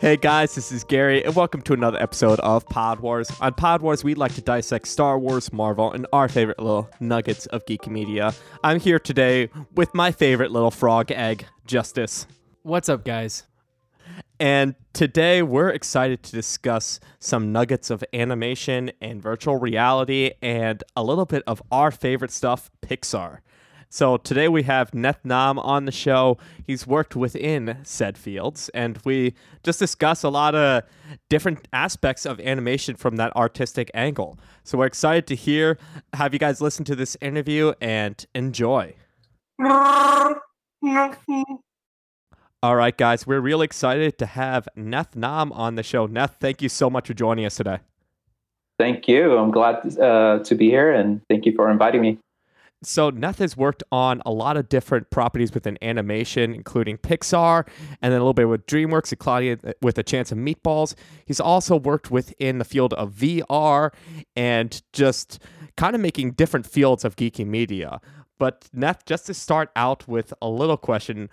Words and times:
Hey 0.00 0.16
guys, 0.16 0.54
this 0.54 0.70
is 0.70 0.84
Gary, 0.84 1.24
and 1.24 1.34
welcome 1.34 1.60
to 1.62 1.72
another 1.72 2.00
episode 2.00 2.38
of 2.38 2.64
Pod 2.68 3.00
Wars. 3.00 3.32
On 3.40 3.52
Pod 3.52 3.82
Wars, 3.82 4.04
we 4.04 4.14
like 4.14 4.32
to 4.36 4.40
dissect 4.40 4.86
Star 4.86 5.18
Wars, 5.18 5.52
Marvel, 5.52 5.90
and 5.92 6.06
our 6.12 6.28
favorite 6.28 6.60
little 6.60 6.88
nuggets 7.00 7.46
of 7.46 7.66
geeky 7.66 7.88
media. 7.88 8.32
I'm 8.62 8.78
here 8.78 9.00
today 9.00 9.50
with 9.74 9.92
my 9.94 10.12
favorite 10.12 10.52
little 10.52 10.70
frog 10.70 11.10
egg, 11.10 11.46
Justice. 11.66 12.28
What's 12.62 12.88
up, 12.88 13.04
guys? 13.04 13.42
And 14.38 14.76
today 14.92 15.42
we're 15.42 15.70
excited 15.70 16.22
to 16.22 16.30
discuss 16.30 17.00
some 17.18 17.50
nuggets 17.50 17.90
of 17.90 18.04
animation 18.12 18.92
and 19.00 19.20
virtual 19.20 19.56
reality 19.56 20.30
and 20.40 20.84
a 20.94 21.02
little 21.02 21.26
bit 21.26 21.42
of 21.48 21.60
our 21.72 21.90
favorite 21.90 22.30
stuff, 22.30 22.70
Pixar. 22.82 23.38
So 23.90 24.18
today 24.18 24.48
we 24.48 24.64
have 24.64 24.90
Neth 24.90 25.24
Nam 25.24 25.58
on 25.58 25.86
the 25.86 25.92
show. 25.92 26.36
He's 26.66 26.86
worked 26.86 27.16
within 27.16 27.78
said 27.84 28.18
fields, 28.18 28.68
and 28.74 28.98
we 29.02 29.34
just 29.62 29.78
discuss 29.78 30.22
a 30.22 30.28
lot 30.28 30.54
of 30.54 30.82
different 31.30 31.66
aspects 31.72 32.26
of 32.26 32.38
animation 32.40 32.96
from 32.96 33.16
that 33.16 33.34
artistic 33.34 33.90
angle. 33.94 34.38
So 34.62 34.76
we're 34.76 34.86
excited 34.86 35.26
to 35.28 35.34
hear, 35.34 35.78
have 36.12 36.34
you 36.34 36.38
guys 36.38 36.60
listen 36.60 36.84
to 36.84 36.94
this 36.94 37.16
interview 37.22 37.72
and 37.80 38.24
enjoy. 38.34 38.94
All 42.62 42.76
right, 42.76 42.96
guys, 42.96 43.26
we're 43.26 43.40
really 43.40 43.64
excited 43.64 44.18
to 44.18 44.26
have 44.26 44.68
Neth 44.76 45.16
Nam 45.16 45.50
on 45.52 45.76
the 45.76 45.82
show. 45.82 46.06
Neth, 46.06 46.34
thank 46.40 46.60
you 46.60 46.68
so 46.68 46.90
much 46.90 47.06
for 47.06 47.14
joining 47.14 47.46
us 47.46 47.56
today. 47.56 47.78
Thank 48.78 49.08
you. 49.08 49.38
I'm 49.38 49.50
glad 49.50 49.98
uh, 49.98 50.40
to 50.44 50.54
be 50.54 50.68
here, 50.68 50.92
and 50.92 51.22
thank 51.30 51.46
you 51.46 51.52
for 51.56 51.70
inviting 51.70 52.02
me. 52.02 52.18
So 52.82 53.10
Neth 53.10 53.38
has 53.38 53.56
worked 53.56 53.82
on 53.90 54.22
a 54.24 54.30
lot 54.30 54.56
of 54.56 54.68
different 54.68 55.10
properties 55.10 55.52
within 55.52 55.76
animation, 55.82 56.54
including 56.54 56.96
Pixar, 56.98 57.66
and 58.00 58.12
then 58.12 58.20
a 58.20 58.24
little 58.24 58.34
bit 58.34 58.48
with 58.48 58.66
DreamWorks 58.66 59.10
and 59.10 59.18
Cloudy 59.18 59.52
uh, 59.52 59.72
with 59.82 59.98
a 59.98 60.04
chance 60.04 60.30
of 60.30 60.38
Meatballs. 60.38 60.94
He's 61.26 61.40
also 61.40 61.76
worked 61.76 62.10
within 62.10 62.58
the 62.58 62.64
field 62.64 62.94
of 62.94 63.14
VR 63.14 63.90
and 64.36 64.80
just 64.92 65.40
kind 65.76 65.96
of 65.96 66.00
making 66.00 66.32
different 66.32 66.66
fields 66.66 67.04
of 67.04 67.16
geeky 67.16 67.44
media. 67.44 68.00
But 68.38 68.68
Neth, 68.74 69.04
just 69.04 69.26
to 69.26 69.34
start 69.34 69.70
out 69.74 70.06
with 70.06 70.32
a 70.40 70.48
little 70.48 70.76
question, 70.76 71.28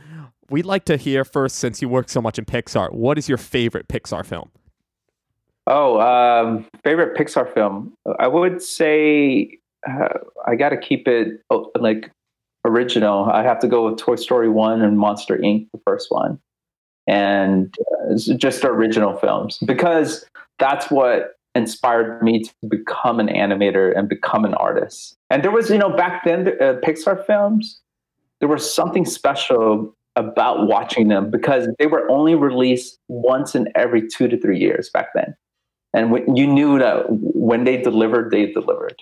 we'd 0.49 0.66
like 0.66 0.85
to 0.85 0.97
hear 0.97 1.23
first, 1.23 1.57
since 1.57 1.79
you 1.79 1.88
work 1.88 2.09
so 2.09 2.21
much 2.21 2.39
in 2.39 2.45
Pixar, 2.45 2.91
what 2.91 3.19
is 3.19 3.29
your 3.29 3.38
favorite 3.38 3.88
Pixar 3.88 4.25
film? 4.25 4.49
Oh, 5.67 5.99
um, 5.99 6.66
favorite 6.83 7.16
Pixar 7.16 7.53
film? 7.53 7.93
I 8.19 8.27
would 8.27 8.61
say 8.61 9.59
uh, 9.89 10.19
I 10.45 10.55
got 10.55 10.69
to 10.69 10.78
keep 10.78 11.08
it 11.08 11.41
oh, 11.50 11.72
like 11.80 12.11
original. 12.66 13.25
I 13.25 13.44
have 13.44 13.59
to 13.59 13.67
go 13.67 13.89
with 13.89 13.97
Toy 13.97 14.16
Story 14.16 14.50
One 14.50 14.81
and 14.81 14.97
Monster 14.97 15.38
Inc. 15.38 15.67
The 15.72 15.80
first 15.86 16.08
one, 16.09 16.39
and 17.08 17.73
uh, 18.09 18.17
just 18.38 18.63
original 18.63 19.17
films 19.17 19.59
because 19.66 20.25
that's 20.59 20.89
what 20.89 21.36
inspired 21.56 22.22
me 22.22 22.44
to 22.44 22.53
become 22.67 23.19
an 23.19 23.28
animator 23.28 23.97
and 23.97 24.09
become 24.09 24.45
an 24.45 24.53
artist. 24.56 25.16
And 25.30 25.44
there 25.44 25.52
was, 25.52 25.69
you 25.69 25.78
know, 25.78 25.95
back 25.95 26.25
then 26.25 26.47
uh, 26.47 26.75
Pixar 26.83 27.25
films, 27.25 27.80
there 28.39 28.50
was 28.50 28.72
something 28.72 29.06
special 29.06 29.95
about 30.17 30.67
watching 30.67 31.08
them 31.08 31.31
because 31.31 31.67
they 31.80 31.88
were 31.88 32.09
only 32.09 32.36
released 32.36 33.00
once 33.08 33.56
in 33.56 33.69
every 33.75 34.08
two 34.08 34.28
to 34.28 34.39
three 34.39 34.59
years 34.59 34.89
back 34.89 35.08
then. 35.16 35.36
And 35.94 36.11
when, 36.11 36.36
you 36.36 36.45
knew 36.45 36.78
that 36.78 37.06
when 37.09 37.63
they 37.63 37.81
delivered, 37.81 38.31
they 38.31 38.52
delivered 38.52 39.02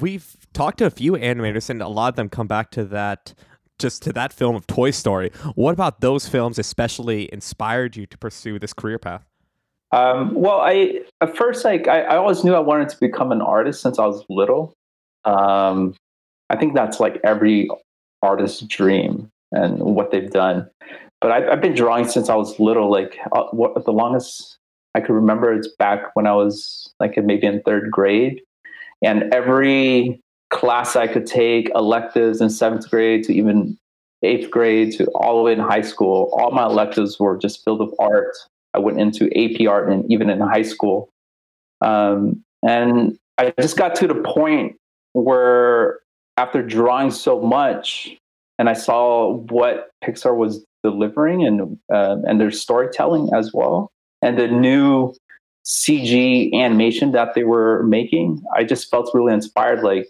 we've 0.00 0.36
talked 0.52 0.78
to 0.78 0.86
a 0.86 0.90
few 0.90 1.12
animators, 1.12 1.70
and 1.70 1.82
a 1.82 1.88
lot 1.88 2.08
of 2.08 2.16
them 2.16 2.28
come 2.28 2.46
back 2.46 2.70
to 2.72 2.84
that 2.84 3.34
just 3.78 4.02
to 4.02 4.12
that 4.12 4.32
film 4.32 4.56
of 4.56 4.66
Toy 4.66 4.90
Story. 4.90 5.30
What 5.54 5.72
about 5.72 6.00
those 6.00 6.28
films 6.28 6.58
especially 6.58 7.32
inspired 7.32 7.96
you 7.96 8.06
to 8.06 8.18
pursue 8.18 8.58
this 8.58 8.72
career 8.72 8.98
path? 8.98 9.24
Um, 9.92 10.34
well, 10.34 10.60
I 10.60 11.00
at 11.20 11.36
first 11.36 11.64
like 11.64 11.88
I, 11.88 12.02
I, 12.02 12.16
always 12.16 12.44
knew 12.44 12.54
I 12.54 12.58
wanted 12.58 12.90
to 12.90 13.00
become 13.00 13.32
an 13.32 13.40
artist 13.40 13.80
since 13.80 13.98
I 13.98 14.04
was 14.04 14.22
little. 14.28 14.74
Um, 15.24 15.94
I 16.50 16.56
think 16.56 16.74
that's 16.74 17.00
like 17.00 17.18
every 17.24 17.70
artist's 18.22 18.60
dream 18.62 19.30
and 19.52 19.78
what 19.78 20.10
they've 20.10 20.30
done. 20.30 20.68
But 21.22 21.32
I, 21.32 21.40
have 21.50 21.62
been 21.62 21.74
drawing 21.74 22.06
since 22.06 22.28
I 22.28 22.34
was 22.34 22.60
little. 22.60 22.90
Like 22.90 23.16
uh, 23.32 23.44
what 23.52 23.82
the 23.82 23.92
longest 23.92 24.58
I 24.94 25.00
could 25.00 25.14
remember 25.14 25.58
is 25.58 25.72
back 25.78 26.14
when 26.14 26.26
I 26.26 26.34
was 26.34 26.92
like 27.00 27.16
maybe 27.16 27.46
in 27.46 27.62
third 27.62 27.90
grade 27.90 28.42
and 29.02 29.32
every 29.32 30.20
class 30.50 30.96
I 30.96 31.06
could 31.06 31.26
take, 31.26 31.70
electives 31.74 32.40
in 32.40 32.50
seventh 32.50 32.90
grade 32.90 33.24
to 33.24 33.34
even 33.34 33.78
eighth 34.22 34.50
grade 34.50 34.92
to 34.94 35.06
all 35.14 35.36
the 35.36 35.42
way 35.42 35.52
in 35.52 35.60
high 35.60 35.82
school, 35.82 36.30
all 36.32 36.50
my 36.50 36.64
electives 36.64 37.18
were 37.20 37.36
just 37.36 37.64
filled 37.64 37.80
with 37.80 37.94
art. 37.98 38.34
I 38.74 38.78
went 38.78 39.00
into 39.00 39.26
AP 39.36 39.66
art 39.68 39.90
and 39.90 40.10
even 40.10 40.30
in 40.30 40.40
high 40.40 40.62
school. 40.62 41.10
Um, 41.80 42.42
and 42.66 43.18
I 43.38 43.52
just 43.60 43.76
got 43.76 43.94
to 43.96 44.08
the 44.08 44.16
point 44.16 44.76
where 45.12 46.00
after 46.36 46.62
drawing 46.62 47.10
so 47.10 47.40
much 47.40 48.16
and 48.58 48.68
I 48.68 48.72
saw 48.72 49.34
what 49.34 49.90
Pixar 50.04 50.36
was 50.36 50.64
delivering 50.82 51.46
and 51.46 51.78
uh, 51.92 52.16
and 52.24 52.40
their 52.40 52.50
storytelling 52.50 53.30
as 53.34 53.52
well, 53.52 53.90
and 54.22 54.38
the 54.38 54.48
new 54.48 55.14
CG 55.68 56.52
animation 56.54 57.12
that 57.12 57.34
they 57.34 57.44
were 57.44 57.82
making, 57.84 58.42
I 58.56 58.64
just 58.64 58.90
felt 58.90 59.10
really 59.12 59.34
inspired. 59.34 59.82
Like, 59.82 60.08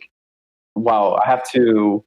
wow, 0.76 1.20
I 1.22 1.28
have 1.28 1.42
to 1.50 2.04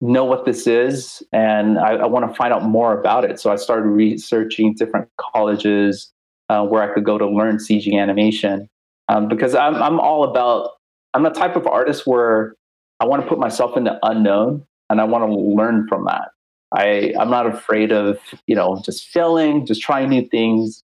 know 0.00 0.24
what 0.24 0.44
this 0.44 0.68
is 0.68 1.22
and 1.32 1.76
I, 1.78 1.94
I 1.94 2.06
want 2.06 2.30
to 2.30 2.34
find 2.36 2.52
out 2.52 2.62
more 2.62 2.98
about 2.98 3.24
it. 3.24 3.40
So 3.40 3.50
I 3.50 3.56
started 3.56 3.88
researching 3.88 4.74
different 4.74 5.08
colleges 5.16 6.12
uh, 6.48 6.64
where 6.64 6.88
I 6.88 6.94
could 6.94 7.04
go 7.04 7.18
to 7.18 7.28
learn 7.28 7.56
CG 7.56 7.92
animation 7.92 8.68
um, 9.08 9.26
because 9.26 9.56
I'm, 9.56 9.74
I'm 9.74 9.98
all 9.98 10.22
about, 10.22 10.70
I'm 11.14 11.24
the 11.24 11.30
type 11.30 11.56
of 11.56 11.66
artist 11.66 12.06
where 12.06 12.54
I 13.00 13.06
want 13.06 13.22
to 13.22 13.28
put 13.28 13.40
myself 13.40 13.76
in 13.76 13.84
the 13.84 13.98
unknown 14.04 14.64
and 14.88 15.00
I 15.00 15.04
want 15.04 15.24
to 15.24 15.34
learn 15.34 15.88
from 15.88 16.04
that. 16.04 16.28
I, 16.72 17.14
I'm 17.18 17.30
not 17.30 17.46
afraid 17.46 17.90
of, 17.90 18.18
you 18.46 18.54
know, 18.54 18.80
just 18.84 19.08
failing, 19.08 19.66
just 19.66 19.80
trying 19.80 20.10
new 20.10 20.26
things. 20.28 20.84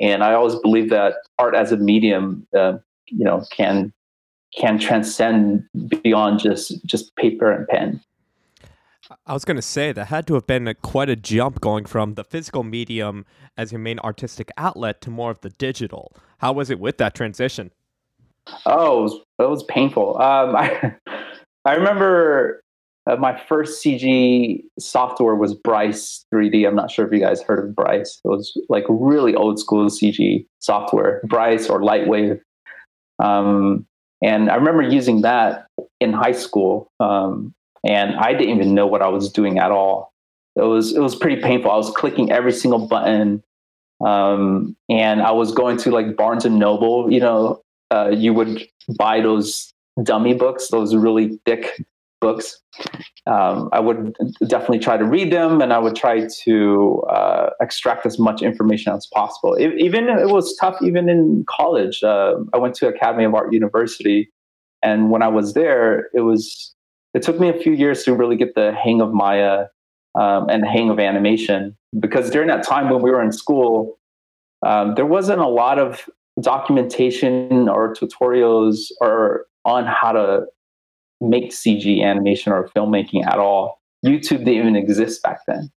And 0.00 0.22
I 0.22 0.34
always 0.34 0.54
believe 0.56 0.90
that 0.90 1.14
art 1.38 1.54
as 1.54 1.72
a 1.72 1.76
medium, 1.76 2.46
uh, 2.56 2.78
you 3.06 3.24
know, 3.24 3.44
can 3.50 3.92
can 4.56 4.78
transcend 4.78 5.64
beyond 6.02 6.40
just 6.40 6.84
just 6.86 7.14
paper 7.16 7.50
and 7.50 7.66
pen. 7.68 8.00
I 9.26 9.34
was 9.34 9.44
going 9.44 9.56
to 9.56 9.62
say 9.62 9.92
that 9.92 10.06
had 10.06 10.26
to 10.26 10.34
have 10.34 10.46
been 10.46 10.66
a, 10.66 10.74
quite 10.74 11.08
a 11.08 11.14
jump 11.14 11.60
going 11.60 11.84
from 11.84 12.14
the 12.14 12.24
physical 12.24 12.64
medium 12.64 13.24
as 13.56 13.70
your 13.70 13.78
main 13.78 14.00
artistic 14.00 14.50
outlet 14.56 15.00
to 15.02 15.10
more 15.10 15.30
of 15.30 15.40
the 15.42 15.50
digital. 15.50 16.12
How 16.38 16.52
was 16.52 16.70
it 16.70 16.80
with 16.80 16.98
that 16.98 17.14
transition? 17.14 17.70
Oh, 18.64 18.98
it 18.98 19.02
was, 19.02 19.14
it 19.38 19.48
was 19.48 19.62
painful. 19.64 20.20
Um, 20.20 20.56
I 20.56 20.94
I 21.64 21.74
remember 21.74 22.62
uh, 23.06 23.16
my 23.16 23.38
first 23.48 23.82
CG 23.84 24.62
software 24.78 25.36
was 25.36 25.54
Bryce 25.54 26.24
3D. 26.34 26.66
I'm 26.66 26.74
not 26.74 26.90
sure 26.90 27.06
if 27.06 27.12
you 27.12 27.20
guys 27.20 27.40
heard 27.40 27.64
of 27.64 27.74
Bryce. 27.74 28.20
It 28.24 28.28
was 28.28 28.58
like 28.68 28.84
really 28.88 29.34
old 29.34 29.60
school 29.60 29.86
CG 29.86 30.44
software, 30.58 31.20
Bryce 31.24 31.68
or 31.68 31.80
Lightwave. 31.80 32.40
Um, 33.22 33.86
and 34.22 34.50
I 34.50 34.56
remember 34.56 34.82
using 34.82 35.20
that 35.22 35.66
in 36.00 36.12
high 36.12 36.32
school, 36.32 36.90
um, 36.98 37.54
and 37.86 38.16
I 38.16 38.32
didn't 38.32 38.56
even 38.56 38.74
know 38.74 38.86
what 38.86 39.02
I 39.02 39.08
was 39.08 39.30
doing 39.30 39.58
at 39.58 39.70
all. 39.70 40.12
It 40.56 40.62
was 40.62 40.94
it 40.94 41.00
was 41.00 41.14
pretty 41.14 41.40
painful. 41.40 41.70
I 41.70 41.76
was 41.76 41.90
clicking 41.90 42.32
every 42.32 42.52
single 42.52 42.88
button, 42.88 43.42
um, 44.04 44.74
and 44.88 45.22
I 45.22 45.30
was 45.30 45.52
going 45.52 45.76
to 45.78 45.90
like 45.90 46.16
Barnes 46.16 46.44
and 46.44 46.58
Noble. 46.58 47.12
You 47.12 47.20
know, 47.20 47.62
uh, 47.90 48.08
you 48.08 48.32
would 48.32 48.66
buy 48.96 49.20
those 49.20 49.72
dummy 50.02 50.34
books, 50.34 50.68
those 50.68 50.94
really 50.94 51.38
thick 51.44 51.84
books. 52.20 52.60
Um, 53.26 53.68
I 53.72 53.80
would 53.80 54.14
definitely 54.46 54.78
try 54.78 54.96
to 54.96 55.04
read 55.04 55.32
them, 55.32 55.60
and 55.60 55.72
I 55.72 55.78
would 55.78 55.96
try 55.96 56.26
to 56.44 57.02
uh, 57.10 57.50
extract 57.60 58.06
as 58.06 58.18
much 58.18 58.42
information 58.42 58.92
as 58.92 59.06
possible. 59.12 59.54
It, 59.54 59.74
even 59.78 60.08
it 60.08 60.28
was 60.28 60.56
tough, 60.56 60.80
even 60.82 61.08
in 61.08 61.44
college. 61.48 62.02
Uh, 62.02 62.36
I 62.52 62.58
went 62.58 62.74
to 62.76 62.88
Academy 62.88 63.24
of 63.24 63.34
Art 63.34 63.52
University, 63.52 64.30
and 64.82 65.10
when 65.10 65.22
I 65.22 65.28
was 65.28 65.54
there, 65.54 66.08
it 66.14 66.20
was 66.20 66.74
it 67.14 67.22
took 67.22 67.40
me 67.40 67.48
a 67.48 67.58
few 67.58 67.72
years 67.72 68.04
to 68.04 68.14
really 68.14 68.36
get 68.36 68.54
the 68.54 68.72
hang 68.72 69.00
of 69.00 69.12
Maya 69.12 69.66
um, 70.14 70.48
and 70.48 70.62
the 70.62 70.68
hang 70.68 70.90
of 70.90 70.98
animation. 70.98 71.76
Because 71.98 72.30
during 72.30 72.48
that 72.48 72.62
time 72.62 72.90
when 72.90 73.00
we 73.00 73.10
were 73.10 73.22
in 73.22 73.32
school, 73.32 73.98
um, 74.66 74.94
there 74.96 75.06
wasn't 75.06 75.40
a 75.40 75.48
lot 75.48 75.78
of 75.78 76.08
documentation 76.40 77.68
or 77.68 77.94
tutorials 77.94 78.90
or 79.00 79.46
on 79.64 79.86
how 79.86 80.12
to 80.12 80.46
make 81.20 81.50
CG 81.50 82.02
animation 82.02 82.52
or 82.52 82.68
filmmaking 82.76 83.26
at 83.26 83.38
all. 83.38 83.80
YouTube 84.04 84.44
didn't 84.44 84.54
even 84.54 84.76
exist 84.76 85.22
back 85.22 85.40
then. 85.46 85.70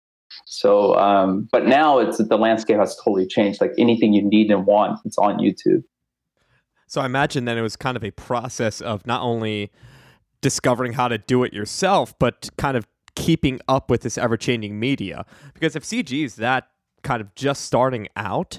So, 0.47 0.95
um, 0.97 1.49
but 1.53 1.67
now 1.67 1.99
it's 1.99 2.19
the 2.19 2.37
landscape 2.37 2.77
has 2.77 2.97
totally 2.97 3.27
changed. 3.27 3.61
Like 3.61 3.73
anything 3.79 4.13
you 4.13 4.23
need 4.23 4.51
and 4.51 4.67
want, 4.67 5.01
it's 5.05 5.19
on 5.19 5.39
YouTube. 5.39 5.83
So 6.87 7.01
I 7.01 7.07
imagine 7.07 7.45
then 7.45 7.59
it 7.59 7.63
was 7.63 7.77
kind 7.77 7.97
of 7.97 8.05
a 8.05 8.11
process 8.13 8.81
of 8.81 9.07
not 9.07 9.23
only 9.23 9.71
discovering 10.41 10.95
how 10.95 11.09
to 11.09 11.19
do 11.19 11.45
it 11.45 11.53
yourself, 11.53 12.19
but 12.19 12.49
kind 12.57 12.77
of 12.77 12.87
keeping 13.15 13.61
up 13.69 13.91
with 13.91 14.03
this 14.03 14.17
ever 14.17 14.37
changing 14.37 14.79
media. 14.79 15.27
Because 15.53 15.77
if 15.77 15.85
CG 15.85 16.25
is 16.25 16.37
that 16.37 16.69
kind 17.03 17.21
of 17.21 17.35
just 17.35 17.65
starting 17.65 18.09
out, 18.17 18.59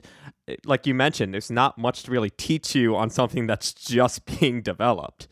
like 0.65 0.85
you 0.85 0.93
mentioned, 0.93 1.33
there's 1.33 1.51
not 1.51 1.77
much 1.77 2.03
to 2.03 2.11
really 2.11 2.29
teach 2.29 2.75
you 2.75 2.95
on 2.95 3.09
something 3.09 3.47
that's 3.47 3.73
just 3.73 4.25
being 4.39 4.61
developed. 4.61 5.27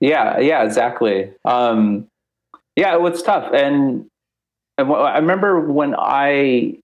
Yeah, 0.00 0.38
yeah, 0.38 0.64
exactly. 0.64 1.32
Um, 1.44 2.06
yeah, 2.76 2.94
it 2.94 3.00
was 3.00 3.22
tough, 3.22 3.52
and, 3.54 4.06
and 4.78 4.92
I 4.92 5.18
remember 5.18 5.60
when 5.60 5.94
I 5.96 6.78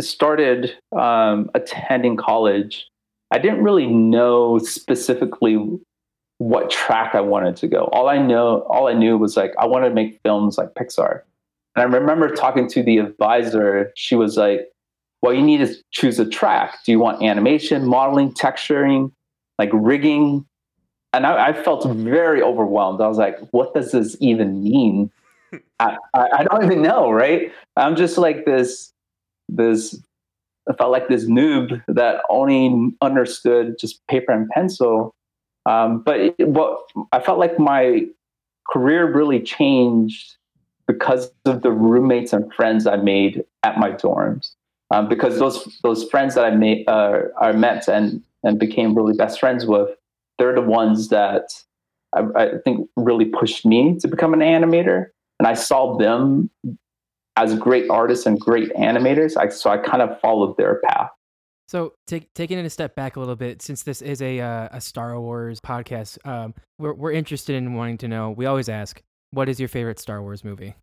started 0.00 0.74
um, 0.96 1.50
attending 1.54 2.16
college, 2.16 2.88
I 3.30 3.38
didn't 3.38 3.62
really 3.62 3.86
know 3.86 4.58
specifically 4.58 5.58
what 6.38 6.70
track 6.70 7.14
I 7.14 7.20
wanted 7.20 7.56
to 7.56 7.68
go. 7.68 7.84
All 7.92 8.08
I 8.08 8.18
know, 8.18 8.62
all 8.62 8.88
I 8.88 8.94
knew 8.94 9.18
was 9.18 9.36
like 9.36 9.52
I 9.58 9.66
wanted 9.66 9.90
to 9.90 9.94
make 9.94 10.20
films 10.24 10.58
like 10.58 10.74
Pixar. 10.74 11.22
And 11.76 11.94
I 11.94 11.96
remember 11.98 12.28
talking 12.34 12.68
to 12.70 12.82
the 12.82 12.98
advisor. 12.98 13.92
She 13.96 14.16
was 14.16 14.36
like, 14.36 14.68
"Well, 15.22 15.34
you 15.34 15.42
need 15.42 15.58
to 15.66 15.74
choose 15.92 16.18
a 16.18 16.26
track. 16.28 16.78
Do 16.84 16.92
you 16.92 16.98
want 17.00 17.22
animation, 17.22 17.86
modeling, 17.86 18.32
texturing, 18.32 19.12
like 19.58 19.70
rigging?" 19.72 20.46
And 21.12 21.26
I, 21.26 21.48
I 21.48 21.52
felt 21.52 21.84
very 21.90 22.42
overwhelmed. 22.42 23.00
I 23.00 23.08
was 23.08 23.18
like, 23.18 23.38
"What 23.50 23.74
does 23.74 23.92
this 23.92 24.16
even 24.20 24.62
mean?" 24.62 25.10
I, 25.80 25.96
I, 26.14 26.44
don't 26.44 26.64
even 26.64 26.82
know, 26.82 27.10
right? 27.10 27.50
I'm 27.76 27.96
just 27.96 28.18
like 28.18 28.44
this 28.44 28.92
this 29.48 29.98
I 30.68 30.74
felt 30.74 30.92
like 30.92 31.08
this 31.08 31.26
noob 31.26 31.82
that 31.88 32.22
only 32.28 32.92
understood 33.00 33.76
just 33.80 34.06
paper 34.06 34.32
and 34.32 34.48
pencil. 34.50 35.14
Um, 35.66 36.02
but 36.02 36.38
what 36.38 36.78
I 37.12 37.20
felt 37.20 37.38
like 37.38 37.58
my 37.58 38.06
career 38.70 39.12
really 39.12 39.40
changed 39.40 40.36
because 40.86 41.30
of 41.44 41.62
the 41.62 41.70
roommates 41.70 42.32
and 42.32 42.52
friends 42.54 42.86
I 42.86 42.96
made 42.96 43.44
at 43.62 43.78
my 43.78 43.90
dorms. 43.90 44.54
Um, 44.92 45.08
because 45.08 45.38
those 45.38 45.78
those 45.82 46.08
friends 46.10 46.34
that 46.34 46.44
I 46.44 46.50
made 46.50 46.88
uh, 46.88 47.20
I 47.40 47.52
met 47.52 47.88
and 47.88 48.22
and 48.42 48.58
became 48.58 48.94
really 48.94 49.16
best 49.16 49.38
friends 49.38 49.66
with, 49.66 49.90
they're 50.40 50.54
the 50.54 50.60
ones 50.60 51.08
that 51.08 51.50
I, 52.16 52.22
I 52.34 52.50
think 52.64 52.88
really 52.96 53.26
pushed 53.26 53.64
me 53.64 53.96
to 54.00 54.08
become 54.08 54.34
an 54.34 54.40
animator. 54.40 55.06
And 55.38 55.46
I 55.46 55.54
saw 55.54 55.96
them 55.96 56.50
as 57.36 57.54
great 57.54 57.88
artists 57.88 58.26
and 58.26 58.40
great 58.40 58.72
animators. 58.74 59.36
I, 59.36 59.48
so 59.50 59.70
I 59.70 59.78
kind 59.78 60.02
of 60.02 60.20
followed 60.20 60.56
their 60.56 60.80
path. 60.80 61.10
So, 61.68 61.92
take, 62.08 62.32
taking 62.34 62.58
it 62.58 62.66
a 62.66 62.70
step 62.70 62.96
back 62.96 63.14
a 63.14 63.20
little 63.20 63.36
bit, 63.36 63.62
since 63.62 63.84
this 63.84 64.02
is 64.02 64.20
a 64.22 64.40
uh, 64.40 64.68
a 64.72 64.80
Star 64.80 65.20
Wars 65.20 65.60
podcast, 65.60 66.18
um, 66.26 66.52
we're 66.80 66.94
we're 66.94 67.12
interested 67.12 67.54
in 67.54 67.74
wanting 67.74 67.96
to 67.98 68.08
know. 68.08 68.32
We 68.32 68.46
always 68.46 68.68
ask, 68.68 69.00
what 69.30 69.48
is 69.48 69.60
your 69.60 69.68
favorite 69.68 70.00
Star 70.00 70.20
Wars 70.20 70.42
movie? 70.42 70.74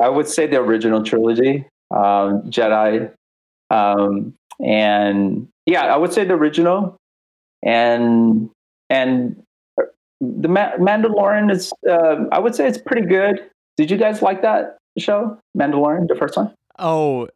I 0.00 0.08
would 0.08 0.26
say 0.26 0.48
the 0.48 0.56
original 0.56 1.04
trilogy, 1.04 1.66
um, 1.92 2.50
Jedi, 2.50 3.12
um, 3.70 4.34
and 4.58 5.46
yeah, 5.66 5.82
I 5.86 5.96
would 5.96 6.12
say 6.12 6.24
the 6.24 6.34
original, 6.34 6.96
and 7.62 8.50
and 8.90 9.42
the 10.20 10.48
Ma- 10.48 10.76
Mandalorian 10.76 11.50
is. 11.50 11.72
Uh, 11.88 12.24
I 12.32 12.38
would 12.38 12.54
say 12.54 12.66
it's 12.66 12.78
pretty 12.78 13.06
good. 13.06 13.40
Did 13.76 13.90
you 13.90 13.96
guys 13.96 14.22
like 14.22 14.42
that 14.42 14.76
show, 14.98 15.38
Mandalorian, 15.56 16.08
the 16.08 16.16
first 16.16 16.36
one? 16.36 16.52
Oh, 16.78 17.28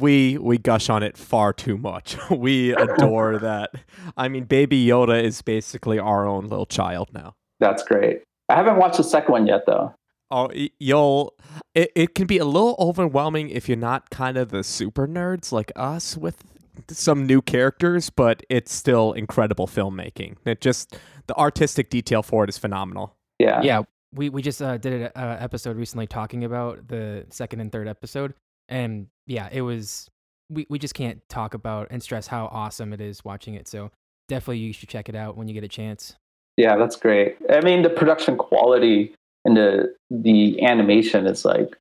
we 0.00 0.38
we 0.38 0.58
gush 0.58 0.88
on 0.90 1.02
it 1.02 1.16
far 1.16 1.52
too 1.52 1.78
much. 1.78 2.16
we 2.30 2.74
adore 2.74 3.38
that. 3.40 3.70
I 4.16 4.28
mean, 4.28 4.44
Baby 4.44 4.84
Yoda 4.86 5.22
is 5.22 5.42
basically 5.42 5.98
our 5.98 6.26
own 6.26 6.46
little 6.48 6.66
child 6.66 7.10
now. 7.12 7.34
That's 7.60 7.82
great. 7.82 8.22
I 8.48 8.56
haven't 8.56 8.78
watched 8.78 8.96
the 8.96 9.04
second 9.04 9.32
one 9.32 9.46
yet, 9.46 9.62
though. 9.66 9.94
Oh, 10.30 10.50
you'll. 10.78 11.34
It, 11.74 11.90
it 11.94 12.14
can 12.14 12.26
be 12.26 12.38
a 12.38 12.44
little 12.44 12.76
overwhelming 12.78 13.50
if 13.50 13.68
you're 13.68 13.76
not 13.76 14.10
kind 14.10 14.36
of 14.36 14.50
the 14.50 14.64
super 14.64 15.06
nerds 15.06 15.52
like 15.52 15.72
us 15.76 16.16
with 16.16 16.42
some 16.88 17.26
new 17.26 17.42
characters, 17.42 18.10
but 18.10 18.42
it's 18.48 18.72
still 18.72 19.12
incredible 19.12 19.66
filmmaking. 19.66 20.36
It 20.44 20.60
just 20.60 20.96
the 21.26 21.36
artistic 21.36 21.90
detail 21.90 22.22
for 22.22 22.44
it 22.44 22.50
is 22.50 22.58
phenomenal. 22.58 23.16
Yeah, 23.38 23.62
yeah. 23.62 23.82
We 24.12 24.28
we 24.28 24.42
just 24.42 24.60
uh, 24.60 24.76
did 24.78 24.92
an 24.92 25.10
uh, 25.14 25.36
episode 25.40 25.76
recently 25.76 26.06
talking 26.06 26.44
about 26.44 26.88
the 26.88 27.26
second 27.30 27.60
and 27.60 27.70
third 27.70 27.88
episode, 27.88 28.34
and 28.68 29.06
yeah, 29.26 29.48
it 29.52 29.62
was 29.62 30.10
we, 30.50 30.66
we 30.68 30.78
just 30.78 30.94
can't 30.94 31.20
talk 31.28 31.54
about 31.54 31.88
and 31.90 32.02
stress 32.02 32.26
how 32.26 32.46
awesome 32.46 32.92
it 32.92 33.00
is 33.00 33.24
watching 33.24 33.54
it. 33.54 33.68
So 33.68 33.90
definitely 34.28 34.58
you 34.58 34.72
should 34.72 34.88
check 34.88 35.08
it 35.08 35.14
out 35.14 35.36
when 35.36 35.48
you 35.48 35.54
get 35.54 35.64
a 35.64 35.68
chance. 35.68 36.16
Yeah, 36.56 36.76
that's 36.76 36.96
great. 36.96 37.36
I 37.50 37.60
mean, 37.60 37.82
the 37.82 37.90
production 37.90 38.36
quality 38.36 39.14
and 39.44 39.56
the 39.56 39.94
the 40.10 40.62
animation 40.62 41.26
is 41.26 41.44
like 41.44 41.76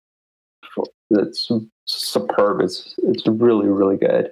it's 1.09 1.51
superb. 1.85 2.61
It's 2.61 2.95
it's 2.99 3.27
really 3.27 3.67
really 3.67 3.97
good. 3.97 4.31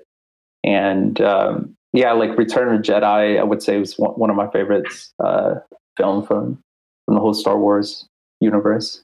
And 0.68 1.22
um, 1.22 1.78
yeah, 1.94 2.12
like 2.12 2.38
Return 2.38 2.76
of 2.76 2.82
Jedi, 2.82 3.40
I 3.40 3.44
would 3.44 3.64
say 3.64 3.80
was 3.80 3.96
one, 3.98 4.30
of 4.30 4.36
my 4.36 4.50
favorites 4.52 5.14
uh, 5.24 5.56
film 5.96 6.26
from 6.26 6.62
from 7.06 7.16
the 7.16 7.22
whole 7.22 7.34
Star 7.34 7.58
Wars 7.58 8.06
universe. 8.42 9.02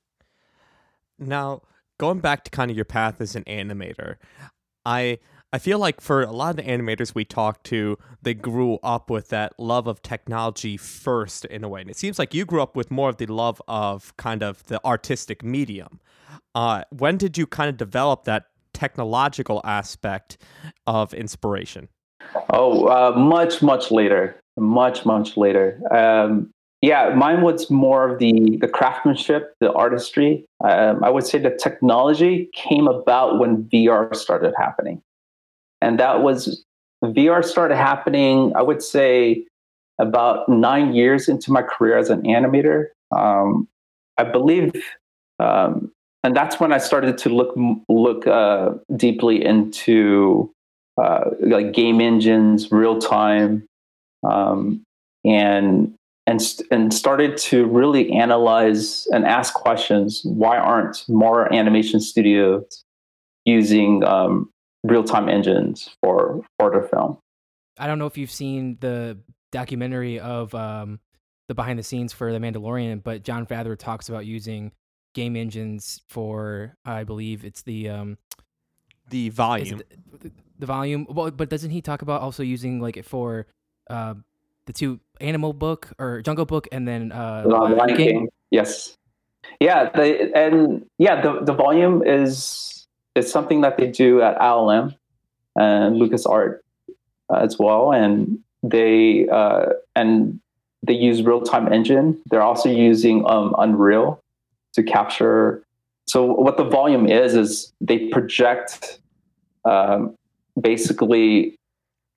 Now, 1.17 1.61
going 1.97 2.19
back 2.19 2.43
to 2.43 2.51
kind 2.51 2.69
of 2.69 2.75
your 2.75 2.85
path 2.85 3.21
as 3.21 3.37
an 3.37 3.45
animator, 3.45 4.17
I 4.85 5.19
I 5.53 5.57
feel 5.57 5.79
like 5.79 6.01
for 6.01 6.21
a 6.21 6.33
lot 6.33 6.49
of 6.49 6.55
the 6.57 6.69
animators 6.69 7.15
we 7.15 7.23
talk 7.23 7.63
to, 7.63 7.97
they 8.21 8.33
grew 8.33 8.77
up 8.83 9.09
with 9.09 9.29
that 9.29 9.57
love 9.57 9.87
of 9.87 10.01
technology 10.01 10.75
first 10.75 11.45
in 11.45 11.63
a 11.63 11.69
way. 11.69 11.79
And 11.79 11.89
it 11.89 11.95
seems 11.95 12.19
like 12.19 12.33
you 12.33 12.43
grew 12.43 12.61
up 12.61 12.75
with 12.75 12.91
more 12.91 13.07
of 13.07 13.17
the 13.17 13.27
love 13.27 13.61
of 13.69 14.17
kind 14.17 14.43
of 14.43 14.65
the 14.65 14.83
artistic 14.83 15.43
medium. 15.43 16.01
Uh, 16.53 16.83
when 16.89 17.15
did 17.15 17.37
you 17.37 17.47
kind 17.47 17.69
of 17.69 17.77
develop 17.77 18.25
that 18.25 18.47
technological 18.73 19.61
aspect 19.63 20.37
of 20.87 21.13
inspiration? 21.13 21.89
Oh, 22.49 22.87
uh, 22.87 23.17
much, 23.17 23.61
much 23.61 23.91
later. 23.91 24.35
Much, 24.57 25.05
much 25.05 25.35
later. 25.35 25.79
Um, 25.91 26.51
yeah, 26.81 27.13
mine 27.15 27.41
was 27.41 27.71
more 27.71 28.11
of 28.11 28.19
the 28.19 28.57
the 28.59 28.67
craftsmanship, 28.67 29.53
the 29.61 29.71
artistry. 29.71 30.45
Um, 30.67 31.01
I 31.01 31.09
would 31.09 31.25
say 31.25 31.39
the 31.39 31.57
technology 31.57 32.49
came 32.53 32.87
about 32.87 33.39
when 33.39 33.63
VR 33.63 34.13
started 34.13 34.53
happening, 34.57 35.01
and 35.79 35.97
that 35.99 36.23
was 36.23 36.65
VR 37.01 37.43
started 37.43 37.77
happening. 37.77 38.51
I 38.55 38.61
would 38.61 38.83
say 38.83 39.45
about 39.97 40.49
nine 40.49 40.93
years 40.93 41.29
into 41.29 41.53
my 41.53 41.61
career 41.61 41.97
as 41.97 42.09
an 42.09 42.23
animator. 42.23 42.87
Um, 43.15 43.67
I 44.17 44.25
believe, 44.25 44.73
um, 45.39 45.89
and 46.23 46.35
that's 46.35 46.59
when 46.59 46.71
I 46.71 46.77
started 46.77 47.17
to 47.19 47.29
look 47.29 47.53
look 47.89 48.25
uh, 48.25 48.71
deeply 48.95 49.43
into 49.43 50.51
uh, 51.01 51.31
like 51.41 51.73
game 51.73 51.99
engines, 51.99 52.71
real 52.71 52.99
time, 52.99 53.65
um, 54.27 54.83
and 55.25 55.93
and 56.25 56.41
and 56.71 56.93
started 56.93 57.37
to 57.37 57.65
really 57.65 58.11
analyze 58.13 59.05
and 59.11 59.25
ask 59.25 59.53
questions. 59.53 60.21
Why 60.23 60.57
aren't 60.57 61.03
more 61.09 61.53
animation 61.53 61.99
studios 61.99 62.83
using 63.45 64.03
um, 64.05 64.49
real 64.83 65.03
time 65.03 65.27
engines 65.27 65.89
for 66.01 66.41
their 66.59 66.83
film? 66.83 67.17
I 67.77 67.87
don't 67.87 67.99
know 67.99 68.05
if 68.05 68.17
you've 68.17 68.31
seen 68.31 68.77
the 68.79 69.17
documentary 69.51 70.19
of 70.19 70.55
um, 70.55 70.99
the 71.49 71.55
behind 71.55 71.79
the 71.79 71.83
scenes 71.83 72.13
for 72.13 72.31
The 72.31 72.39
Mandalorian, 72.39 73.03
but 73.03 73.23
Jon 73.23 73.45
Favreau 73.45 73.77
talks 73.77 74.07
about 74.07 74.25
using 74.25 74.71
game 75.13 75.35
engines 75.35 76.01
for, 76.07 76.75
I 76.85 77.03
believe 77.03 77.45
it's 77.45 77.61
the 77.61 77.89
um, 77.89 78.17
the 79.09 79.29
volume, 79.29 79.81
the, 80.21 80.31
the, 80.59 80.65
volume. 80.65 81.05
Well, 81.09 81.31
but 81.31 81.49
doesn't 81.49 81.71
he 81.71 81.81
talk 81.81 82.01
about 82.01 82.21
also 82.21 82.43
using 82.43 82.79
like 82.79 82.97
it 82.97 83.05
for 83.05 83.47
uh, 83.89 84.15
the 84.65 84.73
two 84.73 84.99
Animal 85.21 85.53
Book 85.53 85.91
or 85.99 86.21
Jungle 86.21 86.45
Book, 86.45 86.67
and 86.71 86.87
then 86.87 87.11
uh, 87.11 87.43
Lion 87.45 87.95
King. 87.95 87.97
King. 87.97 88.29
Yes, 88.51 88.97
yeah, 89.59 89.89
the, 89.89 90.35
and 90.35 90.85
yeah, 90.97 91.21
the 91.21 91.41
the 91.41 91.53
volume 91.53 92.03
is 92.05 92.87
is 93.15 93.31
something 93.31 93.61
that 93.61 93.77
they 93.77 93.87
do 93.87 94.21
at 94.21 94.37
ILM 94.39 94.95
and 95.55 95.97
Lucas 95.97 96.25
Art 96.25 96.63
uh, 97.29 97.37
as 97.37 97.57
well, 97.59 97.91
and 97.91 98.39
they 98.63 99.27
uh, 99.29 99.65
and 99.95 100.39
they 100.81 100.93
use 100.93 101.21
real 101.21 101.41
time 101.41 101.71
engine. 101.71 102.21
They're 102.29 102.41
also 102.41 102.69
using 102.69 103.25
um, 103.27 103.55
Unreal 103.57 104.22
to 104.73 104.83
capture. 104.83 105.63
So 106.07 106.25
what 106.25 106.57
the 106.57 106.63
volume 106.63 107.07
is 107.07 107.35
is 107.35 107.73
they 107.81 108.09
project 108.09 108.99
um, 109.65 110.15
basically 110.59 111.57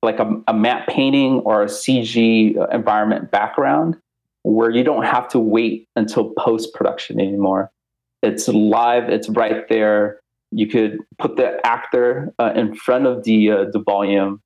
like 0.02 0.18
a, 0.18 0.42
a 0.48 0.54
matte 0.54 0.88
painting 0.88 1.40
or 1.40 1.62
a 1.62 1.66
CG 1.66 2.74
environment 2.74 3.30
background 3.30 3.96
where 4.42 4.70
you 4.70 4.84
don't 4.84 5.04
have 5.04 5.26
to 5.28 5.40
wait 5.40 5.88
until 5.96 6.32
post 6.38 6.72
production 6.72 7.20
anymore. 7.20 7.70
It's 8.22 8.48
live, 8.48 9.08
it's 9.08 9.28
right 9.28 9.68
there. 9.68 10.20
You 10.52 10.68
could 10.68 10.98
put 11.18 11.36
the 11.36 11.58
actor 11.66 12.32
uh, 12.38 12.52
in 12.54 12.74
front 12.74 13.06
of 13.06 13.24
the 13.24 13.50
uh, 13.50 13.64
the 13.72 13.80
volume 13.80 14.40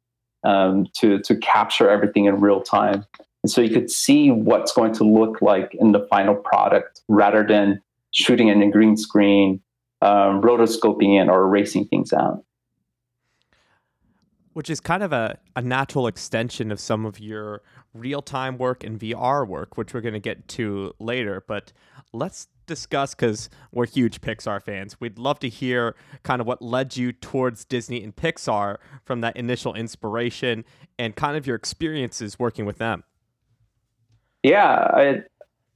um, 0.45 0.87
to 0.97 1.21
to 1.21 1.37
capture 1.37 1.91
everything 1.91 2.25
in 2.25 2.41
real 2.41 2.63
time, 2.63 3.05
and 3.43 3.51
so 3.51 3.61
you 3.61 3.71
could 3.71 3.91
see 3.91 4.31
what's 4.31 4.73
going 4.73 4.93
to 4.95 5.05
look 5.05 5.43
like 5.43 5.75
in 5.75 5.93
the 5.93 6.07
final 6.11 6.35
product 6.35 7.03
rather 7.09 7.47
than 7.47 7.83
shooting 8.13 8.49
in 8.49 8.63
a 8.63 8.71
green 8.71 8.97
screen, 8.97 9.61
um, 10.03 10.43
rotoscoping 10.43 11.21
in 11.21 11.29
or 11.29 11.43
erasing 11.45 11.87
things 11.87 12.13
out. 12.13 12.45
which 14.53 14.69
is 14.69 14.81
kind 14.81 15.03
of 15.03 15.13
a, 15.13 15.39
a 15.55 15.63
natural 15.63 16.07
extension 16.07 16.73
of 16.73 16.81
some 16.81 17.07
of 17.07 17.21
your 17.21 17.63
real 17.95 18.21
time 18.21 18.59
work 18.59 18.83
and 18.83 18.99
VR 18.99 19.47
work, 19.47 19.77
which 19.77 19.95
we're 19.95 20.01
going 20.01 20.15
to 20.15 20.21
get 20.21 20.49
to 20.49 20.93
later. 20.99 21.43
But 21.47 21.73
let's 22.13 22.49
discuss 22.67 23.15
because 23.15 23.49
we're 23.73 23.87
huge 23.87 24.21
Pixar 24.21 24.63
fans. 24.63 25.01
We'd 25.01 25.19
love 25.19 25.39
to 25.41 25.49
hear 25.49 25.95
kind 26.25 26.41
of 26.41 26.47
what 26.47 26.61
led 26.61 26.97
you 26.97 27.13
towards 27.13 27.65
Disney 27.65 28.03
and 28.03 28.15
Pixar 28.15 28.77
from 29.05 29.21
that 29.21 29.37
initial 29.37 29.75
inspiration 29.75 30.65
and 30.99 31.15
kind 31.15 31.37
of 31.37 31.47
your 31.47 31.57
experiences 31.57 32.39
working 32.39 32.67
with 32.67 32.79
them. 32.79 33.05
Yeah, 34.43 34.89
I, 34.95 35.23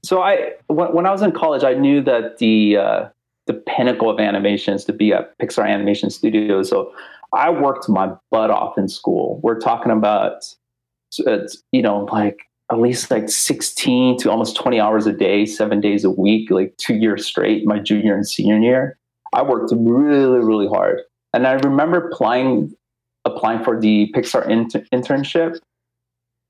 so 0.04 0.22
I 0.22 0.52
when 0.68 1.06
I 1.06 1.10
was 1.10 1.22
in 1.22 1.32
college, 1.32 1.64
I 1.64 1.74
knew 1.74 2.02
that 2.02 2.38
the 2.38 2.76
uh, 2.76 3.08
the 3.46 3.54
pinnacle 3.54 4.10
of 4.10 4.18
animation 4.20 4.74
is 4.74 4.84
to 4.84 4.92
be 4.92 5.12
at 5.12 5.36
Pixar 5.38 5.68
Animation 5.68 6.10
Studios. 6.10 6.68
So 6.68 6.92
I 7.32 7.50
worked 7.50 7.88
my 7.88 8.12
butt 8.30 8.50
off 8.50 8.78
in 8.78 8.88
school. 8.88 9.40
We're 9.42 9.58
talking 9.58 9.92
about, 9.92 10.44
it's, 11.18 11.62
you 11.72 11.82
know, 11.82 12.04
like 12.12 12.38
at 12.70 12.78
least 12.78 13.10
like 13.10 13.28
16 13.28 14.18
to 14.18 14.30
almost 14.30 14.56
20 14.56 14.80
hours 14.80 15.06
a 15.06 15.12
day, 15.12 15.44
seven 15.44 15.80
days 15.80 16.04
a 16.04 16.10
week, 16.10 16.50
like 16.50 16.74
two 16.78 16.94
years 16.94 17.26
straight, 17.26 17.66
my 17.66 17.78
junior 17.78 18.14
and 18.14 18.26
senior 18.26 18.58
year. 18.58 18.98
I 19.32 19.42
worked 19.42 19.72
really, 19.76 20.38
really 20.38 20.68
hard. 20.68 21.00
And 21.34 21.46
I 21.46 21.54
remember 21.54 22.08
applying, 22.08 22.72
applying 23.24 23.64
for 23.64 23.78
the 23.78 24.10
Pixar 24.14 24.48
inter- 24.48 24.86
internship 24.92 25.58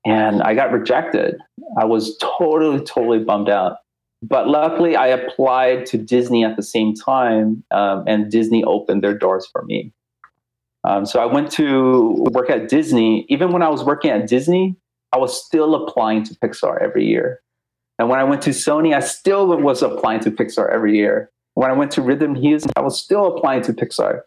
and 0.05 0.41
I 0.43 0.53
got 0.53 0.71
rejected. 0.71 1.37
I 1.77 1.85
was 1.85 2.17
totally, 2.21 2.83
totally 2.83 3.19
bummed 3.19 3.49
out. 3.49 3.77
But 4.21 4.47
luckily, 4.47 4.95
I 4.95 5.07
applied 5.07 5.85
to 5.87 5.97
Disney 5.97 6.43
at 6.43 6.55
the 6.55 6.63
same 6.63 6.93
time, 6.93 7.63
um, 7.71 8.03
and 8.07 8.31
Disney 8.31 8.63
opened 8.63 9.03
their 9.03 9.17
doors 9.17 9.47
for 9.51 9.63
me. 9.63 9.91
Um, 10.87 11.05
so 11.05 11.19
I 11.19 11.25
went 11.25 11.51
to 11.53 12.23
work 12.31 12.49
at 12.49 12.69
Disney. 12.69 13.25
Even 13.29 13.51
when 13.51 13.61
I 13.61 13.69
was 13.69 13.83
working 13.83 14.11
at 14.11 14.27
Disney, 14.27 14.75
I 15.11 15.17
was 15.17 15.45
still 15.45 15.75
applying 15.75 16.23
to 16.23 16.35
Pixar 16.35 16.81
every 16.81 17.07
year. 17.07 17.41
And 17.97 18.09
when 18.09 18.19
I 18.19 18.23
went 18.23 18.41
to 18.43 18.51
Sony, 18.51 18.95
I 18.95 18.99
still 18.99 19.47
was 19.47 19.81
applying 19.81 20.19
to 20.21 20.31
Pixar 20.31 20.71
every 20.71 20.95
year. 20.95 21.31
When 21.53 21.71
I 21.71 21.73
went 21.73 21.91
to 21.91 22.01
Rhythm 22.01 22.35
Hues, 22.35 22.65
I 22.75 22.81
was 22.81 22.99
still 22.99 23.35
applying 23.35 23.61
to 23.63 23.73
Pixar. 23.73 24.21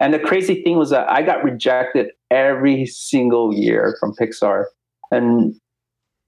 And 0.00 0.14
the 0.14 0.18
crazy 0.18 0.62
thing 0.62 0.78
was 0.78 0.90
that 0.90 1.10
I 1.10 1.22
got 1.22 1.42
rejected 1.42 2.12
every 2.30 2.86
single 2.86 3.52
year 3.52 3.96
from 3.98 4.14
Pixar. 4.14 4.66
And 5.10 5.54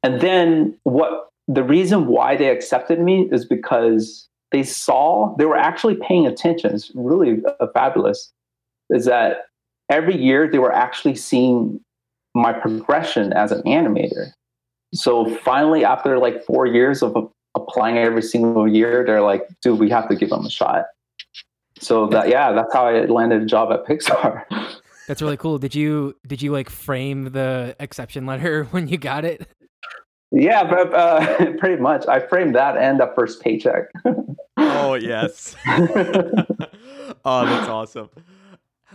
and 0.02 0.20
then 0.20 0.78
what 0.84 1.28
the 1.46 1.62
reason 1.62 2.06
why 2.06 2.36
they 2.36 2.48
accepted 2.48 3.00
me 3.00 3.28
is 3.30 3.44
because 3.44 4.28
they 4.52 4.62
saw 4.62 5.34
they 5.36 5.44
were 5.44 5.56
actually 5.56 5.96
paying 5.96 6.26
attention. 6.26 6.74
It's 6.74 6.90
really 6.94 7.42
uh, 7.60 7.66
fabulous. 7.74 8.32
Is 8.90 9.04
that 9.04 9.46
every 9.90 10.16
year 10.16 10.50
they 10.50 10.58
were 10.58 10.72
actually 10.72 11.16
seeing 11.16 11.80
my 12.34 12.52
progression 12.52 13.32
as 13.32 13.52
an 13.52 13.62
animator. 13.62 14.32
So 14.94 15.34
finally, 15.36 15.84
after 15.84 16.18
like 16.18 16.44
four 16.44 16.66
years 16.66 17.02
of 17.02 17.30
applying 17.54 17.98
every 17.98 18.22
single 18.22 18.66
year, 18.66 19.04
they're 19.04 19.22
like, 19.22 19.46
dude, 19.62 19.78
we 19.78 19.90
have 19.90 20.08
to 20.08 20.16
give 20.16 20.30
them 20.30 20.46
a 20.46 20.50
shot. 20.50 20.86
So 21.78 22.06
that 22.08 22.28
yeah, 22.28 22.52
that's 22.52 22.72
how 22.72 22.86
I 22.86 23.06
landed 23.06 23.42
a 23.42 23.46
job 23.46 23.72
at 23.72 23.86
Pixar. 23.86 24.44
That's 25.10 25.22
really 25.22 25.36
cool. 25.36 25.58
Did 25.58 25.74
you 25.74 26.14
did 26.24 26.40
you 26.40 26.52
like 26.52 26.70
frame 26.70 27.32
the 27.32 27.74
exception 27.80 28.26
letter 28.26 28.62
when 28.70 28.86
you 28.86 28.96
got 28.96 29.24
it? 29.24 29.44
Yeah, 30.30 30.62
but 30.62 30.94
uh, 30.94 31.52
pretty 31.58 31.82
much. 31.82 32.06
I 32.06 32.20
framed 32.20 32.54
that 32.54 32.76
and 32.76 33.00
the 33.00 33.12
first 33.16 33.42
paycheck. 33.42 33.86
oh 34.56 34.94
yes. 34.94 35.56
oh, 35.66 37.44
that's 37.44 37.68
awesome. 37.68 38.08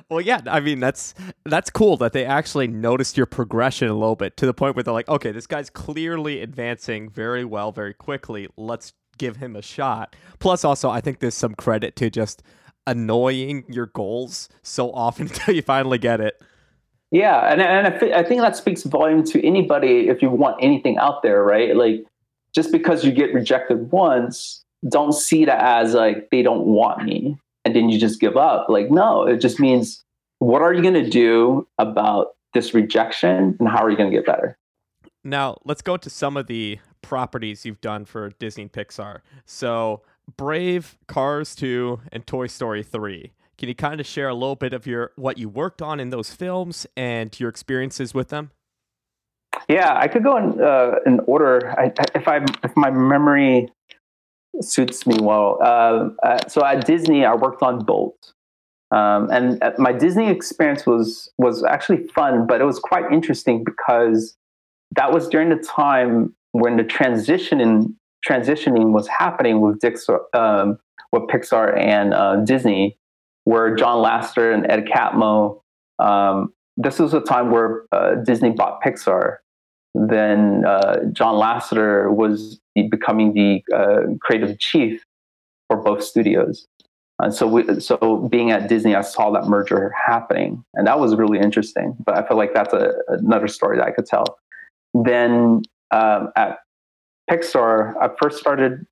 Well, 0.09 0.21
yeah, 0.21 0.39
I 0.47 0.61
mean 0.61 0.79
that's 0.79 1.15
that's 1.43 1.69
cool 1.69 1.97
that 1.97 2.13
they 2.13 2.23
actually 2.23 2.69
noticed 2.69 3.17
your 3.17 3.25
progression 3.25 3.89
a 3.89 3.93
little 3.93 4.15
bit 4.15 4.37
to 4.37 4.45
the 4.45 4.53
point 4.53 4.77
where 4.77 4.83
they're 4.83 4.93
like, 4.93 5.09
okay, 5.09 5.33
this 5.33 5.47
guy's 5.47 5.69
clearly 5.69 6.39
advancing 6.39 7.09
very 7.09 7.43
well, 7.43 7.73
very 7.73 7.93
quickly. 7.93 8.47
Let's 8.55 8.93
give 9.17 9.35
him 9.35 9.57
a 9.57 9.61
shot. 9.61 10.15
Plus, 10.39 10.63
also, 10.63 10.89
I 10.89 11.01
think 11.01 11.19
there's 11.19 11.35
some 11.35 11.55
credit 11.55 11.97
to 11.97 12.09
just 12.09 12.41
annoying 12.87 13.63
your 13.67 13.87
goals 13.87 14.49
so 14.61 14.91
often 14.91 15.27
until 15.27 15.55
you 15.55 15.61
finally 15.61 15.97
get 15.97 16.19
it. 16.19 16.41
Yeah, 17.11 17.51
and 17.51 17.61
and 17.61 17.87
I, 17.87 18.19
I 18.19 18.23
think 18.23 18.41
that 18.41 18.55
speaks 18.55 18.83
volume 18.83 19.23
to 19.25 19.45
anybody 19.45 20.09
if 20.09 20.21
you 20.21 20.29
want 20.29 20.57
anything 20.61 20.97
out 20.97 21.23
there, 21.23 21.43
right? 21.43 21.75
Like, 21.75 22.05
just 22.53 22.71
because 22.71 23.05
you 23.05 23.11
get 23.11 23.33
rejected 23.33 23.91
once, 23.91 24.63
don't 24.89 25.13
see 25.13 25.45
that 25.45 25.63
as 25.63 25.93
like 25.93 26.29
they 26.31 26.41
don't 26.41 26.65
want 26.65 27.03
me 27.03 27.37
and 27.63 27.75
then 27.75 27.89
you 27.89 27.99
just 27.99 28.19
give 28.19 28.37
up. 28.37 28.67
Like, 28.69 28.91
no, 28.91 29.23
it 29.23 29.37
just 29.37 29.59
means 29.59 30.03
what 30.39 30.61
are 30.61 30.73
you 30.73 30.81
going 30.81 30.93
to 30.93 31.09
do 31.09 31.67
about 31.79 32.35
this 32.53 32.73
rejection 32.73 33.57
and 33.59 33.67
how 33.67 33.83
are 33.83 33.89
you 33.89 33.97
going 33.97 34.09
to 34.09 34.15
get 34.15 34.25
better? 34.25 34.57
Now, 35.23 35.57
let's 35.65 35.81
go 35.81 35.97
to 35.97 36.09
some 36.09 36.37
of 36.37 36.47
the 36.47 36.79
properties 37.01 37.65
you've 37.65 37.81
done 37.81 38.05
for 38.05 38.29
Disney 38.39 38.63
and 38.63 38.71
Pixar. 38.71 39.21
So, 39.45 40.03
Brave, 40.37 40.97
Cars 41.07 41.55
2, 41.55 42.01
and 42.11 42.25
Toy 42.25 42.47
Story 42.47 42.83
3. 42.83 43.31
Can 43.57 43.69
you 43.69 43.75
kind 43.75 43.99
of 43.99 44.05
share 44.05 44.27
a 44.27 44.33
little 44.33 44.55
bit 44.55 44.73
of 44.73 44.85
your 44.85 45.11
what 45.15 45.37
you 45.37 45.47
worked 45.47 45.81
on 45.81 45.99
in 45.99 46.09
those 46.09 46.31
films 46.31 46.85
and 46.97 47.37
your 47.39 47.49
experiences 47.49 48.13
with 48.13 48.29
them? 48.29 48.51
Yeah, 49.69 49.97
I 49.97 50.07
could 50.07 50.23
go 50.23 50.35
in 50.37 50.61
uh, 50.61 50.95
in 51.05 51.21
order. 51.21 51.73
I, 51.79 51.91
if 52.13 52.27
I 52.27 52.43
if 52.63 52.75
my 52.75 52.91
memory 52.91 53.71
suits 54.61 55.07
me 55.07 55.17
well. 55.21 55.57
Uh, 55.61 56.09
uh, 56.23 56.47
so 56.47 56.65
at 56.65 56.85
Disney, 56.85 57.25
I 57.25 57.33
worked 57.35 57.61
on 57.61 57.83
Bolt, 57.85 58.33
um, 58.91 59.29
and 59.31 59.61
uh, 59.63 59.71
my 59.77 59.93
Disney 59.93 60.29
experience 60.29 60.85
was 60.85 61.31
was 61.37 61.63
actually 61.63 62.07
fun, 62.09 62.45
but 62.47 62.61
it 62.61 62.65
was 62.65 62.79
quite 62.79 63.11
interesting 63.11 63.63
because 63.63 64.35
that 64.95 65.11
was 65.11 65.27
during 65.29 65.49
the 65.49 65.63
time 65.63 66.35
when 66.51 66.77
the 66.77 66.83
transition 66.83 67.59
in 67.59 67.95
transitioning 68.27 68.91
was 68.91 69.07
happening 69.07 69.61
with 69.61 69.79
Dixar, 69.79 70.19
um, 70.33 70.77
with 71.11 71.23
Pixar 71.23 71.77
and 71.79 72.13
uh, 72.13 72.37
Disney, 72.37 72.97
where 73.43 73.75
John 73.75 74.03
Lasseter 74.03 74.53
and 74.53 74.69
Ed 74.69 74.85
Catmull. 74.85 75.61
Um, 75.99 76.53
this 76.77 76.99
was 76.99 77.13
a 77.13 77.21
time 77.21 77.51
where 77.51 77.85
uh, 77.91 78.15
Disney 78.15 78.49
bought 78.49 78.81
Pixar, 78.81 79.37
then 79.93 80.65
uh, 80.65 81.05
John 81.13 81.35
Lasseter 81.35 82.13
was 82.13 82.59
becoming 82.89 83.33
the 83.33 83.63
uh, 83.73 84.15
creative 84.21 84.59
chief 84.59 85.03
for 85.67 85.77
both 85.77 86.03
studios. 86.03 86.67
And 87.19 87.33
so, 87.33 87.47
we, 87.47 87.79
so 87.79 88.27
being 88.29 88.51
at 88.51 88.67
Disney, 88.67 88.93
I 88.93 89.01
saw 89.01 89.31
that 89.31 89.45
merger 89.45 89.93
happening, 90.05 90.65
and 90.73 90.85
that 90.85 90.99
was 90.99 91.15
really 91.15 91.39
interesting. 91.39 91.95
But 92.05 92.17
I 92.17 92.27
feel 92.27 92.35
like 92.35 92.53
that's 92.53 92.73
a, 92.73 92.91
another 93.07 93.47
story 93.47 93.77
that 93.77 93.87
I 93.87 93.91
could 93.91 94.05
tell. 94.05 94.37
Then 94.93 95.61
um, 95.91 96.31
at 96.35 96.57
Pixar, 97.29 97.95
I 98.01 98.09
first 98.21 98.39
started 98.39 98.85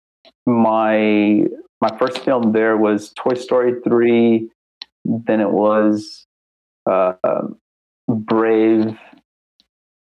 my 0.45 1.45
my 1.81 1.97
first 1.97 2.19
film 2.19 2.51
there 2.53 2.77
was 2.77 3.11
Toy 3.15 3.33
Story 3.33 3.81
three. 3.83 4.49
Then 5.05 5.41
it 5.41 5.51
was 5.51 6.25
uh, 6.89 7.13
Brave, 8.07 8.97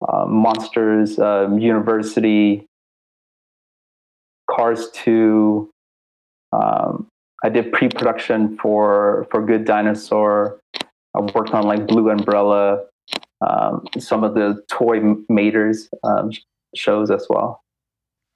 uh, 0.08 0.24
Monsters 0.26 1.18
um, 1.18 1.58
University, 1.58 2.66
Cars 4.50 4.90
2. 4.92 5.70
Um, 6.52 7.08
I 7.44 7.48
did 7.48 7.72
pre-production 7.72 8.56
for 8.58 9.26
for 9.30 9.44
Good 9.44 9.64
Dinosaur. 9.64 10.60
I 11.14 11.20
worked 11.34 11.50
on 11.52 11.64
like 11.64 11.86
Blue 11.86 12.10
Umbrella, 12.10 12.84
um, 13.46 13.84
some 13.98 14.24
of 14.24 14.34
the 14.34 14.62
Toy 14.70 15.00
Maters 15.30 15.88
um, 16.04 16.30
shows 16.74 17.10
as 17.10 17.26
well. 17.28 17.62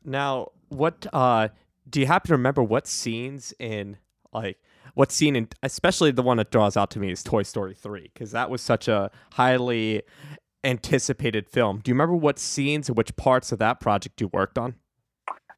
Now, 0.04 0.48
what 0.68 1.06
uh, 1.12 1.48
do 1.88 2.00
you 2.00 2.06
happen 2.06 2.28
to 2.28 2.34
remember? 2.34 2.62
What 2.62 2.86
scenes 2.86 3.52
in 3.58 3.96
like 4.32 4.58
what 4.94 5.12
scene 5.12 5.36
in 5.36 5.48
especially 5.62 6.10
the 6.10 6.22
one 6.22 6.36
that 6.38 6.50
draws 6.50 6.76
out 6.76 6.90
to 6.92 6.98
me 6.98 7.10
is 7.10 7.22
Toy 7.22 7.42
Story 7.42 7.74
three 7.74 8.10
because 8.12 8.32
that 8.32 8.50
was 8.50 8.60
such 8.62 8.88
a 8.88 9.10
highly 9.32 10.02
anticipated 10.64 11.48
film. 11.48 11.80
Do 11.82 11.90
you 11.90 11.94
remember 11.94 12.16
what 12.16 12.38
scenes 12.38 12.88
and 12.88 12.96
which 12.96 13.14
parts 13.16 13.52
of 13.52 13.58
that 13.58 13.80
project 13.80 14.20
you 14.20 14.28
worked 14.28 14.58
on? 14.58 14.74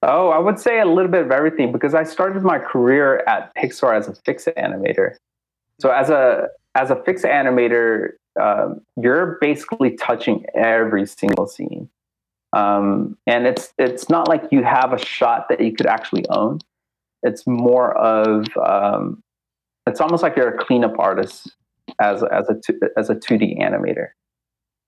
Oh, 0.02 0.30
I 0.30 0.38
would 0.38 0.58
say 0.58 0.80
a 0.80 0.86
little 0.86 1.10
bit 1.10 1.22
of 1.22 1.30
everything 1.30 1.70
because 1.70 1.94
I 1.94 2.02
started 2.02 2.42
my 2.42 2.58
career 2.58 3.22
at 3.28 3.54
Pixar 3.54 3.96
as 3.96 4.08
a 4.08 4.14
fix 4.24 4.48
animator. 4.56 5.14
So 5.80 5.90
as 5.90 6.10
a 6.10 6.48
as 6.74 6.90
a 6.90 7.02
fix 7.04 7.22
animator, 7.22 8.10
um, 8.40 8.80
you're 9.00 9.38
basically 9.40 9.96
touching 9.96 10.44
every 10.54 11.06
single 11.06 11.46
scene, 11.46 11.88
um, 12.52 13.16
and 13.26 13.46
it's 13.46 13.72
it's 13.78 14.08
not 14.08 14.28
like 14.28 14.44
you 14.50 14.62
have 14.62 14.92
a 14.92 14.98
shot 14.98 15.48
that 15.48 15.60
you 15.60 15.72
could 15.72 15.86
actually 15.86 16.26
own. 16.28 16.58
It's 17.22 17.46
more 17.46 17.96
of 17.96 18.46
um, 18.56 19.22
it's 19.86 20.00
almost 20.00 20.22
like 20.22 20.36
you're 20.36 20.54
a 20.54 20.64
cleanup 20.64 20.98
artist 20.98 21.50
as 22.00 22.22
as 22.22 22.48
a 22.48 22.60
as 22.96 23.10
a 23.10 23.14
two 23.14 23.38
D 23.38 23.56
animator. 23.60 24.08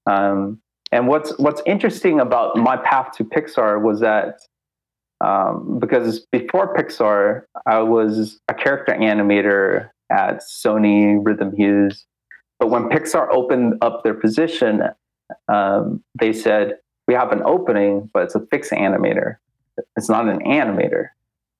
Um, 0.06 0.60
and 0.92 1.08
what's 1.08 1.36
what's 1.38 1.62
interesting 1.66 2.20
about 2.20 2.56
my 2.56 2.76
path 2.76 3.12
to 3.16 3.24
Pixar 3.24 3.80
was 3.80 4.00
that 4.00 4.40
um, 5.20 5.78
because 5.80 6.26
before 6.32 6.74
Pixar, 6.74 7.42
I 7.66 7.80
was 7.80 8.40
a 8.48 8.54
character 8.54 8.92
animator 8.92 9.90
at 10.12 10.42
Sony, 10.42 11.18
Rhythm 11.24 11.56
Hues, 11.56 12.04
but 12.58 12.68
when 12.68 12.90
Pixar 12.90 13.28
opened 13.32 13.78
up 13.80 14.04
their 14.04 14.14
position, 14.14 14.82
um, 15.48 16.02
they 16.18 16.32
said 16.32 16.74
we 17.06 17.14
have 17.14 17.32
an 17.32 17.42
opening, 17.44 18.10
but 18.12 18.22
it's 18.24 18.34
a 18.34 18.40
fixed 18.46 18.72
animator. 18.72 19.36
It's 19.96 20.08
not 20.08 20.28
an 20.28 20.40
animator. 20.40 21.08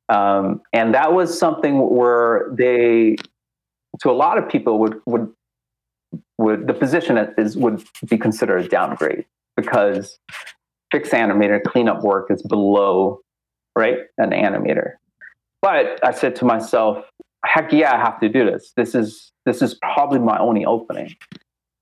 Um, 0.09 0.63
and 0.73 0.95
that 0.95 1.13
was 1.13 1.39
something 1.39 1.79
where 1.91 2.49
they, 2.53 3.17
to 4.01 4.11
a 4.11 4.13
lot 4.13 4.39
of 4.39 4.49
people, 4.49 4.79
would 4.79 5.01
would 5.07 5.33
would 6.39 6.67
the 6.67 6.75
position 6.75 7.17
is 7.39 7.57
would 7.57 7.83
be 8.09 8.19
considered 8.19 8.65
a 8.65 8.69
downgrade 8.69 9.25
because 9.57 10.19
fixed 10.91 11.13
animator 11.13 11.63
cleanup 11.63 12.03
work 12.03 12.31
is 12.31 12.43
below 12.43 13.21
right 13.77 13.99
an 14.19 14.31
animator. 14.31 14.93
But 15.63 15.99
I 16.05 16.13
said 16.13 16.37
to 16.37 16.45
myself, 16.45 17.05
heck 17.45 17.73
yeah, 17.73 17.95
I 17.95 17.99
have 17.99 18.21
to 18.21 18.29
do 18.29 18.45
this. 18.45 18.73
This 18.77 18.95
is 18.95 19.33
this 19.47 19.63
is 19.63 19.75
probably 19.75 20.19
my 20.19 20.39
only 20.39 20.65
opening. 20.65 21.17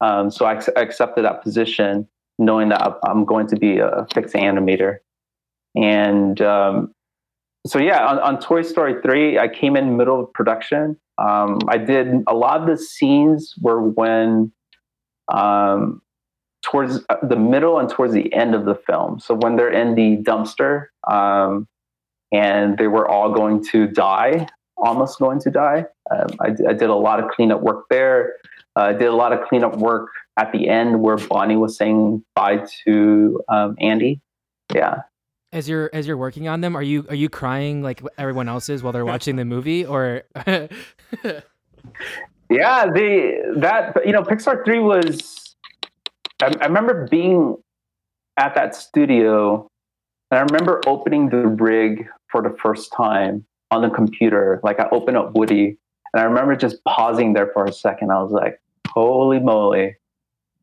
Um, 0.00 0.30
so 0.30 0.46
I, 0.46 0.60
I 0.76 0.80
accepted 0.80 1.24
that 1.24 1.42
position, 1.42 2.08
knowing 2.44 2.68
that 2.70 2.98
I'm 3.04 3.24
going 3.24 3.46
to 3.48 3.56
be 3.56 3.78
a 3.78 4.06
fixed 4.12 4.34
animator. 4.34 4.98
And 5.74 6.40
um, 6.40 6.94
so 7.66 7.78
yeah, 7.78 8.06
on, 8.06 8.18
on, 8.18 8.40
Toy 8.40 8.62
Story 8.62 9.00
3, 9.02 9.38
I 9.38 9.48
came 9.48 9.76
in 9.76 9.96
middle 9.96 10.20
of 10.20 10.32
production. 10.32 10.96
Um, 11.18 11.60
I 11.68 11.78
did 11.78 12.24
a 12.26 12.34
lot 12.34 12.60
of 12.60 12.66
the 12.66 12.76
scenes 12.76 13.54
were 13.60 13.80
when 13.80 14.52
um, 15.32 16.02
towards 16.62 17.00
uh, 17.08 17.16
the 17.22 17.36
middle 17.36 17.78
and 17.78 17.88
towards 17.88 18.12
the 18.12 18.32
end 18.32 18.54
of 18.54 18.64
the 18.64 18.74
film. 18.74 19.20
So 19.20 19.34
when 19.34 19.56
they're 19.56 19.72
in 19.72 19.94
the 19.94 20.22
dumpster 20.22 20.86
um, 21.10 21.68
and 22.32 22.78
they 22.78 22.88
were 22.88 23.06
all 23.06 23.32
going 23.32 23.64
to 23.66 23.86
die, 23.86 24.46
almost 24.76 25.18
going 25.18 25.40
to 25.40 25.50
die. 25.50 25.84
Um, 26.10 26.26
I, 26.40 26.48
I, 26.68 26.72
did 26.72 26.90
a 26.90 26.94
lot 26.94 27.22
of 27.22 27.30
cleanup 27.30 27.60
work 27.60 27.84
there. 27.88 28.34
Uh, 28.76 28.84
I 28.84 28.92
did 28.92 29.08
a 29.08 29.14
lot 29.14 29.32
of 29.32 29.46
cleanup 29.48 29.76
work 29.76 30.08
at 30.36 30.52
the 30.52 30.68
end 30.68 31.00
where 31.00 31.16
Bonnie 31.16 31.56
was 31.56 31.76
saying 31.76 32.24
bye 32.34 32.64
to 32.84 33.40
um, 33.48 33.76
Andy. 33.80 34.20
Yeah, 34.74 35.02
as 35.52 35.68
you're 35.68 35.90
as 35.92 36.06
you're 36.06 36.16
working 36.16 36.48
on 36.48 36.60
them 36.60 36.74
are 36.74 36.82
you 36.82 37.04
are 37.08 37.14
you 37.14 37.28
crying 37.28 37.82
like 37.82 38.02
everyone 38.18 38.48
else 38.48 38.68
is 38.68 38.82
while 38.82 38.92
they're 38.92 39.04
watching 39.04 39.36
the 39.36 39.44
movie 39.44 39.84
or? 39.84 40.22
Yeah 42.48 42.84
the 42.84 43.56
that 43.60 44.06
you 44.06 44.12
know 44.12 44.22
pixar 44.22 44.62
3 44.62 44.78
was 44.80 45.56
I, 46.42 46.52
I, 46.60 46.66
remember 46.66 47.08
being 47.10 47.56
at 48.36 48.54
that 48.54 48.74
studio 48.74 49.66
and 50.30 50.38
i 50.38 50.42
remember 50.42 50.82
opening 50.86 51.30
the 51.30 51.46
rig 51.46 52.06
for 52.30 52.42
the 52.42 52.54
first 52.62 52.92
time 52.92 53.46
on 53.70 53.80
the 53.80 53.88
computer. 53.88 54.60
Like 54.62 54.80
i 54.80 54.88
opened 54.92 55.16
up 55.16 55.34
woody 55.34 55.78
and 56.12 56.20
i 56.20 56.24
remember 56.24 56.54
just 56.54 56.84
pausing 56.84 57.32
there 57.32 57.50
for 57.54 57.64
a 57.64 57.72
second. 57.72 58.12
I 58.12 58.22
was 58.22 58.32
like 58.32 58.60
holy 58.86 59.40
moly 59.40 59.96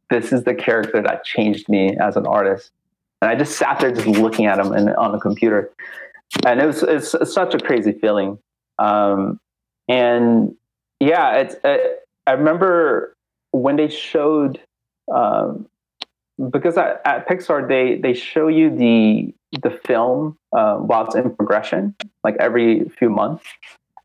this 0.09 0.31
is 0.31 0.43
the 0.43 0.55
character 0.55 1.01
that 1.01 1.23
changed 1.23 1.69
me 1.69 1.97
as 1.97 2.15
an 2.15 2.25
artist 2.25 2.71
and 3.21 3.29
I 3.29 3.35
just 3.35 3.57
sat 3.57 3.79
there 3.79 3.91
just 3.91 4.07
looking 4.07 4.45
at 4.45 4.59
him 4.59 4.71
and 4.71 4.95
on 4.95 5.11
the 5.11 5.19
computer, 5.19 5.71
and 6.45 6.61
it 6.61 6.65
was 6.65 6.83
it's, 6.83 7.13
it's 7.13 7.33
such 7.33 7.53
a 7.53 7.59
crazy 7.59 7.91
feeling. 7.91 8.39
Um, 8.77 9.39
and 9.87 10.55
yeah, 10.99 11.35
it's 11.35 11.55
it, 11.63 12.07
I 12.27 12.31
remember 12.33 13.15
when 13.51 13.75
they 13.75 13.89
showed 13.89 14.61
um, 15.13 15.67
because 16.49 16.77
at, 16.77 17.01
at, 17.03 17.27
Pixar 17.27 17.67
they 17.67 17.97
they 17.97 18.13
show 18.13 18.47
you 18.47 18.69
the 18.69 19.33
the 19.61 19.71
film 19.85 20.37
uh, 20.55 20.75
while 20.75 21.05
it's 21.05 21.15
in 21.15 21.35
progression, 21.35 21.95
like 22.23 22.35
every 22.39 22.87
few 22.97 23.09
months. 23.09 23.43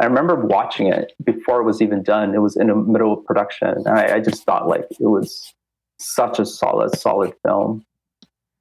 I 0.01 0.07
remember 0.07 0.35
watching 0.35 0.89
it 0.89 1.13
before 1.23 1.61
it 1.61 1.65
was 1.65 1.81
even 1.81 2.03
done. 2.03 2.35
It 2.35 2.39
was 2.39 2.57
in 2.57 2.67
the 2.67 2.75
middle 2.75 3.13
of 3.13 3.25
production, 3.25 3.69
and 3.69 3.89
I, 3.89 4.17
I 4.17 4.21
just 4.21 4.43
thought 4.43 4.67
like 4.67 4.87
it 4.91 5.07
was 5.07 5.55
such 5.99 6.39
a 6.39 6.47
solid, 6.47 6.97
solid 6.99 7.33
film. 7.47 7.85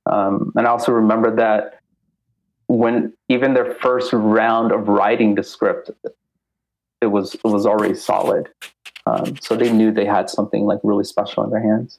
Um, 0.06 0.52
and 0.56 0.68
I 0.68 0.70
also 0.70 0.92
remember 0.92 1.36
that 1.36 1.80
when 2.68 3.14
even 3.30 3.54
their 3.54 3.76
first 3.76 4.12
round 4.14 4.72
of 4.72 4.88
writing 4.88 5.36
the 5.36 5.44
script, 5.44 5.92
it 7.02 7.08
was 7.08 7.36
it 7.36 7.44
was 7.44 7.66
already 7.66 7.96
solid. 7.96 8.50
Um, 9.06 9.36
so 9.42 9.56
they 9.56 9.72
knew 9.72 9.92
they 9.92 10.06
had 10.06 10.30
something 10.30 10.66
like 10.66 10.80
really 10.84 11.04
special 11.04 11.44
in 11.44 11.50
their 11.50 11.62
hands. 11.62 11.98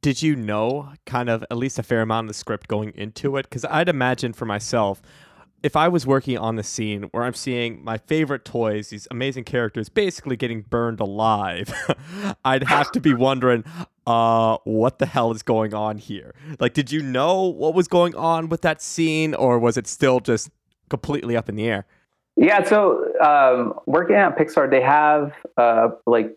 Did 0.00 0.22
you 0.22 0.36
know 0.36 0.92
kind 1.06 1.28
of 1.28 1.44
at 1.50 1.56
least 1.56 1.78
a 1.78 1.82
fair 1.82 2.02
amount 2.02 2.26
of 2.26 2.28
the 2.28 2.34
script 2.34 2.68
going 2.68 2.92
into 2.94 3.36
it? 3.36 3.44
Because 3.44 3.64
I'd 3.66 3.88
imagine 3.88 4.32
for 4.32 4.44
myself, 4.44 5.00
if 5.62 5.76
I 5.76 5.88
was 5.88 6.06
working 6.06 6.36
on 6.36 6.56
the 6.56 6.62
scene 6.62 7.04
where 7.04 7.24
I'm 7.24 7.34
seeing 7.34 7.82
my 7.82 7.96
favorite 7.96 8.44
toys, 8.44 8.90
these 8.90 9.08
amazing 9.10 9.44
characters, 9.44 9.88
basically 9.88 10.36
getting 10.36 10.60
burned 10.60 11.00
alive, 11.00 11.72
I'd 12.44 12.64
have 12.64 12.92
to 12.92 13.00
be 13.00 13.14
wondering, 13.14 13.64
uh, 14.06 14.58
what 14.64 14.98
the 14.98 15.06
hell 15.06 15.32
is 15.32 15.42
going 15.42 15.74
on 15.74 15.98
here? 15.98 16.34
Like, 16.60 16.74
did 16.74 16.92
you 16.92 17.02
know 17.02 17.42
what 17.44 17.74
was 17.74 17.88
going 17.88 18.14
on 18.14 18.48
with 18.48 18.62
that 18.62 18.82
scene, 18.82 19.34
or 19.34 19.58
was 19.58 19.76
it 19.76 19.86
still 19.86 20.20
just 20.20 20.50
completely 20.88 21.36
up 21.36 21.48
in 21.48 21.56
the 21.56 21.66
air? 21.66 21.86
Yeah, 22.36 22.64
so 22.64 23.04
um, 23.20 23.74
working 23.86 24.16
at 24.16 24.36
Pixar, 24.36 24.68
they 24.70 24.80
have 24.80 25.32
uh, 25.56 25.90
like 26.06 26.34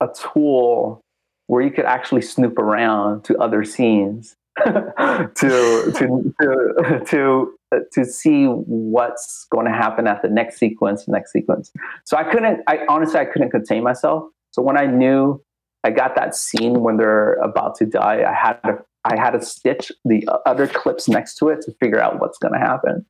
a 0.00 0.08
tool 0.32 1.00
where 1.46 1.62
you 1.62 1.70
could 1.70 1.84
actually 1.84 2.22
snoop 2.22 2.58
around 2.58 3.22
to 3.24 3.38
other 3.38 3.64
scenes 3.64 4.34
to 4.64 5.32
to 5.34 6.34
to 6.40 7.04
to 7.06 7.56
to 7.92 8.04
see 8.04 8.46
what's 8.46 9.46
going 9.50 9.66
to 9.66 9.72
happen 9.72 10.06
at 10.06 10.22
the 10.22 10.28
next 10.28 10.58
sequence, 10.58 11.06
next 11.08 11.32
sequence. 11.32 11.72
So 12.04 12.16
I 12.16 12.24
couldn't, 12.24 12.60
I 12.68 12.80
honestly, 12.88 13.18
I 13.18 13.24
couldn't 13.24 13.50
contain 13.50 13.82
myself. 13.82 14.24
So 14.52 14.62
when 14.62 14.76
I 14.76 14.86
knew 14.86 15.42
I 15.84 15.90
got 15.90 16.16
that 16.16 16.34
scene 16.34 16.80
when 16.80 16.96
they're 16.96 17.34
about 17.34 17.76
to 17.76 17.86
die, 17.86 18.24
I 18.26 18.34
had 18.34 18.54
to, 18.64 18.82
I 19.04 19.20
had 19.20 19.32
to 19.32 19.42
stitch 19.42 19.92
the 20.06 20.26
other 20.46 20.66
clips 20.66 21.08
next 21.08 21.36
to 21.36 21.50
it 21.50 21.60
to 21.62 21.72
figure 21.78 22.00
out 22.00 22.20
what's 22.20 22.38
going 22.38 22.54
to 22.54 22.58
happen. 22.58 23.04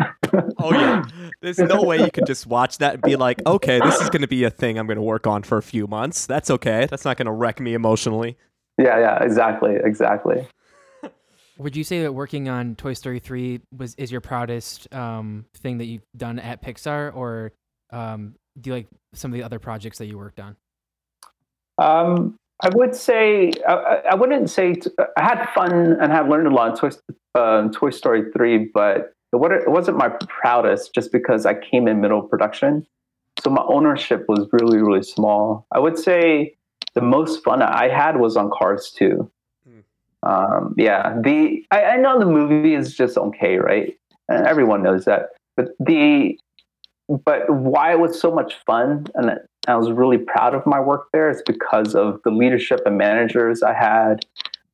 oh 0.59 0.73
yeah, 0.73 1.05
there's 1.41 1.59
no 1.59 1.83
way 1.85 2.01
you 2.01 2.11
could 2.11 2.27
just 2.27 2.49
watch 2.49 2.79
that 2.79 2.95
and 2.95 3.03
be 3.03 3.15
like, 3.15 3.41
okay, 3.47 3.79
this 3.79 4.01
is 4.01 4.11
going 4.11 4.23
to 4.23 4.29
be 4.29 4.43
a 4.43 4.51
thing 4.51 4.77
I'm 4.77 4.89
going 4.89 4.97
to 4.97 5.03
work 5.03 5.29
on 5.29 5.45
for 5.45 5.57
a 5.57 5.63
few 5.63 5.87
months. 5.87 6.27
That's 6.27 6.51
okay. 6.51 6.89
That's 6.91 7.05
not 7.05 7.17
going 7.17 7.27
to 7.27 7.33
wreck 7.33 7.61
me 7.61 7.75
emotionally. 7.75 8.37
Yeah, 8.77 8.99
yeah, 8.99 9.23
exactly, 9.23 9.77
exactly. 9.77 10.49
Would 11.59 11.77
you 11.77 11.85
say 11.85 12.03
that 12.03 12.13
working 12.13 12.49
on 12.49 12.75
Toy 12.75 12.95
Story 12.95 13.21
3 13.21 13.61
was 13.77 13.95
is 13.95 14.11
your 14.11 14.21
proudest 14.21 14.93
um, 14.93 15.45
thing 15.59 15.79
that 15.79 15.85
you've 15.85 16.03
done 16.17 16.41
at 16.41 16.61
Pixar, 16.61 17.15
or 17.15 17.53
um, 17.93 18.35
do 18.61 18.71
you 18.71 18.75
like 18.75 18.89
some 19.13 19.31
of 19.31 19.39
the 19.39 19.45
other 19.45 19.61
projects 19.61 19.99
that 19.99 20.07
you 20.07 20.19
worked 20.19 20.41
on? 20.41 20.57
Um, 21.79 22.37
I 22.63 22.71
would 22.75 22.95
say 22.95 23.53
I, 23.69 24.03
I 24.11 24.15
wouldn't 24.15 24.49
say 24.49 24.75
t- 24.75 24.91
I 25.17 25.23
had 25.23 25.47
fun 25.55 25.97
and 26.01 26.13
have 26.13 26.29
learned 26.29 26.47
a 26.47 26.51
lot 26.51 26.71
in 26.71 26.77
Toy, 26.77 26.97
uh, 27.35 27.69
Toy 27.69 27.91
Story 27.91 28.31
3, 28.33 28.71
but 28.73 29.13
it, 29.33 29.39
it 29.53 29.71
wasn't 29.71 29.99
my 29.99 30.11
proudest 30.29 30.95
just 30.95 31.13
because 31.13 31.47
I 31.47 31.55
came 31.55 31.89
in 31.89 32.01
middle 32.01 32.23
production. 32.23 32.87
So 33.43 33.51
my 33.51 33.63
ownership 33.67 34.25
was 34.29 34.49
really, 34.53 34.79
really 34.79 35.03
small. 35.03 35.67
I 35.73 35.81
would 35.81 35.99
say 35.99 36.55
the 36.95 37.03
most 37.03 37.43
fun 37.43 37.61
I 37.61 37.89
had 37.89 38.19
was 38.19 38.37
on 38.37 38.51
Cars 38.51 38.95
2 38.97 39.29
um, 40.25 40.75
yeah, 40.77 41.15
the 41.23 41.65
I, 41.71 41.85
I, 41.85 41.97
know 41.97 42.19
the 42.19 42.27
movie 42.27 42.75
is 42.75 42.95
just 42.95 43.19
okay, 43.19 43.57
right? 43.57 43.95
And 44.29 44.47
everyone 44.47 44.83
knows 44.83 45.05
that. 45.05 45.31
But 45.57 45.69
the 45.79 46.39
but 47.09 47.51
why 47.51 47.93
it 47.93 48.01
was 48.01 48.19
so 48.19 48.31
much 48.31 48.55
fun 48.67 49.07
and 49.15 49.39
I 49.67 49.77
was 49.77 49.91
really 49.91 50.19
proud 50.19 50.55
of 50.55 50.67
my 50.67 50.81
work 50.81 51.09
there. 51.13 51.31
It's 51.31 51.43
because 51.47 51.95
of 51.95 52.21
the 52.25 52.31
leadership 52.31 52.81
and 52.87 52.99
managers 52.99 53.63
I 53.63 53.73
had, 53.73 54.25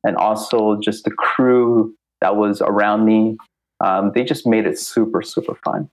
and 0.03 0.17
also 0.17 0.79
just 0.79 1.05
the 1.05 1.11
crew 1.11 1.95
that 2.19 2.35
was 2.35 2.61
around 2.61 3.05
me. 3.05 3.37
Um, 3.79 4.11
they 4.13 4.23
just 4.23 4.45
made 4.45 4.65
it 4.65 4.77
super 4.77 5.21
super 5.21 5.55
fun. 5.55 5.89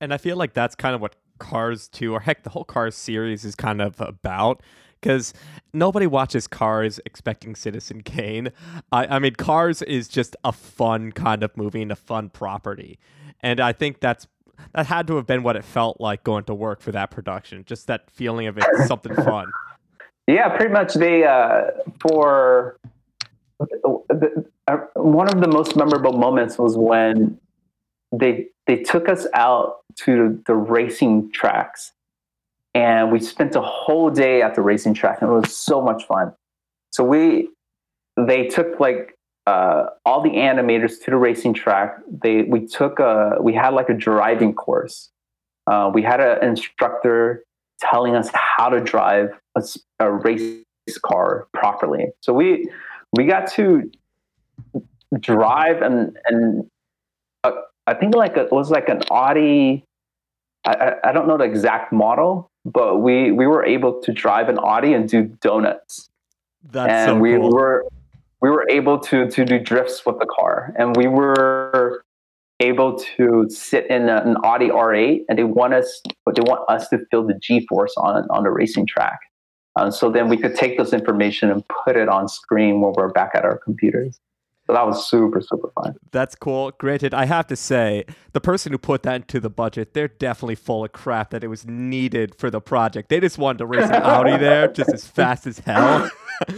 And 0.00 0.14
I 0.14 0.18
feel 0.18 0.36
like 0.36 0.54
that's 0.54 0.74
kind 0.74 0.94
of 0.94 1.00
what 1.00 1.16
Cars 1.38 1.88
2 1.88 2.12
or 2.12 2.20
heck 2.20 2.42
the 2.42 2.50
whole 2.50 2.64
Cars 2.64 2.94
series 2.94 3.44
is 3.44 3.54
kind 3.54 3.80
of 3.80 4.00
about 4.00 4.62
because 5.00 5.32
nobody 5.72 6.06
watches 6.06 6.46
Cars 6.46 7.00
expecting 7.06 7.54
Citizen 7.54 8.02
Kane. 8.02 8.52
I, 8.92 9.06
I 9.06 9.18
mean, 9.18 9.34
Cars 9.34 9.82
is 9.82 10.08
just 10.08 10.36
a 10.44 10.52
fun 10.52 11.12
kind 11.12 11.42
of 11.42 11.56
movie 11.56 11.82
and 11.82 11.92
a 11.92 11.96
fun 11.96 12.28
property, 12.28 12.98
and 13.40 13.60
I 13.60 13.72
think 13.72 14.00
that's 14.00 14.26
that 14.72 14.86
had 14.86 15.06
to 15.08 15.16
have 15.16 15.26
been 15.26 15.42
what 15.42 15.56
it 15.56 15.64
felt 15.64 16.00
like 16.00 16.24
going 16.24 16.44
to 16.44 16.54
work 16.54 16.80
for 16.80 16.92
that 16.92 17.10
production. 17.10 17.64
Just 17.64 17.86
that 17.86 18.10
feeling 18.10 18.46
of 18.46 18.58
it, 18.58 18.64
something 18.86 19.14
fun. 19.14 19.50
Yeah, 20.26 20.48
pretty 20.56 20.72
much. 20.72 20.94
They 20.94 21.24
uh, 21.24 21.72
for 22.00 22.78
the, 23.58 24.46
uh, 24.66 24.76
one 24.94 25.28
of 25.28 25.40
the 25.40 25.48
most 25.48 25.76
memorable 25.76 26.12
moments 26.12 26.58
was 26.58 26.76
when 26.76 27.38
they 28.12 28.46
they 28.66 28.76
took 28.76 29.08
us 29.08 29.26
out 29.34 29.78
to 29.96 30.42
the 30.46 30.54
racing 30.54 31.30
tracks 31.32 31.92
and 32.74 33.10
we 33.10 33.20
spent 33.20 33.56
a 33.56 33.60
whole 33.60 34.10
day 34.10 34.42
at 34.42 34.54
the 34.54 34.62
racing 34.62 34.94
track 34.94 35.20
and 35.20 35.30
it 35.30 35.34
was 35.34 35.56
so 35.56 35.82
much 35.82 36.04
fun 36.06 36.32
so 36.92 37.04
we 37.04 37.48
they 38.16 38.46
took 38.46 38.80
like 38.80 39.16
uh, 39.46 39.86
all 40.04 40.22
the 40.22 40.30
animators 40.30 41.02
to 41.02 41.10
the 41.10 41.16
racing 41.16 41.54
track 41.54 41.98
they 42.22 42.42
we 42.42 42.66
took 42.66 42.98
a 42.98 43.36
we 43.40 43.54
had 43.54 43.70
like 43.70 43.88
a 43.88 43.94
driving 43.94 44.54
course 44.54 45.10
uh, 45.66 45.90
we 45.92 46.02
had 46.02 46.20
an 46.20 46.42
instructor 46.42 47.44
telling 47.80 48.14
us 48.14 48.30
how 48.34 48.68
to 48.68 48.80
drive 48.80 49.30
a, 49.56 49.62
a 49.98 50.10
race 50.10 50.64
car 51.02 51.48
properly. 51.52 52.06
So 52.20 52.32
we 52.32 52.68
we 53.16 53.26
got 53.26 53.50
to 53.52 53.90
drive 55.18 55.82
and 55.82 56.16
and 56.26 56.70
uh, 57.44 57.52
I 57.86 57.94
think 57.94 58.14
like 58.14 58.36
it 58.36 58.52
was 58.52 58.70
like 58.70 58.88
an 58.88 59.02
Audi. 59.10 59.84
I, 60.66 60.94
I 61.04 61.12
don't 61.12 61.26
know 61.26 61.38
the 61.38 61.44
exact 61.44 61.92
model, 61.92 62.50
but 62.64 62.98
we 62.98 63.32
we 63.32 63.46
were 63.46 63.64
able 63.64 64.00
to 64.02 64.12
drive 64.12 64.48
an 64.48 64.58
Audi 64.58 64.92
and 64.92 65.08
do 65.08 65.24
donuts. 65.40 66.10
That's 66.70 66.92
and 66.92 67.08
so 67.08 67.18
we 67.18 67.36
cool. 67.36 67.50
were 67.50 67.86
we 68.40 68.50
were 68.50 68.66
able 68.70 68.98
to 68.98 69.28
to 69.30 69.44
do 69.44 69.58
drifts 69.58 70.04
with 70.06 70.18
the 70.18 70.26
car, 70.26 70.72
and 70.78 70.96
we 70.96 71.06
were 71.06 72.02
able 72.60 72.98
to 73.16 73.46
sit 73.48 73.86
in 73.86 74.08
a- 74.08 74.22
an 74.22 74.36
Audi 74.44 74.68
R8, 74.68 75.24
and 75.28 75.38
they 75.38 75.44
want 75.44 75.72
us, 75.72 76.02
but 76.26 76.34
they 76.34 76.42
want 76.42 76.68
us 76.68 76.88
to 76.90 76.98
feel 77.10 77.26
the 77.26 77.34
G-force 77.34 77.94
on 77.96 78.26
on 78.30 78.44
the 78.44 78.50
racing 78.50 78.86
track. 78.86 79.18
Uh, 79.76 79.90
so 79.90 80.10
then 80.10 80.28
we 80.28 80.36
could 80.36 80.54
take 80.54 80.76
this 80.78 80.92
information 80.92 81.50
and 81.50 81.64
put 81.84 81.96
it 81.96 82.08
on 82.08 82.28
screen 82.28 82.80
when 82.80 82.92
we're 82.96 83.08
back 83.08 83.30
at 83.34 83.44
our 83.44 83.58
computers. 83.58 84.20
So 84.70 84.74
that 84.74 84.86
was 84.86 85.08
super 85.10 85.40
super 85.40 85.68
fun. 85.74 85.96
That's 86.12 86.36
cool. 86.36 86.70
Granted, 86.78 87.12
I 87.12 87.24
have 87.24 87.48
to 87.48 87.56
say, 87.56 88.04
the 88.34 88.40
person 88.40 88.70
who 88.70 88.78
put 88.78 89.02
that 89.02 89.16
into 89.16 89.40
the 89.40 89.50
budget, 89.50 89.94
they're 89.94 90.06
definitely 90.06 90.54
full 90.54 90.84
of 90.84 90.92
crap 90.92 91.30
that 91.30 91.42
it 91.42 91.48
was 91.48 91.66
needed 91.66 92.36
for 92.36 92.50
the 92.50 92.60
project. 92.60 93.08
They 93.08 93.18
just 93.18 93.36
wanted 93.36 93.58
to 93.58 93.66
race 93.66 93.86
an 93.90 94.00
Audi 94.00 94.36
there 94.36 94.68
just 94.72 94.92
as 94.92 95.04
fast 95.04 95.48
as 95.48 95.58
hell. 95.58 96.08
you 96.48 96.54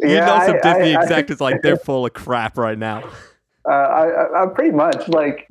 Yeah, 0.00 0.26
know, 0.26 0.46
some 0.46 0.56
I- 0.56 0.60
Disney 0.62 0.94
I- 0.96 1.02
I- 1.02 1.36
like 1.40 1.62
they're 1.62 1.76
full 1.76 2.06
of 2.06 2.12
crap 2.12 2.56
right 2.56 2.78
now. 2.78 3.02
uh, 3.68 3.72
I, 3.72 4.06
I, 4.06 4.42
I 4.44 4.46
pretty 4.54 4.70
much 4.70 5.08
like 5.08 5.48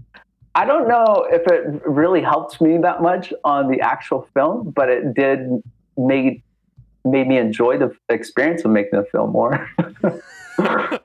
I 0.55 0.63
don't 0.63 0.87
know 0.87 1.27
if 1.29 1.45
it 1.51 1.81
really 1.85 2.21
helped 2.21 2.61
me 2.61 2.77
that 2.77 3.01
much 3.01 3.33
on 3.43 3.69
the 3.69 3.81
actual 3.81 4.25
film, 4.33 4.71
but 4.71 4.87
it 4.87 5.13
did 5.13 5.61
made 5.97 6.43
made 7.03 7.27
me 7.27 7.37
enjoy 7.37 7.77
the 7.77 7.93
experience 8.07 8.63
of 8.63 8.71
making 8.71 8.97
the 8.99 9.05
film 9.11 9.31
more. 9.31 9.69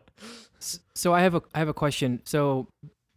So 0.94 1.12
I 1.14 1.20
have 1.20 1.34
a 1.34 1.42
I 1.54 1.58
have 1.58 1.68
a 1.68 1.74
question. 1.74 2.20
So 2.24 2.68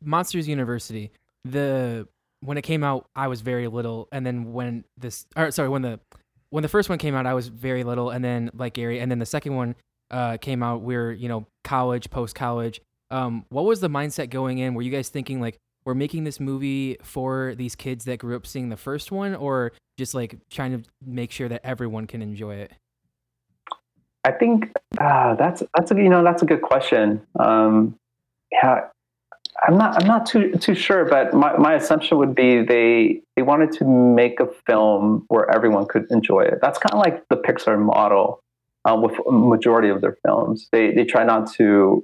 Monsters 0.02 0.48
University, 0.48 1.12
the 1.44 2.08
when 2.42 2.58
it 2.58 2.62
came 2.62 2.84
out, 2.84 3.06
I 3.16 3.28
was 3.28 3.42
very 3.42 3.68
little, 3.68 4.08
and 4.12 4.26
then 4.26 4.54
when 4.54 4.86
this, 4.98 5.26
or 5.36 5.52
sorry, 5.52 5.70
when 5.70 5.82
the 5.82 6.00
when 6.52 6.62
the 6.62 6.70
first 6.70 6.90
one 6.90 6.98
came 6.98 7.16
out, 7.16 7.26
I 7.26 7.34
was 7.34 7.48
very 7.48 7.84
little, 7.84 8.10
and 8.10 8.24
then 8.24 8.50
like 8.54 8.74
Gary, 8.74 9.00
and 9.00 9.12
then 9.12 9.20
the 9.20 9.26
second 9.26 9.56
one 9.56 9.76
uh, 10.12 10.38
came 10.38 10.64
out, 10.64 10.82
we 10.82 10.96
are 10.96 11.12
you 11.12 11.28
know 11.28 11.46
college, 11.64 12.10
post 12.10 12.36
college. 12.36 12.82
Um, 13.12 13.46
what 13.50 13.66
was 13.66 13.80
the 13.80 13.90
mindset 13.90 14.30
going 14.30 14.60
in? 14.60 14.74
Were 14.74 14.82
you 14.82 14.92
guys 14.92 15.10
thinking 15.10 15.42
like 15.42 15.58
we're 15.86 15.96
making 15.96 16.24
this 16.24 16.40
movie 16.40 16.98
for 17.04 17.56
these 17.56 17.76
kids 17.76 18.06
that 18.06 18.20
grew 18.20 18.36
up 18.36 18.46
seeing 18.46 18.70
the 18.70 18.78
first 18.78 19.12
one, 19.12 19.36
or 19.36 19.74
just 19.98 20.14
like 20.14 20.38
trying 20.50 20.82
to 20.82 20.90
make 21.06 21.32
sure 21.32 21.50
that 21.50 21.62
everyone 21.64 22.08
can 22.08 22.22
enjoy 22.22 22.56
it? 22.56 22.72
I 24.24 24.32
think 24.32 24.72
uh, 24.98 25.36
that's 25.36 25.64
that's 25.76 25.92
a 25.92 25.96
you 25.96 26.10
know 26.10 26.24
that's 26.24 26.42
a 26.42 26.46
good 26.46 26.62
question. 26.62 27.22
Um, 27.40 27.96
yeah, 28.52 28.88
I'm 29.68 29.78
not 29.78 30.02
I'm 30.02 30.08
not 30.08 30.26
too 30.26 30.52
too 30.54 30.76
sure, 30.76 31.06
but 31.06 31.34
my, 31.34 31.58
my 31.58 31.74
assumption 31.76 32.18
would 32.18 32.36
be 32.36 32.62
they 32.64 33.22
they 33.36 33.42
wanted 33.42 33.72
to 33.74 33.86
make 33.86 34.40
a 34.40 34.48
film 34.66 35.26
where 35.30 35.50
everyone 35.50 35.86
could 35.86 36.08
enjoy 36.12 36.42
it. 36.42 36.60
That's 36.62 36.80
kind 36.80 36.94
of 36.94 37.00
like 37.00 37.28
the 37.30 37.38
Pixar 37.38 37.80
model 37.80 38.44
uh, 38.86 38.96
with 38.96 39.18
majority 39.28 39.90
of 39.90 40.02
their 40.02 40.18
films. 40.26 40.68
They 40.72 40.92
they 40.92 41.06
try 41.06 41.24
not 41.24 41.52
to 41.54 42.04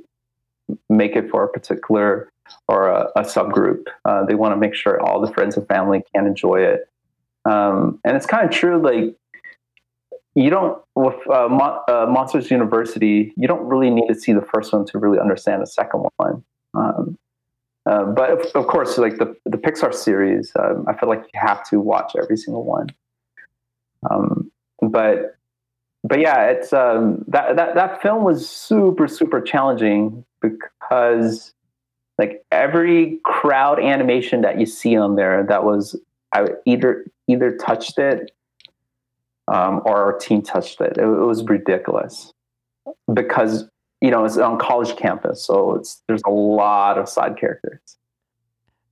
make 0.90 1.16
it 1.16 1.30
for 1.30 1.44
a 1.44 1.50
particular 1.50 2.30
or 2.68 2.90
a, 2.90 3.10
a 3.16 3.22
subgroup. 3.22 3.84
Uh, 4.04 4.24
they 4.26 4.36
want 4.36 4.54
to 4.54 4.58
make 4.58 4.76
sure 4.76 5.02
all 5.02 5.20
the 5.20 5.32
friends 5.32 5.58
and 5.58 5.68
family 5.68 6.04
can 6.14 6.28
enjoy 6.28 6.62
it. 6.62 6.90
Um, 7.46 8.00
and 8.04 8.18
it's 8.18 8.26
kind 8.26 8.46
of 8.46 8.52
true, 8.52 8.82
like 8.82 9.16
you 10.36 10.50
don't 10.50 10.82
with 10.96 11.16
uh, 11.30 11.48
Mon- 11.50 11.80
uh, 11.88 12.06
Monsters 12.10 12.52
University. 12.52 13.34
You 13.38 13.48
don't 13.48 13.66
really 13.66 13.90
need 13.90 14.08
to 14.08 14.16
see 14.16 14.34
the 14.34 14.46
first 14.54 14.74
one 14.74 14.86
to 14.88 15.00
really 15.00 15.20
understand 15.20 15.62
the 15.62 15.68
second 15.68 16.06
one. 16.18 16.44
Um, 16.74 17.18
uh, 17.86 18.04
but 18.06 18.32
of, 18.32 18.42
of 18.56 18.68
course, 18.68 18.98
like 18.98 19.18
the 19.18 19.36
the 19.46 19.58
Pixar 19.58 19.94
series, 19.94 20.52
um, 20.60 20.86
I 20.88 20.98
feel 20.98 21.08
like 21.08 21.24
you 21.34 21.40
have 21.40 21.68
to 21.70 21.80
watch 21.80 22.14
every 22.22 22.38
single 22.38 22.66
one. 22.66 22.88
Um, 24.10 24.52
but 24.82 25.38
but 26.04 26.20
yeah, 26.20 26.50
it's 26.50 26.74
um, 26.74 27.24
that 27.28 27.56
that 27.56 27.76
that 27.76 28.02
film 28.02 28.24
was 28.24 28.50
super 28.50 29.08
super 29.08 29.40
challenging 29.40 30.26
because 30.42 31.54
like 32.18 32.44
every 32.52 33.20
crowd 33.24 33.80
animation 33.80 34.42
that 34.42 34.60
you 34.60 34.66
see 34.66 34.98
on 34.98 35.16
there 35.16 35.46
that 35.48 35.64
was 35.64 36.00
I 36.34 36.48
either 36.66 37.06
either 37.28 37.56
touched 37.56 37.98
it 37.98 38.32
um, 39.48 39.82
or 39.86 39.98
our 39.98 40.18
team 40.18 40.42
touched 40.42 40.82
it. 40.82 40.98
it. 40.98 41.04
It 41.04 41.06
was 41.06 41.44
ridiculous 41.44 42.32
because 43.14 43.70
you 44.02 44.12
know 44.12 44.26
it's 44.26 44.38
on 44.38 44.58
college 44.60 44.96
campus, 44.96 45.46
so 45.46 45.76
it's 45.76 46.02
there's 46.08 46.22
a 46.26 46.32
lot 46.32 46.98
of 46.98 47.08
side 47.10 47.38
characters. 47.38 47.98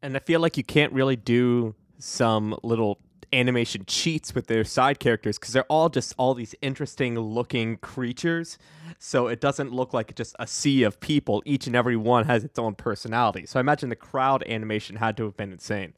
And 0.02 0.16
I 0.18 0.20
feel 0.20 0.39
like 0.39 0.58
you 0.58 0.63
can't 0.63 0.92
really 0.92 1.16
do 1.16 1.76
some 1.98 2.58
little 2.62 3.00
animation 3.32 3.84
cheats 3.88 4.36
with 4.36 4.48
their 4.48 4.63
side 4.63 5.00
characters 5.00 5.39
because 5.39 5.54
they're 5.54 5.63
all 5.63 5.89
just 5.89 6.13
all 6.18 6.34
these 6.34 6.54
interesting 6.62 7.18
looking 7.20 7.78
creatures. 7.78 8.58
So 9.00 9.28
it 9.28 9.42
doesn't 9.42 9.72
look 9.72 9.94
like 9.94 10.13
just 10.16 10.36
a 10.39 10.48
sea 10.48 10.84
of 10.84 11.00
people. 11.00 11.42
Each 11.46 11.68
and 11.68 11.76
every 11.76 11.98
one 11.98 12.26
has 12.26 12.44
its 12.44 12.60
own 12.60 12.76
personality. 12.76 13.46
So 13.46 13.60
I 13.60 13.62
imagine 13.62 13.89
the 13.89 13.96
crowd 13.96 14.44
animation 14.48 14.98
had 14.98 15.18
to 15.18 15.24
have 15.24 15.36
been 15.36 15.52
insane. 15.52 15.94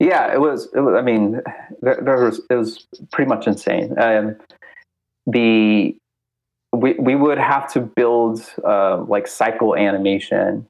Yeah, 0.00 0.32
it 0.32 0.40
was. 0.40 0.68
It 0.74 0.80
was 0.80 0.94
I 0.96 1.02
mean, 1.02 1.42
there, 1.82 2.00
there 2.02 2.24
was 2.24 2.40
it 2.48 2.54
was 2.54 2.86
pretty 3.12 3.28
much 3.28 3.46
insane. 3.46 3.94
Um, 3.98 4.36
the 5.26 5.94
we 6.72 6.94
we 6.94 7.14
would 7.14 7.36
have 7.36 7.70
to 7.74 7.80
build 7.80 8.42
uh, 8.66 9.02
like 9.02 9.28
cycle 9.28 9.76
animation, 9.76 10.66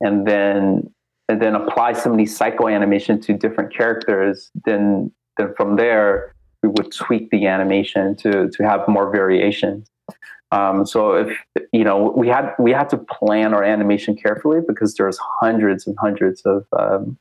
and 0.00 0.26
then 0.26 0.90
and 1.28 1.42
then 1.42 1.54
apply 1.54 1.92
some 1.92 2.12
of 2.12 2.18
these 2.18 2.34
cycle 2.34 2.66
animation 2.66 3.20
to 3.20 3.34
different 3.34 3.74
characters. 3.74 4.50
Then 4.64 5.12
then 5.36 5.52
from 5.54 5.76
there 5.76 6.34
we 6.62 6.70
would 6.70 6.92
tweak 6.92 7.28
the 7.30 7.46
animation 7.46 8.16
to 8.16 8.48
to 8.48 8.62
have 8.64 8.88
more 8.88 9.10
variation. 9.10 9.84
Um, 10.50 10.86
so 10.86 11.12
if 11.14 11.36
you 11.72 11.84
know 11.84 12.10
we 12.16 12.28
had 12.28 12.54
we 12.58 12.70
had 12.72 12.88
to 12.88 12.96
plan 12.96 13.52
our 13.52 13.64
animation 13.64 14.16
carefully 14.16 14.60
because 14.66 14.94
there's 14.94 15.18
hundreds 15.42 15.86
and 15.86 15.94
hundreds 16.00 16.40
of 16.46 16.64
um, 16.78 17.18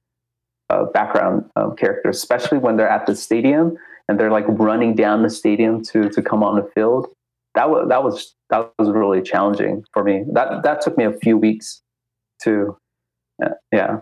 uh, 0.71 0.85
background 0.93 1.45
um, 1.55 1.75
characters, 1.75 2.17
especially 2.17 2.57
when 2.57 2.77
they're 2.77 2.89
at 2.89 3.05
the 3.05 3.15
stadium 3.15 3.77
and 4.07 4.19
they're 4.19 4.31
like 4.31 4.45
running 4.47 4.95
down 4.95 5.23
the 5.23 5.29
stadium 5.29 5.83
to 5.83 6.09
to 6.09 6.21
come 6.21 6.43
on 6.43 6.55
the 6.55 6.69
field. 6.73 7.07
That 7.55 7.69
was 7.69 7.89
that 7.89 8.03
was 8.03 8.35
that 8.49 8.71
was 8.79 8.89
really 8.89 9.21
challenging 9.21 9.83
for 9.93 10.03
me. 10.03 10.23
That 10.31 10.63
that 10.63 10.81
took 10.81 10.97
me 10.97 11.03
a 11.05 11.13
few 11.13 11.37
weeks 11.37 11.81
to, 12.43 12.77
yeah. 13.71 13.99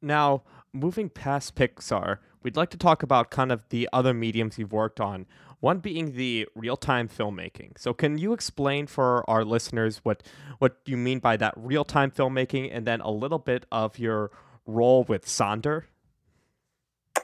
Now, 0.00 0.42
moving 0.72 1.08
past 1.08 1.54
Pixar, 1.54 2.18
we'd 2.42 2.56
like 2.56 2.70
to 2.70 2.78
talk 2.78 3.02
about 3.02 3.30
kind 3.30 3.52
of 3.52 3.68
the 3.68 3.88
other 3.92 4.14
mediums 4.14 4.58
you've 4.58 4.72
worked 4.72 5.00
on. 5.00 5.26
One 5.60 5.80
being 5.80 6.12
the 6.16 6.48
real-time 6.54 7.06
filmmaking. 7.08 7.78
So, 7.78 7.92
can 7.92 8.16
you 8.16 8.32
explain 8.32 8.86
for 8.86 9.28
our 9.28 9.44
listeners 9.44 10.00
what 10.04 10.22
what 10.58 10.76
you 10.86 10.96
mean 10.96 11.18
by 11.18 11.36
that 11.36 11.52
real-time 11.56 12.10
filmmaking, 12.10 12.70
and 12.72 12.86
then 12.86 13.00
a 13.02 13.10
little 13.10 13.38
bit 13.38 13.66
of 13.70 13.98
your 13.98 14.30
role 14.70 15.04
with 15.04 15.26
Sonder? 15.26 15.84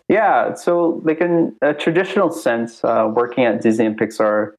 Yeah, 0.08 0.54
so 0.54 1.00
like 1.04 1.20
in 1.20 1.56
a 1.62 1.74
traditional 1.74 2.30
sense, 2.30 2.84
uh, 2.84 3.10
working 3.12 3.44
at 3.44 3.60
Disney 3.60 3.86
and 3.86 3.98
Pixar, 3.98 4.52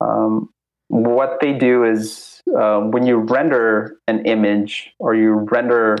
um, 0.00 0.48
what 0.88 1.38
they 1.40 1.52
do 1.52 1.84
is 1.84 2.42
uh, 2.58 2.80
when 2.80 3.06
you 3.06 3.16
render 3.18 3.96
an 4.08 4.24
image 4.24 4.92
or 4.98 5.14
you 5.14 5.32
render 5.32 5.96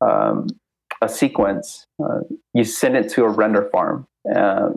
um, 0.00 0.48
a 1.00 1.08
sequence, 1.08 1.86
uh, 2.02 2.20
you 2.54 2.64
send 2.64 2.96
it 2.96 3.10
to 3.10 3.24
a 3.24 3.28
render 3.28 3.68
farm. 3.70 4.06
Uh, 4.34 4.70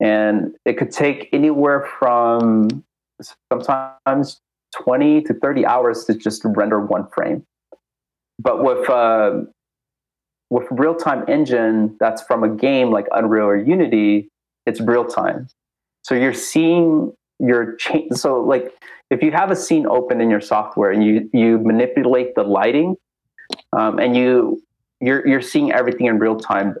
and 0.00 0.54
it 0.64 0.78
could 0.78 0.90
take 0.90 1.28
anywhere 1.32 1.86
from 1.98 2.84
sometimes 3.52 4.40
20 4.74 5.22
to 5.22 5.34
30 5.34 5.66
hours 5.66 6.04
to 6.04 6.14
just 6.14 6.42
render 6.44 6.80
one 6.80 7.06
frame. 7.08 7.44
But 8.38 8.64
with 8.64 8.88
uh, 8.88 9.42
with 10.50 10.66
real 10.70 10.94
time 10.94 11.24
engine 11.28 11.96
that's 12.00 12.22
from 12.22 12.42
a 12.42 12.48
game 12.48 12.90
like 12.90 13.06
Unreal 13.12 13.46
or 13.46 13.56
Unity, 13.56 14.28
it's 14.66 14.80
real 14.80 15.04
time. 15.04 15.48
So 16.02 16.14
you're 16.14 16.34
seeing 16.34 17.12
your 17.38 17.76
change. 17.76 18.12
So 18.12 18.40
like 18.40 18.72
if 19.10 19.22
you 19.22 19.30
have 19.32 19.50
a 19.50 19.56
scene 19.56 19.86
open 19.86 20.20
in 20.20 20.28
your 20.28 20.40
software 20.40 20.90
and 20.90 21.04
you 21.04 21.30
you 21.32 21.58
manipulate 21.58 22.34
the 22.34 22.42
lighting, 22.42 22.96
um, 23.76 23.98
and 23.98 24.16
you 24.16 24.62
you're 25.00 25.26
you're 25.26 25.42
seeing 25.42 25.72
everything 25.72 26.06
in 26.06 26.18
real 26.18 26.36
time, 26.36 26.74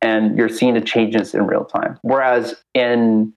and 0.00 0.36
you're 0.36 0.48
seeing 0.48 0.74
the 0.74 0.80
changes 0.80 1.34
in 1.34 1.46
real 1.46 1.64
time. 1.64 1.98
Whereas 2.02 2.54
in 2.74 3.32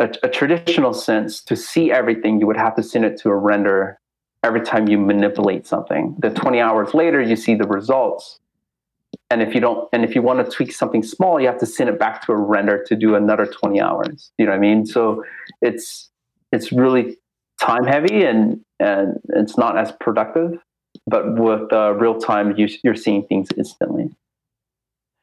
a, 0.00 0.10
a 0.22 0.28
traditional 0.28 0.92
sense, 0.92 1.42
to 1.44 1.56
see 1.56 1.90
everything, 1.90 2.40
you 2.40 2.46
would 2.46 2.56
have 2.56 2.76
to 2.76 2.82
send 2.82 3.04
it 3.04 3.18
to 3.20 3.30
a 3.30 3.36
render 3.36 3.98
every 4.42 4.60
time 4.60 4.88
you 4.88 4.98
manipulate 4.98 5.66
something. 5.66 6.16
The 6.18 6.30
20 6.30 6.60
hours 6.60 6.94
later, 6.94 7.20
you 7.20 7.36
see 7.36 7.54
the 7.54 7.66
results 7.66 8.40
and 9.30 9.42
if 9.42 9.54
you 9.54 9.60
don't, 9.60 9.88
and 9.92 10.04
if 10.04 10.14
you 10.14 10.22
want 10.22 10.44
to 10.44 10.50
tweak 10.50 10.72
something 10.72 11.02
small, 11.02 11.40
you 11.40 11.46
have 11.46 11.58
to 11.58 11.66
send 11.66 11.88
it 11.88 11.98
back 11.98 12.24
to 12.26 12.32
a 12.32 12.36
render 12.36 12.84
to 12.84 12.96
do 12.96 13.14
another 13.14 13.46
20 13.46 13.80
hours. 13.80 14.30
You 14.38 14.46
know 14.46 14.52
what 14.52 14.56
I 14.56 14.60
mean? 14.60 14.86
So 14.86 15.24
it's 15.60 16.10
it's 16.52 16.72
really 16.72 17.16
time 17.60 17.84
heavy 17.84 18.24
and 18.24 18.60
and 18.78 19.18
it's 19.30 19.56
not 19.56 19.78
as 19.78 19.92
productive. 20.00 20.58
But 21.06 21.38
with 21.38 21.72
uh, 21.72 21.94
real 21.94 22.20
time, 22.20 22.54
you, 22.56 22.68
you're 22.84 22.94
seeing 22.94 23.26
things 23.26 23.48
instantly. 23.56 24.10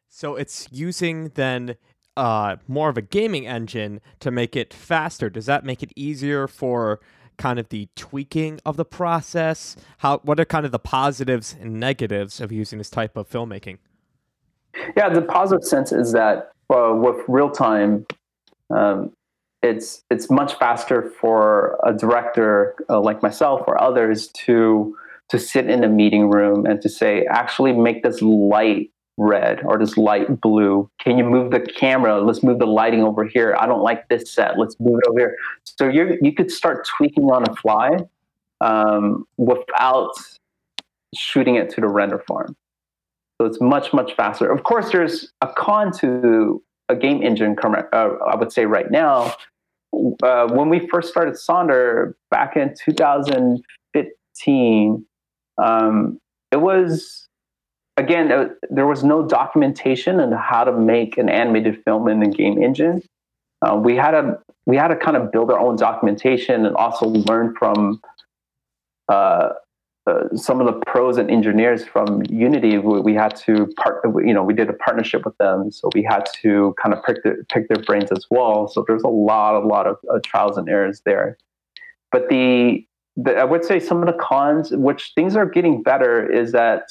So 0.10 0.36
it's 0.36 0.68
using 0.72 1.30
then 1.36 1.76
uh, 2.18 2.58
more 2.68 2.90
of 2.90 2.98
a 2.98 3.02
gaming 3.02 3.48
engine 3.48 4.02
to 4.20 4.32
make 4.32 4.56
it 4.56 4.74
faster. 4.74 5.30
Does 5.30 5.46
that 5.46 5.64
make 5.64 5.84
it 5.84 5.94
easier 5.96 6.48
for 6.48 7.00
kind 7.40 7.58
of 7.58 7.70
the 7.70 7.90
tweaking 7.96 8.60
of 8.66 8.78
the 8.78 8.86
process? 8.86 9.76
How 9.98 10.20
what 10.20 10.40
are 10.40 10.46
kind 10.46 10.66
of 10.66 10.72
the 10.72 10.80
positives 10.80 11.56
and 11.60 11.80
negatives 11.80 12.40
of 12.40 12.52
using 12.52 12.78
this 12.78 12.92
type 12.92 13.18
of 13.18 13.28
filmmaking? 13.28 13.80
Yeah, 14.96 15.10
the 15.10 15.24
positive 15.24 15.64
sense 15.64 15.92
is 15.92 16.12
that 16.12 16.52
uh, 16.72 16.94
with 16.94 17.18
real 17.28 17.50
time, 17.50 18.06
um, 18.70 19.12
it's 19.64 20.04
it's 20.12 20.30
much 20.30 20.54
faster 20.60 21.12
for 21.20 21.80
a 21.84 21.94
director 21.94 22.76
uh, 22.90 23.00
like 23.02 23.24
myself 23.24 23.64
or 23.66 23.82
others 23.82 24.28
to 24.46 24.96
to 25.30 25.40
sit 25.40 25.70
in 25.70 25.84
a 25.84 25.88
meeting 25.88 26.30
room 26.30 26.66
and 26.66 26.82
to 26.82 26.90
say, 26.90 27.26
actually 27.30 27.72
make 27.72 28.04
this 28.04 28.22
light 28.22 28.92
red 29.20 29.62
or 29.66 29.78
this 29.78 29.98
light 29.98 30.42
blue? 30.42 30.90
Can 31.00 31.18
you 31.18 31.24
move 31.24 31.52
the 31.52 31.60
camera? 31.60 32.22
Let's 32.22 32.42
move 32.42 32.60
the 32.60 32.66
lighting 32.66 33.04
over 33.04 33.26
here. 33.26 33.56
I 33.60 33.68
don't 33.68 33.84
like 33.84 34.08
this 34.08 34.32
set. 34.32 34.58
Let's 34.58 34.76
move 34.80 35.00
it 35.04 35.10
over 35.10 35.20
here. 35.20 35.36
So 35.66 35.88
you 35.88 36.18
you 36.22 36.34
could 36.34 36.50
start 36.50 36.88
tweaking 36.98 37.26
on 37.26 37.44
the 37.44 37.54
fly 37.56 38.00
um, 38.62 39.26
without 39.38 40.14
shooting 41.16 41.56
it 41.56 41.70
to 41.72 41.82
the 41.82 41.88
render 41.88 42.24
farm. 42.28 42.56
So 43.40 43.48
it's 43.48 43.62
much 43.62 43.94
much 43.94 44.16
faster. 44.16 44.52
Of 44.52 44.64
course, 44.64 44.92
there's 44.92 45.32
a 45.42 45.48
con 45.48 45.92
to 46.00 46.64
a 46.90 46.96
game 46.96 47.22
engine. 47.22 47.56
Uh, 47.64 48.16
I 48.28 48.36
would 48.36 48.52
say 48.52 48.66
right 48.66 48.90
now. 48.90 49.36
Uh, 50.22 50.48
when 50.50 50.70
we 50.70 50.88
first 50.88 51.10
started 51.10 51.34
Sonder 51.34 52.14
back 52.30 52.56
in 52.56 52.76
2015, 52.86 55.06
um, 55.58 56.20
it 56.52 56.62
was 56.62 57.28
again, 58.00 58.32
uh, 58.32 58.50
there 58.70 58.88
was 58.88 59.04
no 59.04 59.28
documentation 59.28 60.20
on 60.20 60.32
how 60.32 60.64
to 60.64 60.72
make 60.72 61.18
an 61.18 61.30
animated 61.30 61.84
film 61.84 62.08
in 62.08 62.20
the 62.20 62.28
game 62.28 62.62
engine. 62.62 63.04
Uh, 63.62 63.76
we 63.76 63.96
had 63.96 64.12
to 64.12 64.40
we 64.66 64.78
had 64.78 64.88
to 64.90 64.96
kind 64.96 65.18
of 65.18 65.32
build 65.32 65.52
our 65.52 65.60
own 65.60 65.76
documentation 65.76 66.66
and 66.66 66.76
also 66.76 67.08
learn 67.08 67.56
from 67.56 68.00
uh, 69.10 69.50
uh, 70.08 70.36
some 70.36 70.62
of 70.62 70.68
the 70.68 70.86
pros 70.86 71.18
and 71.18 71.30
engineers 71.30 71.84
from 71.86 72.22
Unity. 72.30 72.78
We, 72.78 73.02
we, 73.02 73.14
had 73.16 73.36
to 73.38 73.68
part, 73.78 74.02
you 74.26 74.34
know, 74.34 74.44
we 74.44 74.54
did 74.54 74.70
a 74.70 74.74
partnership 74.74 75.26
with 75.26 75.36
them, 75.38 75.72
so 75.72 75.90
we 75.96 76.04
had 76.04 76.28
to 76.42 76.76
kind 76.82 76.94
of 76.94 77.04
pick 77.04 77.24
their, 77.24 77.44
pick 77.52 77.68
their 77.68 77.84
brains 77.84 78.12
as 78.12 78.28
well. 78.30 78.68
So 78.68 78.86
there's 78.88 79.04
a 79.04 79.08
lot, 79.08 79.56
a 79.56 79.66
lot 79.66 79.88
of 79.88 79.98
uh, 80.14 80.20
trials 80.24 80.58
and 80.58 80.70
errors 80.70 81.02
there. 81.04 81.38
But 82.12 82.30
the, 82.30 82.86
I 83.26 83.44
would 83.44 83.66
say 83.66 83.80
some 83.80 84.02
of 84.02 84.08
the 84.08 84.18
cons, 84.22 84.72
which 84.72 85.14
things 85.16 85.36
are 85.36 85.48
getting 85.48 85.82
better, 85.82 86.32
is 86.32 86.52
that 86.52 86.84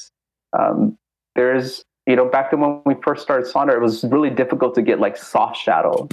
um, 0.56 0.96
there's 1.34 1.84
you 2.06 2.16
know 2.16 2.28
back 2.28 2.50
then 2.50 2.60
when 2.60 2.82
we 2.86 2.94
first 3.02 3.22
started 3.22 3.46
Sonder, 3.46 3.74
it 3.74 3.80
was 3.80 4.04
really 4.04 4.30
difficult 4.30 4.74
to 4.76 4.82
get 4.82 5.00
like 5.00 5.16
soft 5.16 5.56
shadows, 5.56 6.08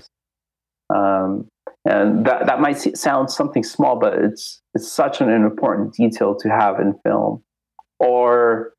um, 0.93 1.47
and 1.85 2.25
that 2.25 2.45
that 2.47 2.59
might 2.59 2.77
sound 2.97 3.31
something 3.31 3.63
small, 3.63 3.97
but 3.97 4.13
it's 4.13 4.61
it's 4.73 4.91
such 4.91 5.21
an 5.21 5.29
important 5.29 5.93
detail 5.93 6.35
to 6.35 6.49
have 6.49 6.79
in 6.79 6.95
film, 7.03 7.43
or 7.99 8.73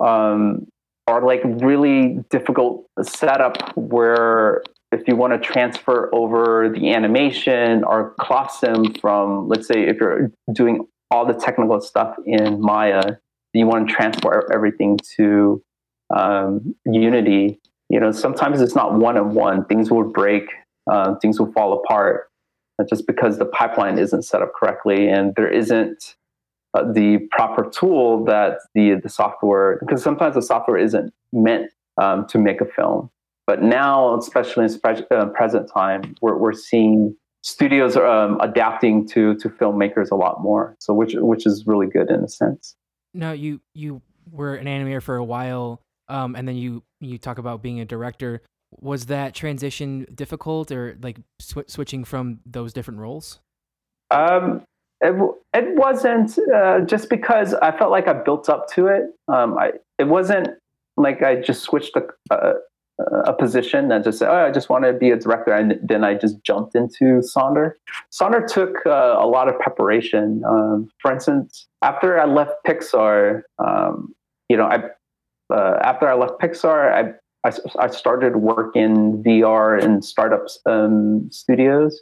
um, 0.00 0.66
or 1.06 1.22
like 1.22 1.40
really 1.44 2.18
difficult 2.30 2.86
setup 3.02 3.76
where 3.76 4.62
if 4.92 5.06
you 5.06 5.16
want 5.16 5.32
to 5.32 5.38
transfer 5.38 6.12
over 6.14 6.68
the 6.68 6.92
animation 6.92 7.84
or 7.84 8.14
cloth 8.20 8.52
sim 8.52 8.92
from 8.94 9.48
let's 9.48 9.66
say 9.66 9.84
if 9.84 9.98
you're 10.00 10.30
doing 10.52 10.86
all 11.10 11.26
the 11.26 11.34
technical 11.34 11.80
stuff 11.80 12.16
in 12.26 12.60
Maya 12.60 13.16
you 13.52 13.66
want 13.66 13.88
to 13.88 13.94
transfer 13.94 14.52
everything 14.52 14.98
to 15.16 15.62
um, 16.14 16.74
Unity, 16.84 17.60
you 17.88 17.98
know, 17.98 18.12
sometimes 18.12 18.60
it's 18.60 18.74
not 18.74 18.94
one 18.94 19.16
on 19.16 19.34
one. 19.34 19.64
Things 19.64 19.90
will 19.90 20.04
break, 20.04 20.44
uh, 20.90 21.16
things 21.16 21.38
will 21.38 21.52
fall 21.52 21.72
apart, 21.72 22.30
just 22.88 23.06
because 23.06 23.38
the 23.38 23.44
pipeline 23.44 23.98
isn't 23.98 24.22
set 24.22 24.42
up 24.42 24.52
correctly 24.54 25.08
and 25.08 25.34
there 25.36 25.50
isn't 25.50 26.16
uh, 26.74 26.84
the 26.92 27.18
proper 27.32 27.68
tool 27.68 28.24
that 28.24 28.58
the 28.74 28.94
the 29.02 29.08
software. 29.08 29.78
Because 29.80 30.02
sometimes 30.02 30.34
the 30.36 30.42
software 30.42 30.78
isn't 30.78 31.12
meant 31.32 31.72
um, 32.00 32.26
to 32.28 32.38
make 32.38 32.60
a 32.60 32.66
film. 32.66 33.10
But 33.46 33.62
now, 33.62 34.16
especially 34.16 34.64
in 34.64 34.70
spe- 34.70 35.10
uh, 35.10 35.26
present 35.26 35.68
time, 35.72 36.14
we're 36.20 36.36
we're 36.36 36.52
seeing 36.52 37.16
studios 37.42 37.96
um, 37.96 38.38
adapting 38.40 39.08
to 39.08 39.34
to 39.36 39.48
filmmakers 39.48 40.10
a 40.12 40.14
lot 40.14 40.40
more. 40.40 40.76
So 40.78 40.94
which 40.94 41.14
which 41.16 41.46
is 41.46 41.66
really 41.66 41.86
good 41.86 42.08
in 42.10 42.22
a 42.22 42.28
sense. 42.28 42.76
Now 43.14 43.32
you 43.32 43.60
you 43.74 44.02
were 44.30 44.54
an 44.54 44.66
animator 44.66 45.02
for 45.02 45.16
a 45.16 45.24
while, 45.24 45.82
um, 46.08 46.36
and 46.36 46.46
then 46.46 46.56
you 46.56 46.82
you 47.00 47.18
talk 47.18 47.38
about 47.38 47.62
being 47.62 47.80
a 47.80 47.84
director. 47.84 48.42
Was 48.80 49.06
that 49.06 49.34
transition 49.34 50.06
difficult, 50.14 50.70
or 50.70 50.96
like 51.02 51.18
sw- 51.40 51.66
switching 51.66 52.04
from 52.04 52.40
those 52.46 52.72
different 52.72 53.00
roles? 53.00 53.40
Um, 54.10 54.62
it 55.00 55.14
it 55.54 55.76
wasn't 55.76 56.38
uh, 56.54 56.80
just 56.80 57.08
because 57.08 57.54
I 57.54 57.76
felt 57.76 57.90
like 57.90 58.06
I 58.06 58.12
built 58.12 58.48
up 58.48 58.68
to 58.72 58.86
it. 58.86 59.04
Um, 59.28 59.58
I 59.58 59.72
it 59.98 60.04
wasn't 60.04 60.48
like 60.96 61.22
I 61.22 61.36
just 61.36 61.62
switched 61.62 61.96
a, 61.96 62.06
a, 62.34 62.52
a 63.24 63.32
position 63.32 63.90
and 63.92 64.04
just 64.04 64.18
said, 64.18 64.28
"Oh, 64.28 64.46
I 64.46 64.50
just 64.50 64.68
want 64.68 64.84
to 64.84 64.92
be 64.92 65.10
a 65.10 65.16
director," 65.16 65.52
and 65.52 65.78
then 65.82 66.04
I 66.04 66.14
just 66.14 66.42
jumped 66.42 66.74
into 66.74 67.20
Sonder. 67.20 67.72
Sonder 68.12 68.46
took 68.46 68.84
uh, 68.86 69.16
a 69.18 69.26
lot 69.26 69.48
of 69.48 69.58
preparation. 69.58 70.42
Um, 70.46 70.88
for 71.00 71.12
instance, 71.12 71.68
after 71.82 72.18
I 72.20 72.26
left 72.26 72.52
Pixar, 72.66 73.42
um, 73.58 74.14
you 74.48 74.56
know, 74.56 74.64
I 74.64 74.84
uh, 75.52 75.78
after 75.82 76.08
I 76.08 76.14
left 76.14 76.40
Pixar, 76.40 76.92
I, 76.92 77.48
I, 77.48 77.52
I 77.78 77.88
started 77.88 78.36
working 78.36 79.22
VR 79.22 79.82
in 79.82 80.02
startups 80.02 80.60
um, 80.66 81.28
studios, 81.30 82.00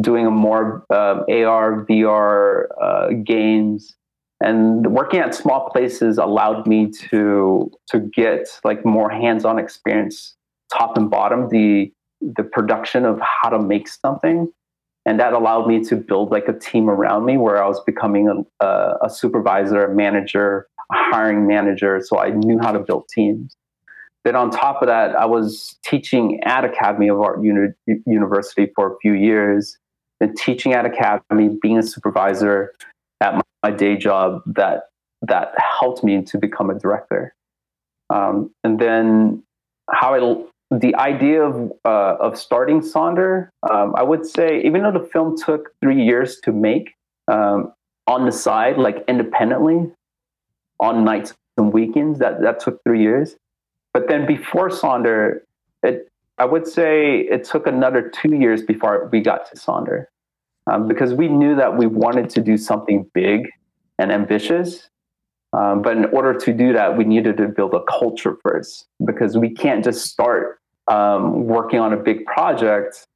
doing 0.00 0.26
more 0.32 0.84
uh, 0.90 1.22
AR, 1.28 1.86
VR 1.88 3.24
games, 3.24 3.94
and 4.40 4.94
working 4.94 5.20
at 5.20 5.34
small 5.34 5.68
places 5.70 6.18
allowed 6.18 6.66
me 6.66 6.90
to 7.10 7.70
to 7.88 8.00
get 8.00 8.48
like 8.64 8.84
more 8.84 9.10
hands-on 9.10 9.58
experience, 9.58 10.36
top 10.72 10.96
and 10.96 11.10
bottom, 11.10 11.48
the 11.48 11.92
the 12.20 12.42
production 12.42 13.04
of 13.04 13.20
how 13.20 13.48
to 13.48 13.58
make 13.58 13.88
something 13.88 14.52
and 15.08 15.18
that 15.20 15.32
allowed 15.32 15.66
me 15.66 15.82
to 15.84 15.96
build 15.96 16.30
like 16.30 16.48
a 16.48 16.52
team 16.52 16.90
around 16.90 17.24
me 17.24 17.38
where 17.38 17.64
I 17.64 17.66
was 17.66 17.80
becoming 17.84 18.44
a, 18.60 18.66
a, 19.02 19.08
supervisor, 19.08 19.86
a 19.86 19.94
manager, 19.94 20.66
a 20.92 20.94
hiring 20.94 21.46
manager. 21.46 22.02
So 22.04 22.18
I 22.18 22.28
knew 22.28 22.58
how 22.58 22.72
to 22.72 22.78
build 22.78 23.08
teams. 23.08 23.56
Then 24.26 24.36
on 24.36 24.50
top 24.50 24.82
of 24.82 24.88
that, 24.88 25.16
I 25.16 25.24
was 25.24 25.78
teaching 25.82 26.40
at 26.44 26.62
Academy 26.62 27.08
of 27.08 27.22
Art 27.22 27.42
Uni- 27.42 27.72
University 28.04 28.70
for 28.74 28.92
a 28.92 28.98
few 29.00 29.14
years. 29.14 29.78
And 30.20 30.36
teaching 30.36 30.74
at 30.74 30.84
Academy, 30.84 31.56
being 31.62 31.78
a 31.78 31.82
supervisor 31.82 32.74
at 33.22 33.36
my, 33.36 33.40
my 33.62 33.70
day 33.70 33.96
job, 33.96 34.42
that 34.46 34.84
that 35.22 35.54
helped 35.58 36.04
me 36.04 36.22
to 36.22 36.38
become 36.38 36.70
a 36.70 36.78
director. 36.78 37.34
Um, 38.10 38.50
and 38.64 38.78
then 38.78 39.42
how 39.90 40.14
I 40.14 40.44
the 40.70 40.94
idea 40.96 41.42
of 41.42 41.72
uh, 41.84 42.16
of 42.20 42.38
starting 42.38 42.80
Sonder, 42.80 43.48
um, 43.70 43.94
I 43.96 44.02
would 44.02 44.26
say, 44.26 44.62
even 44.62 44.82
though 44.82 44.92
the 44.92 45.08
film 45.12 45.36
took 45.36 45.70
three 45.80 46.02
years 46.02 46.38
to 46.44 46.52
make, 46.52 46.94
um, 47.26 47.72
on 48.06 48.26
the 48.26 48.32
side, 48.32 48.76
like 48.76 49.04
independently, 49.08 49.90
on 50.80 51.04
nights 51.04 51.34
and 51.56 51.72
weekends, 51.72 52.18
that 52.18 52.42
that 52.42 52.60
took 52.60 52.82
three 52.84 53.02
years. 53.02 53.36
But 53.94 54.08
then 54.08 54.26
before 54.26 54.68
Sonder, 54.68 55.40
it 55.82 56.08
I 56.36 56.44
would 56.44 56.66
say 56.66 57.20
it 57.20 57.44
took 57.44 57.66
another 57.66 58.08
two 58.08 58.34
years 58.34 58.62
before 58.62 59.08
we 59.10 59.20
got 59.20 59.50
to 59.50 59.56
Sonder, 59.56 60.06
um, 60.70 60.88
because 60.88 61.14
we 61.14 61.28
knew 61.28 61.56
that 61.56 61.76
we 61.76 61.86
wanted 61.86 62.30
to 62.30 62.40
do 62.40 62.56
something 62.56 63.08
big 63.14 63.48
and 63.98 64.12
ambitious, 64.12 64.88
um, 65.52 65.82
but 65.82 65.96
in 65.96 66.04
order 66.06 66.34
to 66.34 66.52
do 66.52 66.72
that, 66.72 66.96
we 66.96 67.04
needed 67.04 67.36
to 67.38 67.48
build 67.48 67.74
a 67.74 67.82
culture 67.84 68.36
first 68.42 68.86
because 69.04 69.36
we 69.36 69.50
can't 69.50 69.82
just 69.82 70.06
start 70.06 70.60
um, 70.88 71.46
working 71.46 71.80
on 71.80 71.92
a 71.92 71.96
big 71.96 72.26
project 72.26 73.06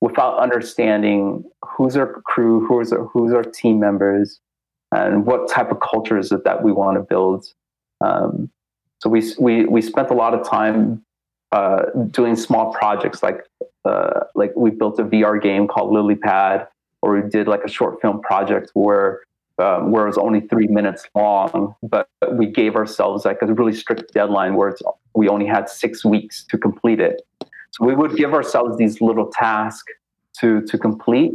without 0.00 0.38
understanding 0.38 1.44
who's 1.64 1.96
our 1.96 2.20
crew, 2.22 2.66
who's 2.66 2.92
our, 2.92 3.04
who's 3.04 3.32
our 3.32 3.44
team 3.44 3.78
members, 3.78 4.40
and 4.90 5.26
what 5.26 5.48
type 5.48 5.70
of 5.70 5.80
culture 5.80 6.18
is 6.18 6.32
it 6.32 6.44
that 6.44 6.62
we 6.62 6.72
want 6.72 6.96
to 6.96 7.02
build. 7.02 7.46
Um, 8.00 8.50
so 9.00 9.08
we, 9.08 9.22
we, 9.38 9.64
we 9.66 9.82
spent 9.82 10.10
a 10.10 10.14
lot 10.14 10.34
of 10.34 10.46
time 10.46 11.04
uh, 11.52 11.82
doing 12.10 12.36
small 12.36 12.72
projects 12.72 13.22
like 13.22 13.44
uh, 13.84 14.20
like 14.34 14.52
we 14.56 14.70
built 14.70 14.98
a 14.98 15.04
VR 15.04 15.42
game 15.42 15.66
called 15.66 15.92
Lilypad, 15.92 16.66
or 17.02 17.20
we 17.20 17.28
did 17.28 17.48
like 17.48 17.64
a 17.64 17.68
short 17.68 18.00
film 18.00 18.20
project 18.22 18.70
where 18.74 19.20
um, 19.58 19.90
where 19.90 20.04
it 20.04 20.08
was 20.08 20.18
only 20.18 20.40
three 20.40 20.66
minutes 20.66 21.04
long, 21.14 21.74
but 21.82 22.08
we 22.32 22.46
gave 22.46 22.74
ourselves 22.74 23.24
like 23.24 23.38
a 23.42 23.46
really 23.46 23.74
strict 23.74 24.12
deadline 24.14 24.54
where 24.54 24.70
it's 24.70 24.82
we 25.14 25.28
only 25.28 25.46
had 25.46 25.68
six 25.68 26.04
weeks 26.04 26.44
to 26.44 26.56
complete 26.56 27.00
it. 27.00 27.22
So 27.70 27.84
we 27.84 27.94
would 27.94 28.16
give 28.16 28.32
ourselves 28.32 28.78
these 28.78 29.00
little 29.00 29.30
tasks 29.30 29.92
to 30.40 30.62
to 30.62 30.78
complete, 30.78 31.32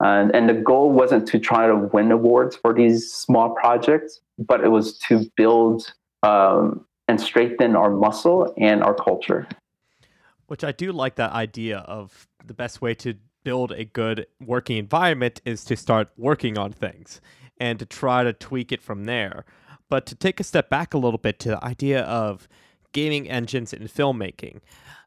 and 0.00 0.34
and 0.34 0.48
the 0.48 0.54
goal 0.54 0.92
wasn't 0.92 1.26
to 1.28 1.38
try 1.38 1.66
to 1.66 1.76
win 1.76 2.12
awards 2.12 2.56
for 2.56 2.74
these 2.74 3.10
small 3.10 3.50
projects, 3.54 4.20
but 4.38 4.62
it 4.62 4.68
was 4.68 4.98
to 5.08 5.24
build 5.36 5.92
um, 6.22 6.84
and 7.08 7.20
strengthen 7.20 7.74
our 7.74 7.90
muscle 7.90 8.52
and 8.58 8.82
our 8.82 8.94
culture. 8.94 9.46
Which 10.46 10.62
I 10.62 10.72
do 10.72 10.92
like 10.92 11.16
that 11.16 11.32
idea 11.32 11.78
of 11.78 12.28
the 12.44 12.54
best 12.54 12.80
way 12.80 12.94
to 12.94 13.14
build 13.46 13.70
a 13.70 13.84
good 13.84 14.26
working 14.44 14.76
environment 14.76 15.40
is 15.44 15.64
to 15.64 15.76
start 15.76 16.08
working 16.16 16.58
on 16.58 16.72
things 16.72 17.20
and 17.60 17.78
to 17.78 17.86
try 17.86 18.24
to 18.24 18.32
tweak 18.32 18.72
it 18.72 18.82
from 18.82 19.04
there. 19.04 19.44
But 19.88 20.04
to 20.06 20.16
take 20.16 20.40
a 20.40 20.44
step 20.44 20.68
back 20.68 20.92
a 20.92 20.98
little 20.98 21.16
bit 21.16 21.38
to 21.40 21.50
the 21.50 21.64
idea 21.64 22.02
of 22.02 22.48
gaming 22.90 23.30
engines 23.30 23.72
in 23.72 23.84
filmmaking, 23.84 24.62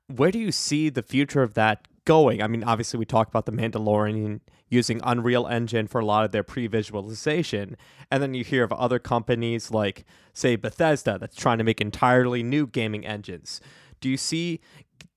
where 0.07 0.31
do 0.31 0.39
you 0.39 0.53
see 0.53 0.87
the 0.87 1.03
future 1.03 1.41
of 1.41 1.53
that 1.55 1.85
going? 2.05 2.41
I 2.41 2.47
mean, 2.47 2.63
obviously, 2.63 2.97
we 2.97 3.05
talk 3.05 3.27
about 3.27 3.45
The 3.45 3.51
Mandalorian 3.51 4.39
using 4.69 5.01
Unreal 5.03 5.45
Engine 5.45 5.87
for 5.87 5.99
a 5.99 6.05
lot 6.05 6.23
of 6.23 6.31
their 6.31 6.43
pre 6.43 6.65
visualization. 6.67 7.75
And 8.09 8.23
then 8.23 8.33
you 8.33 8.45
hear 8.45 8.63
of 8.63 8.71
other 8.71 8.99
companies 8.99 9.69
like, 9.69 10.05
say, 10.31 10.55
Bethesda 10.55 11.17
that's 11.19 11.35
trying 11.35 11.57
to 11.57 11.65
make 11.65 11.81
entirely 11.81 12.41
new 12.41 12.67
gaming 12.67 13.05
engines. 13.05 13.59
Do 13.99 14.07
you 14.07 14.15
see 14.15 14.61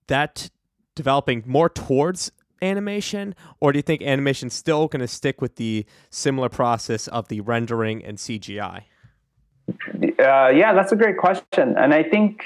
that 0.09 0.51
developing 0.97 1.45
more 1.47 1.69
towards 1.69 2.33
animation, 2.63 3.35
or 3.61 3.73
do 3.73 3.79
you 3.79 3.83
think 3.83 4.03
animation's 4.03 4.55
still 4.55 4.89
going 4.89 5.01
to 5.01 5.09
stick 5.09 5.41
with 5.41 5.57
the 5.57 5.85
similar 6.11 6.49
process 6.49 7.09
of 7.09 7.29
the 7.29 7.41
rendering 7.41 8.05
and 8.05 8.19
CGI? 8.19 8.85
Uh, 9.69 10.49
yeah, 10.49 10.73
that's 10.73 10.93
a 10.93 10.97
great 10.97 11.19
question, 11.19 11.77
and 11.77 11.93
I 11.93 12.03
think 12.03 12.43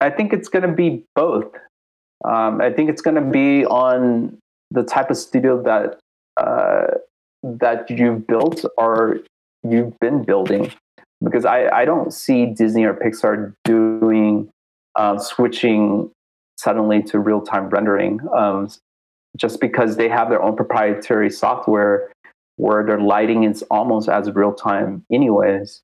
I 0.00 0.10
think 0.10 0.32
it's 0.32 0.48
going 0.48 0.68
to 0.68 0.72
be 0.72 1.04
both. 1.14 1.52
Um, 2.24 2.60
I 2.60 2.70
think 2.70 2.90
it's 2.90 3.02
going 3.02 3.16
to 3.16 3.30
be 3.30 3.64
on 3.66 4.38
the 4.70 4.82
type 4.82 5.10
of 5.10 5.16
studio 5.16 5.62
that 5.62 5.98
uh, 6.36 6.98
that 7.42 7.90
you've 7.90 8.26
built 8.26 8.64
or 8.76 9.18
you've 9.68 9.98
been 10.00 10.22
building, 10.22 10.72
because 11.22 11.44
I, 11.44 11.68
I 11.68 11.84
don't 11.84 12.12
see 12.12 12.46
Disney 12.46 12.84
or 12.84 12.94
Pixar 12.94 13.54
doing 13.64 14.50
uh, 14.96 15.18
switching 15.18 16.10
suddenly 16.58 17.02
to 17.02 17.18
real 17.18 17.40
time 17.40 17.68
rendering. 17.68 18.20
Um, 18.34 18.68
just 19.36 19.60
because 19.60 19.96
they 19.96 20.08
have 20.08 20.28
their 20.28 20.42
own 20.42 20.56
proprietary 20.56 21.30
software 21.30 22.10
where 22.56 22.84
their 22.84 23.00
lighting 23.00 23.44
is 23.44 23.62
almost 23.70 24.08
as 24.08 24.30
real 24.32 24.52
time, 24.52 25.04
anyways. 25.10 25.82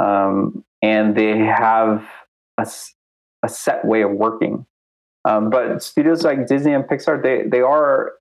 Um, 0.00 0.64
and 0.82 1.16
they 1.16 1.38
have 1.38 2.06
a, 2.58 2.66
a 3.42 3.48
set 3.48 3.84
way 3.84 4.02
of 4.02 4.10
working. 4.12 4.66
Um, 5.24 5.48
but 5.48 5.82
studios 5.82 6.22
like 6.22 6.46
Disney 6.46 6.74
and 6.74 6.84
Pixar, 6.84 7.22
they 7.22 7.48
they 7.48 7.60
are 7.60 8.12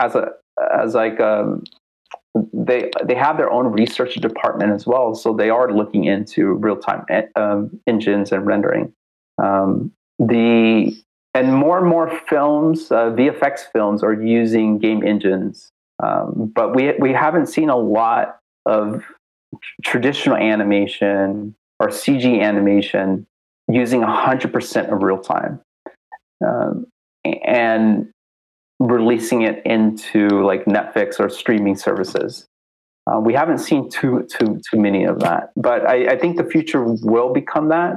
as 0.00 0.16
a 0.16 0.30
as 0.74 0.94
like 0.94 1.20
um, 1.20 1.62
they 2.52 2.90
they 3.04 3.14
have 3.14 3.36
their 3.36 3.50
own 3.50 3.66
research 3.66 4.14
department 4.16 4.72
as 4.72 4.86
well, 4.86 5.14
so 5.14 5.32
they 5.32 5.50
are 5.50 5.72
looking 5.72 6.04
into 6.04 6.54
real 6.54 6.76
time 6.76 7.04
um, 7.36 7.80
engines 7.86 8.32
and 8.32 8.44
rendering. 8.44 8.92
Um, 9.40 9.92
the 10.18 10.96
and 11.34 11.54
more 11.54 11.78
and 11.78 11.86
more 11.86 12.10
films, 12.28 12.90
uh, 12.90 13.10
VFX 13.10 13.60
films, 13.72 14.02
are 14.02 14.12
using 14.14 14.78
game 14.78 15.02
engines, 15.04 15.70
um, 16.02 16.50
but 16.54 16.74
we 16.74 16.92
we 16.98 17.12
haven't 17.12 17.46
seen 17.46 17.68
a 17.68 17.76
lot 17.76 18.38
of 18.66 19.04
traditional 19.84 20.36
animation 20.36 21.54
or 21.78 21.88
CG 21.88 22.40
animation 22.40 23.26
using 23.68 24.02
100% 24.02 24.92
of 24.92 25.02
real 25.02 25.18
time 25.18 25.60
um, 26.44 26.86
and 27.44 28.10
releasing 28.78 29.42
it 29.42 29.64
into 29.64 30.28
like 30.44 30.64
Netflix 30.64 31.20
or 31.20 31.28
streaming 31.28 31.76
services. 31.76 32.46
Uh, 33.06 33.18
we 33.18 33.32
haven't 33.32 33.58
seen 33.58 33.88
too 33.88 34.26
too 34.30 34.60
too 34.70 34.78
many 34.78 35.04
of 35.04 35.20
that, 35.20 35.50
but 35.56 35.86
I, 35.86 36.12
I 36.12 36.18
think 36.18 36.36
the 36.36 36.44
future 36.44 36.84
will 36.84 37.32
become 37.32 37.68
that. 37.68 37.94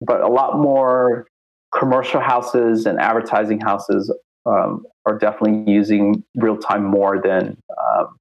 But 0.00 0.20
a 0.20 0.28
lot 0.28 0.58
more 0.58 1.26
commercial 1.72 2.20
houses 2.20 2.86
and 2.86 3.00
advertising 3.00 3.60
houses 3.60 4.12
um, 4.46 4.84
are 5.06 5.18
definitely 5.18 5.70
using 5.72 6.22
real 6.36 6.56
time 6.56 6.84
more 6.84 7.20
than 7.22 7.56
um, 7.78 8.18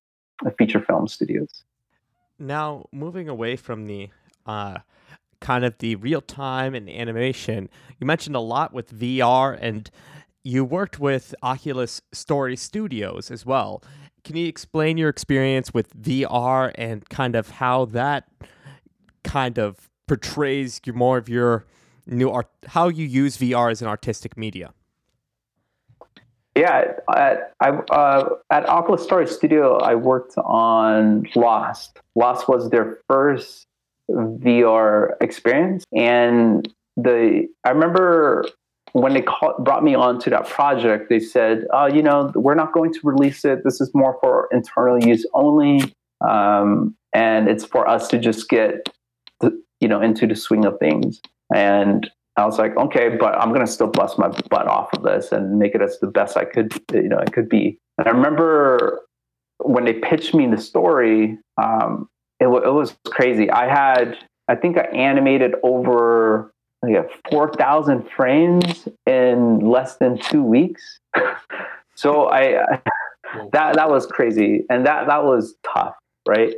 feature 0.57 0.79
film 0.79 1.07
studios. 1.07 1.63
Now, 2.39 2.87
moving 2.91 3.29
away 3.29 3.55
from 3.55 3.85
the 3.85 4.09
uh, 4.45 4.79
kind 5.41 5.63
of 5.63 5.77
the 5.77 5.95
real 5.95 6.21
time 6.21 6.73
and 6.73 6.89
animation, 6.89 7.69
you 7.99 8.07
mentioned 8.07 8.35
a 8.35 8.39
lot 8.39 8.73
with 8.73 8.97
VR 8.97 9.57
and 9.61 9.89
you 10.43 10.65
worked 10.65 10.99
with 10.99 11.35
Oculus 11.43 12.01
Story 12.11 12.55
Studios 12.55 13.29
as 13.29 13.45
well. 13.45 13.83
Can 14.23 14.35
you 14.35 14.47
explain 14.47 14.97
your 14.97 15.09
experience 15.09 15.73
with 15.73 15.99
VR 15.99 16.71
and 16.75 17.07
kind 17.09 17.35
of 17.35 17.49
how 17.51 17.85
that 17.85 18.27
kind 19.23 19.59
of 19.59 19.89
portrays 20.07 20.81
more 20.87 21.17
of 21.17 21.29
your 21.29 21.65
new 22.11 22.29
art, 22.29 22.49
how 22.67 22.89
you 22.89 23.05
use 23.05 23.37
VR 23.37 23.71
as 23.71 23.81
an 23.81 23.87
artistic 23.87 24.37
media. 24.37 24.73
Yeah, 26.55 26.93
at, 27.15 27.53
I, 27.61 27.69
uh, 27.69 28.29
at 28.49 28.67
Oculus 28.67 29.03
Story 29.03 29.25
Studio, 29.25 29.77
I 29.77 29.95
worked 29.95 30.37
on 30.37 31.25
Lost. 31.35 31.99
Lost 32.15 32.49
was 32.49 32.69
their 32.69 32.99
first 33.07 33.67
VR 34.09 35.13
experience, 35.21 35.85
and 35.95 36.67
the 36.97 37.47
I 37.63 37.69
remember 37.69 38.45
when 38.91 39.13
they 39.13 39.21
call, 39.21 39.55
brought 39.59 39.83
me 39.83 39.95
on 39.95 40.19
to 40.19 40.29
that 40.31 40.47
project, 40.49 41.07
they 41.09 41.21
said, 41.21 41.65
"Oh, 41.71 41.85
you 41.85 42.03
know, 42.03 42.31
we're 42.35 42.55
not 42.55 42.73
going 42.73 42.91
to 42.93 42.99
release 43.03 43.45
it. 43.45 43.63
This 43.63 43.79
is 43.79 43.89
more 43.93 44.17
for 44.21 44.49
internal 44.51 45.01
use 45.01 45.25
only, 45.33 45.93
um, 46.27 46.95
and 47.13 47.47
it's 47.47 47.63
for 47.63 47.87
us 47.87 48.09
to 48.09 48.19
just 48.19 48.49
get, 48.49 48.89
the, 49.39 49.57
you 49.79 49.87
know, 49.87 50.01
into 50.01 50.27
the 50.27 50.35
swing 50.35 50.65
of 50.65 50.77
things." 50.79 51.21
And 51.53 52.09
I 52.37 52.45
was 52.45 52.57
like, 52.57 52.75
okay, 52.77 53.09
but 53.09 53.35
I'm 53.39 53.51
gonna 53.51 53.67
still 53.67 53.87
bust 53.87 54.17
my 54.17 54.29
butt 54.49 54.67
off 54.67 54.93
of 54.93 55.03
this 55.03 55.31
and 55.31 55.59
make 55.59 55.75
it 55.75 55.81
as 55.81 55.99
the 55.99 56.07
best 56.07 56.37
I 56.37 56.45
could, 56.45 56.73
you 56.93 57.09
know, 57.09 57.19
it 57.19 57.33
could 57.33 57.49
be. 57.49 57.77
And 57.97 58.07
I 58.07 58.11
remember 58.11 59.01
when 59.59 59.85
they 59.85 59.93
pitched 59.93 60.33
me 60.33 60.47
the 60.47 60.57
story, 60.57 61.37
um, 61.61 62.07
it, 62.39 62.45
w- 62.45 62.63
it 62.63 62.73
was 62.73 62.95
crazy. 63.07 63.49
I 63.51 63.67
had, 63.67 64.17
I 64.47 64.55
think, 64.55 64.77
I 64.77 64.85
animated 64.85 65.55
over 65.63 66.51
like 66.81 67.11
four 67.29 67.53
thousand 67.53 68.09
frames 68.09 68.87
in 69.05 69.59
less 69.59 69.97
than 69.97 70.17
two 70.17 70.41
weeks. 70.41 70.99
so 71.95 72.29
I, 72.29 72.79
that 73.53 73.75
that 73.75 73.89
was 73.89 74.07
crazy, 74.07 74.65
and 74.69 74.85
that 74.85 75.07
that 75.07 75.23
was 75.23 75.55
tough, 75.63 75.95
right? 76.27 76.55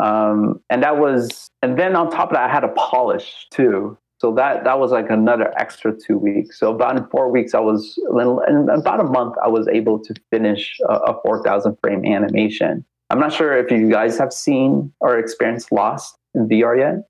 Um, 0.00 0.60
and 0.70 0.82
that 0.84 0.98
was, 0.98 1.50
and 1.60 1.78
then 1.78 1.96
on 1.96 2.10
top 2.10 2.30
of 2.30 2.34
that, 2.34 2.48
I 2.48 2.52
had 2.52 2.60
to 2.60 2.68
polish 2.68 3.46
too. 3.50 3.98
So 4.18 4.34
that 4.34 4.64
that 4.64 4.80
was 4.80 4.90
like 4.90 5.10
another 5.10 5.52
extra 5.56 5.94
two 5.96 6.18
weeks. 6.18 6.58
So 6.58 6.74
about 6.74 6.96
in 6.96 7.06
four 7.06 7.30
weeks, 7.30 7.54
I 7.54 7.60
was 7.60 7.98
in 7.98 8.68
about 8.68 9.00
a 9.00 9.04
month, 9.04 9.36
I 9.42 9.48
was 9.48 9.68
able 9.68 9.98
to 10.00 10.14
finish 10.30 10.76
a, 10.88 10.94
a 10.94 11.22
four 11.22 11.42
thousand 11.44 11.76
frame 11.82 12.04
animation. 12.04 12.84
I'm 13.10 13.20
not 13.20 13.32
sure 13.32 13.56
if 13.56 13.70
you 13.70 13.88
guys 13.88 14.18
have 14.18 14.32
seen 14.32 14.92
or 15.00 15.18
experienced 15.18 15.70
Lost 15.72 16.18
in 16.34 16.48
VR 16.48 16.76
yet, 16.76 17.08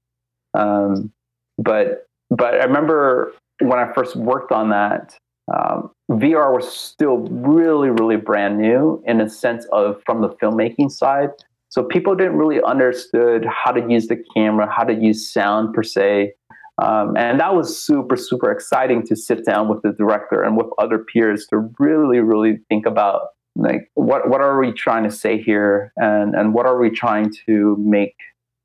um, 0.55 1.11
but 1.57 2.07
but 2.31 2.55
I 2.55 2.65
remember 2.65 3.33
when 3.61 3.79
I 3.79 3.91
first 3.95 4.15
worked 4.15 4.53
on 4.53 4.69
that, 4.69 5.17
um, 5.53 5.91
VR 6.11 6.55
was 6.55 6.71
still 6.71 7.21
really 7.31 7.89
really 7.89 8.17
brand 8.17 8.59
new 8.59 9.03
in 9.07 9.23
a 9.23 9.31
sense 9.31 9.67
of 9.73 10.03
from 10.05 10.21
the 10.21 10.29
filmmaking 10.29 10.93
side. 10.93 11.31
So 11.71 11.83
people 11.83 12.15
didn't 12.15 12.37
really 12.37 12.63
understood 12.63 13.47
how 13.47 13.73
to 13.73 13.91
use 13.91 14.09
the 14.09 14.23
camera, 14.35 14.71
how 14.71 14.85
to 14.85 14.95
use 14.95 15.31
sound 15.31 15.75
per 15.75 15.83
se. 15.83 16.35
Um, 16.83 17.17
and 17.17 17.41
that 17.41 17.55
was 17.55 17.77
super, 17.77 18.17
super 18.17 18.51
exciting 18.53 19.05
to 19.07 19.17
sit 19.17 19.45
down 19.45 19.69
with 19.69 19.83
the 19.83 19.93
director 19.93 20.43
and 20.43 20.57
with 20.57 20.69
other 20.79 20.99
peers 20.99 21.47
to 21.49 21.69
really, 21.79 22.21
really 22.21 22.59
think 22.69 22.87
about 22.87 23.23
like 23.57 23.91
what 23.95 24.29
what 24.29 24.41
are 24.41 24.61
we 24.61 24.73
trying 24.73 25.03
to 25.03 25.11
say 25.11 25.43
here, 25.43 25.93
and 25.97 26.35
and 26.37 26.55
what 26.55 26.67
are 26.67 26.79
we 26.79 26.91
trying 26.91 27.33
to 27.47 27.77
make 27.81 28.15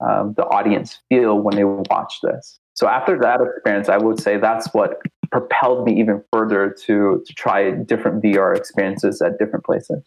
um, 0.07 0.35
the 0.37 0.45
audience 0.45 0.99
feel 1.09 1.39
when 1.39 1.55
they 1.55 1.63
watch 1.63 2.19
this. 2.21 2.59
So 2.75 2.87
after 2.87 3.17
that 3.19 3.39
experience, 3.41 3.89
I 3.89 3.97
would 3.97 4.19
say 4.19 4.37
that's 4.37 4.71
what 4.73 4.99
propelled 5.31 5.85
me 5.85 5.99
even 5.99 6.23
further 6.31 6.75
to 6.85 7.23
to 7.25 7.33
try 7.33 7.71
different 7.71 8.23
VR 8.23 8.55
experiences 8.55 9.21
at 9.21 9.39
different 9.39 9.65
places. 9.65 10.03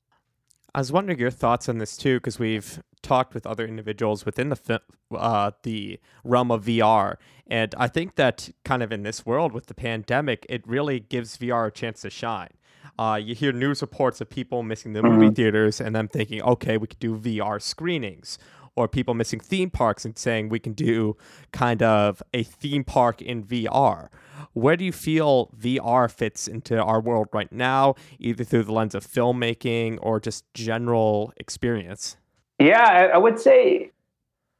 I 0.77 0.79
was 0.81 0.93
wondering 0.93 1.18
your 1.18 1.31
thoughts 1.31 1.70
on 1.70 1.79
this 1.79 1.97
too, 1.97 2.18
because 2.18 2.39
we've 2.39 2.83
talked 3.01 3.33
with 3.33 3.47
other 3.47 3.66
individuals 3.66 4.27
within 4.27 4.51
the 4.51 4.83
uh, 5.11 5.53
the 5.62 5.99
realm 6.22 6.51
of 6.51 6.66
VR, 6.66 7.16
and 7.47 7.74
I 7.79 7.89
think 7.89 8.16
that 8.16 8.51
kind 8.62 8.83
of 8.83 8.93
in 8.93 9.03
this 9.03 9.24
world 9.24 9.53
with 9.53 9.68
the 9.68 9.74
pandemic, 9.74 10.45
it 10.51 10.62
really 10.68 11.01
gives 11.01 11.39
VR 11.39 11.68
a 11.68 11.70
chance 11.70 12.03
to 12.03 12.11
shine. 12.11 12.51
Uh, 12.99 13.18
you 13.22 13.35
hear 13.35 13.53
news 13.53 13.81
reports 13.81 14.20
of 14.20 14.29
people 14.29 14.62
missing 14.62 14.93
the 14.93 15.03
movie 15.03 15.27
mm-hmm. 15.27 15.35
theaters 15.35 15.81
and 15.81 15.97
them 15.97 16.09
thinking, 16.09 16.43
okay, 16.43 16.77
we 16.77 16.87
could 16.87 16.99
do 16.99 17.16
VR 17.16 17.61
screenings, 17.61 18.39
or 18.74 18.87
people 18.87 19.14
missing 19.14 19.41
theme 19.41 19.70
parks 19.70 20.05
and 20.05 20.18
saying 20.18 20.51
we 20.51 20.59
can 20.59 20.74
do 20.74 21.16
kind 21.53 21.83
of 21.83 22.22
a 22.35 22.43
theme 22.43 22.85
park 22.85 23.22
in 23.22 23.43
VR. 23.43 24.11
Where 24.53 24.76
do 24.76 24.84
you 24.84 24.92
feel 24.92 25.51
VR 25.59 26.11
fits 26.11 26.49
into 26.49 26.82
our 26.82 27.01
world 27.01 27.28
right 27.32 27.51
now, 27.53 27.94
either 28.18 28.44
through 28.44 28.64
the 28.64 28.72
lens 28.72 28.94
of 28.94 29.07
filmmaking 29.07 29.99
or 30.01 30.20
just 30.20 30.44
general 30.55 31.32
experience? 31.36 32.16
Yeah, 32.59 33.11
I, 33.12 33.18
would 33.18 33.38
say 33.38 33.90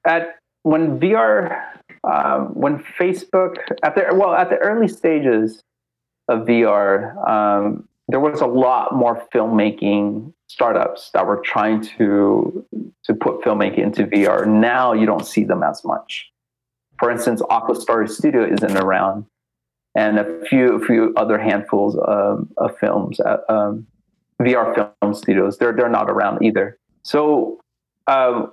at 0.07 0.37
when 0.63 1.01
VR, 1.01 1.63
um, 2.05 2.55
when 2.55 2.79
Facebook 2.79 3.57
at 3.83 3.95
the 3.95 4.15
well 4.15 4.35
at 4.35 4.51
the 4.51 4.57
early 4.57 4.89
stages 4.89 5.63
of 6.29 6.41
VR, 6.47 7.17
um, 7.29 7.89
there 8.09 8.21
was 8.21 8.41
a 8.41 8.47
lot 8.47 8.95
more 8.95 9.27
filmmaking 9.35 10.33
startups 10.49 11.11
that 11.13 11.27
were 11.27 11.41
trying 11.41 11.81
to 11.81 12.65
to 13.05 13.15
put 13.15 13.41
filmmaking 13.43 13.79
into 13.79 14.05
VR. 14.05 14.47
Now 14.47 14.93
you 14.93 15.07
don't 15.07 15.27
see 15.27 15.45
them 15.45 15.63
as 15.63 15.85
much. 15.85 16.31
For 16.99 17.11
instance, 17.11 17.43
Oculus 17.51 17.83
Story 17.83 18.09
Studio 18.09 18.45
isn't 18.47 18.77
around, 18.77 19.27
and 19.97 20.19
a 20.19 20.45
few 20.47 20.75
a 20.75 20.87
few 20.87 21.13
other 21.17 21.39
handfuls 21.39 21.97
of, 21.97 22.47
of 22.59 22.79
films, 22.79 23.19
uh, 23.21 23.39
um, 23.49 23.87
VR 24.41 24.95
film 25.01 25.15
studios. 25.15 25.59
They're 25.59 25.73
they're 25.73 25.89
not 25.89 26.11
around 26.11 26.45
either. 26.45 26.79
So, 27.03 27.61
uh, 28.07 28.47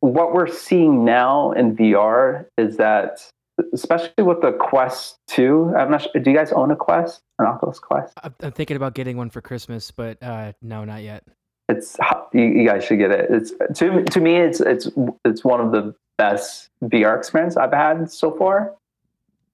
what 0.00 0.32
we're 0.32 0.48
seeing 0.48 1.04
now 1.04 1.52
in 1.52 1.76
VR 1.76 2.46
is 2.56 2.78
that 2.78 3.30
especially 3.72 4.22
with 4.22 4.40
the 4.42 4.52
Quest 4.52 5.18
2. 5.28 5.74
I'm 5.76 5.90
not 5.90 6.02
sure, 6.02 6.20
do 6.20 6.30
you 6.30 6.36
guys 6.36 6.52
own 6.52 6.70
a 6.70 6.76
Quest, 6.76 7.22
an 7.38 7.46
Oculus 7.46 7.78
Quest? 7.78 8.12
I'm 8.22 8.52
thinking 8.52 8.76
about 8.76 8.94
getting 8.94 9.16
one 9.16 9.30
for 9.30 9.40
Christmas, 9.40 9.90
but 9.90 10.22
uh, 10.22 10.52
no, 10.60 10.84
not 10.84 11.02
yet. 11.02 11.24
It's 11.68 11.96
you, 12.32 12.42
you, 12.42 12.66
guys 12.66 12.84
should 12.84 12.98
get 12.98 13.10
it. 13.10 13.28
It's 13.30 13.52
to 13.80 14.04
to 14.04 14.20
me, 14.20 14.36
it's 14.36 14.60
it's 14.60 14.88
it's 15.24 15.44
one 15.44 15.60
of 15.60 15.72
the 15.72 15.94
best 16.16 16.68
VR 16.84 17.16
experience 17.18 17.56
I've 17.56 17.72
had 17.72 18.10
so 18.10 18.30
far. 18.30 18.74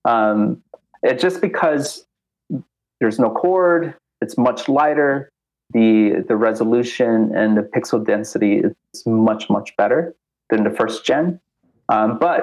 Um, 0.05 0.63
it's 1.03 1.23
just 1.23 1.41
because 1.41 2.07
there's 3.01 3.19
no 3.19 3.31
cord. 3.31 3.95
It's 4.21 4.39
much 4.39 4.69
lighter. 4.69 5.31
The 5.71 6.25
the 6.29 6.37
resolution 6.37 7.35
and 7.35 7.57
the 7.57 7.63
pixel 7.63 8.05
density 8.05 8.59
is 8.59 9.03
much 9.07 9.49
much 9.49 9.75
better 9.77 10.15
than 10.51 10.65
the 10.65 10.71
first 10.71 11.05
gen. 11.05 11.41
Um, 11.89 12.19
but 12.19 12.43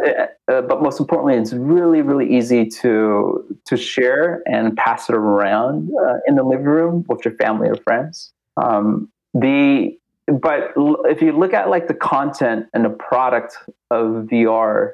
uh, 0.51 0.62
but 0.62 0.82
most 0.82 0.99
importantly, 0.99 1.36
it's 1.36 1.53
really 1.53 2.01
really 2.01 2.36
easy 2.36 2.68
to 2.82 3.57
to 3.66 3.78
share 3.78 4.41
and 4.45 4.76
pass 4.76 5.10
it 5.10 5.16
around 5.16 5.91
uh, 6.05 6.16
in 6.28 6.36
the 6.36 6.43
living 6.43 6.66
room 6.66 7.05
with 7.07 7.24
your 7.24 7.36
family 7.36 7.70
or 7.70 7.76
friends. 7.76 8.34
Um, 8.57 9.10
the 9.34 9.97
but 10.28 10.74
if 11.05 11.22
you 11.22 11.32
look 11.32 11.53
at 11.53 11.70
like 11.70 11.88
the 11.88 11.93
content 11.93 12.68
and 12.74 12.86
the 12.86 12.89
product 12.89 13.57
of 13.89 14.28
VR, 14.28 14.93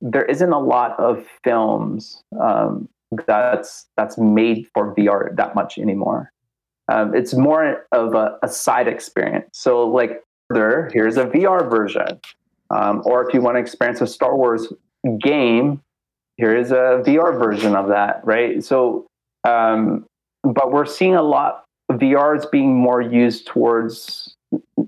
there 0.00 0.24
isn't 0.24 0.52
a 0.52 0.58
lot 0.58 0.98
of 0.98 1.26
films 1.44 2.22
um, 2.40 2.88
that's 3.26 3.86
that's 3.96 4.18
made 4.18 4.66
for 4.72 4.94
VR 4.94 5.34
that 5.36 5.54
much 5.54 5.78
anymore. 5.78 6.32
Um, 6.88 7.14
it's 7.14 7.34
more 7.34 7.86
of 7.92 8.14
a, 8.14 8.38
a 8.42 8.48
side 8.48 8.88
experience. 8.88 9.46
So 9.52 9.86
like 9.86 10.22
there, 10.48 10.90
here's 10.92 11.16
a 11.16 11.26
VR 11.26 11.68
version. 11.70 12.20
Um, 12.70 13.02
or 13.04 13.26
if 13.26 13.34
you 13.34 13.40
want 13.40 13.56
to 13.56 13.60
experience 13.60 14.00
a 14.00 14.06
Star 14.06 14.36
Wars 14.36 14.72
game, 15.20 15.82
here 16.36 16.56
is 16.56 16.70
a 16.70 17.02
VR 17.04 17.38
version 17.38 17.76
of 17.76 17.88
that, 17.88 18.20
right? 18.24 18.62
So, 18.62 19.06
um, 19.44 20.06
but 20.42 20.72
we're 20.72 20.86
seeing 20.86 21.14
a 21.14 21.22
lot 21.22 21.64
VR 21.90 22.38
is 22.38 22.46
being 22.46 22.74
more 22.74 23.00
used 23.00 23.46
towards 23.46 24.36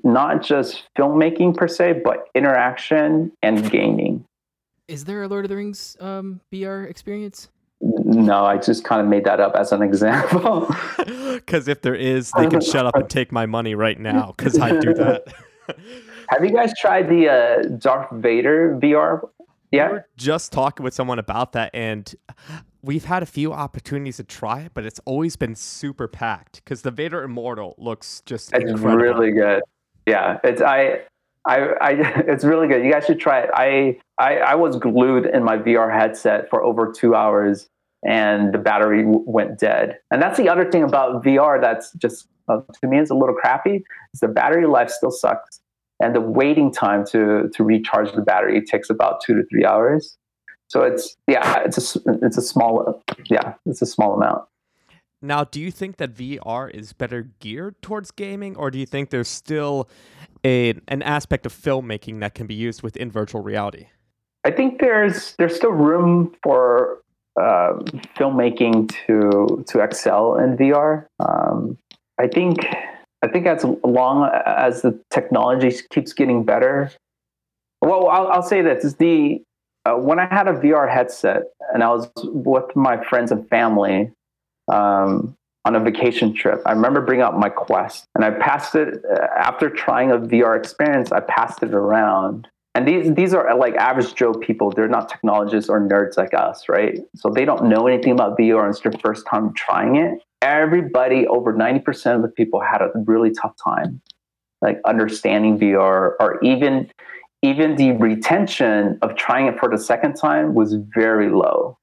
not 0.04 0.42
just 0.42 0.84
filmmaking 0.96 1.56
per 1.56 1.68
se, 1.68 2.00
but 2.04 2.28
interaction 2.34 3.32
and 3.42 3.70
gaming. 3.70 4.24
Is 4.92 5.06
there 5.06 5.22
a 5.22 5.28
Lord 5.28 5.46
of 5.46 5.48
the 5.48 5.56
Rings 5.56 5.96
um, 6.00 6.42
VR 6.52 6.86
experience? 6.86 7.48
No, 7.80 8.44
I 8.44 8.58
just 8.58 8.84
kind 8.84 9.00
of 9.00 9.06
made 9.06 9.24
that 9.24 9.40
up 9.40 9.54
as 9.56 9.72
an 9.72 9.80
example. 9.82 10.68
Because 11.32 11.66
if 11.66 11.80
there 11.80 11.94
is, 11.94 12.30
they 12.36 12.46
can 12.46 12.60
shut 12.60 12.84
up 12.84 12.94
and 12.94 13.08
take 13.08 13.32
my 13.32 13.46
money 13.46 13.74
right 13.74 13.98
now. 13.98 14.34
Because 14.36 14.58
I 14.58 14.78
do 14.78 14.92
that. 14.94 15.24
Have 16.28 16.44
you 16.44 16.52
guys 16.52 16.72
tried 16.78 17.08
the 17.08 17.28
uh, 17.28 17.76
Darth 17.78 18.10
Vader 18.12 18.78
VR? 18.80 19.26
Yeah. 19.70 19.86
We 19.86 19.92
were 19.94 20.06
just 20.18 20.52
talking 20.52 20.84
with 20.84 20.92
someone 20.92 21.18
about 21.18 21.52
that, 21.52 21.70
and 21.72 22.14
we've 22.82 23.06
had 23.06 23.22
a 23.22 23.26
few 23.26 23.52
opportunities 23.54 24.18
to 24.18 24.24
try 24.24 24.60
it, 24.60 24.72
but 24.74 24.84
it's 24.84 25.00
always 25.06 25.36
been 25.36 25.54
super 25.54 26.06
packed 26.06 26.56
because 26.62 26.82
the 26.82 26.90
Vader 26.90 27.22
Immortal 27.22 27.74
looks 27.78 28.22
just 28.26 28.52
it's 28.52 28.70
incredible. 28.70 29.02
really 29.02 29.32
good. 29.32 29.62
Yeah, 30.06 30.38
it's 30.44 30.60
I. 30.60 31.00
I, 31.46 31.58
I, 31.80 31.90
it's 32.26 32.44
really 32.44 32.68
good. 32.68 32.84
You 32.84 32.92
guys 32.92 33.06
should 33.06 33.20
try 33.20 33.40
it. 33.40 33.50
I, 33.54 33.98
I, 34.18 34.38
I 34.38 34.54
was 34.54 34.76
glued 34.76 35.26
in 35.26 35.44
my 35.44 35.56
VR 35.56 35.92
headset 35.92 36.48
for 36.50 36.62
over 36.62 36.92
two 36.92 37.14
hours, 37.14 37.68
and 38.06 38.52
the 38.52 38.58
battery 38.58 39.02
w- 39.02 39.24
went 39.26 39.58
dead. 39.58 39.98
And 40.10 40.20
that's 40.20 40.36
the 40.36 40.48
other 40.48 40.70
thing 40.70 40.82
about 40.82 41.24
VR 41.24 41.60
that's 41.60 41.92
just 41.92 42.28
uh, 42.48 42.60
to 42.80 42.88
me 42.88 42.98
is 42.98 43.10
a 43.10 43.14
little 43.14 43.34
crappy. 43.34 43.84
Is 44.14 44.20
the 44.20 44.28
battery 44.28 44.66
life 44.66 44.90
still 44.90 45.10
sucks 45.10 45.60
and 46.02 46.14
the 46.14 46.20
waiting 46.20 46.72
time 46.72 47.06
to 47.06 47.48
to 47.54 47.64
recharge 47.64 48.12
the 48.12 48.22
battery 48.22 48.60
takes 48.60 48.90
about 48.90 49.22
two 49.24 49.34
to 49.34 49.44
three 49.50 49.64
hours. 49.64 50.18
So 50.68 50.82
it's 50.82 51.16
yeah, 51.28 51.62
it's 51.64 51.96
a 51.96 52.00
it's 52.22 52.36
a 52.36 52.42
small 52.42 53.02
yeah, 53.30 53.54
it's 53.66 53.82
a 53.82 53.86
small 53.86 54.14
amount. 54.14 54.42
Now, 55.22 55.44
do 55.44 55.60
you 55.60 55.70
think 55.70 55.98
that 55.98 56.14
VR 56.14 56.68
is 56.68 56.92
better 56.92 57.28
geared 57.38 57.80
towards 57.80 58.10
gaming, 58.10 58.56
or 58.56 58.70
do 58.72 58.78
you 58.78 58.86
think 58.86 59.10
there's 59.10 59.28
still 59.28 59.88
a 60.44 60.74
an 60.88 61.02
aspect 61.02 61.46
of 61.46 61.52
filmmaking 61.52 62.20
that 62.20 62.34
can 62.34 62.48
be 62.48 62.54
used 62.54 62.82
within 62.82 63.10
virtual 63.10 63.40
reality? 63.40 63.86
I 64.44 64.50
think 64.50 64.80
there's 64.80 65.36
there's 65.36 65.54
still 65.54 65.70
room 65.70 66.34
for 66.42 67.02
uh, 67.40 67.74
filmmaking 68.18 68.92
to 69.06 69.64
to 69.68 69.80
excel 69.80 70.36
in 70.36 70.56
VR. 70.56 71.06
Um, 71.20 71.78
I 72.18 72.26
think 72.26 72.58
I 73.22 73.28
think 73.28 73.46
as 73.46 73.64
long 73.84 74.28
as 74.44 74.82
the 74.82 75.00
technology 75.10 75.72
keeps 75.90 76.12
getting 76.12 76.44
better, 76.44 76.90
well, 77.80 78.08
I'll, 78.08 78.26
I'll 78.26 78.42
say 78.42 78.60
this: 78.60 78.84
is 78.84 78.96
the 78.96 79.40
uh, 79.84 79.94
when 79.94 80.18
I 80.18 80.26
had 80.26 80.48
a 80.48 80.54
VR 80.54 80.92
headset 80.92 81.44
and 81.72 81.84
I 81.84 81.90
was 81.90 82.10
with 82.24 82.74
my 82.74 83.02
friends 83.04 83.30
and 83.30 83.48
family 83.48 84.10
um, 84.70 85.34
on 85.64 85.76
a 85.76 85.80
vacation 85.80 86.34
trip, 86.34 86.60
I 86.66 86.72
remember 86.72 87.00
bringing 87.00 87.22
out 87.22 87.38
my 87.38 87.48
Quest 87.48 88.06
and 88.14 88.24
I 88.24 88.30
passed 88.30 88.74
it 88.74 89.02
uh, 89.10 89.26
after 89.36 89.70
trying 89.70 90.10
a 90.10 90.18
VR 90.18 90.58
experience. 90.58 91.12
I 91.12 91.20
passed 91.20 91.62
it 91.62 91.72
around, 91.72 92.48
and 92.74 92.86
these 92.86 93.14
these 93.14 93.32
are 93.32 93.56
like 93.56 93.74
average 93.76 94.14
Joe 94.14 94.34
people. 94.34 94.70
They're 94.70 94.88
not 94.88 95.08
technologists 95.08 95.70
or 95.70 95.80
nerds 95.80 96.16
like 96.16 96.34
us, 96.34 96.68
right? 96.68 96.98
So 97.16 97.30
they 97.30 97.44
don't 97.44 97.68
know 97.68 97.86
anything 97.86 98.12
about 98.12 98.36
VR. 98.36 98.64
And 98.64 98.70
it's 98.70 98.80
their 98.80 98.92
first 99.00 99.26
time 99.26 99.54
trying 99.54 99.96
it 99.96 100.20
everybody, 100.42 101.26
over 101.28 101.54
90% 101.54 102.16
of 102.16 102.22
the 102.22 102.28
people 102.28 102.60
had 102.60 102.82
a 102.82 102.90
really 103.06 103.30
tough 103.30 103.54
time, 103.62 104.02
like 104.60 104.80
understanding 104.84 105.58
VR 105.58 106.12
or 106.20 106.38
even 106.42 106.90
even 107.44 107.74
the 107.74 107.90
retention 107.92 108.98
of 109.02 109.16
trying 109.16 109.46
it 109.46 109.58
for 109.58 109.68
the 109.68 109.78
second 109.78 110.14
time 110.14 110.54
was 110.54 110.76
very 110.94 111.28
low. 111.28 111.76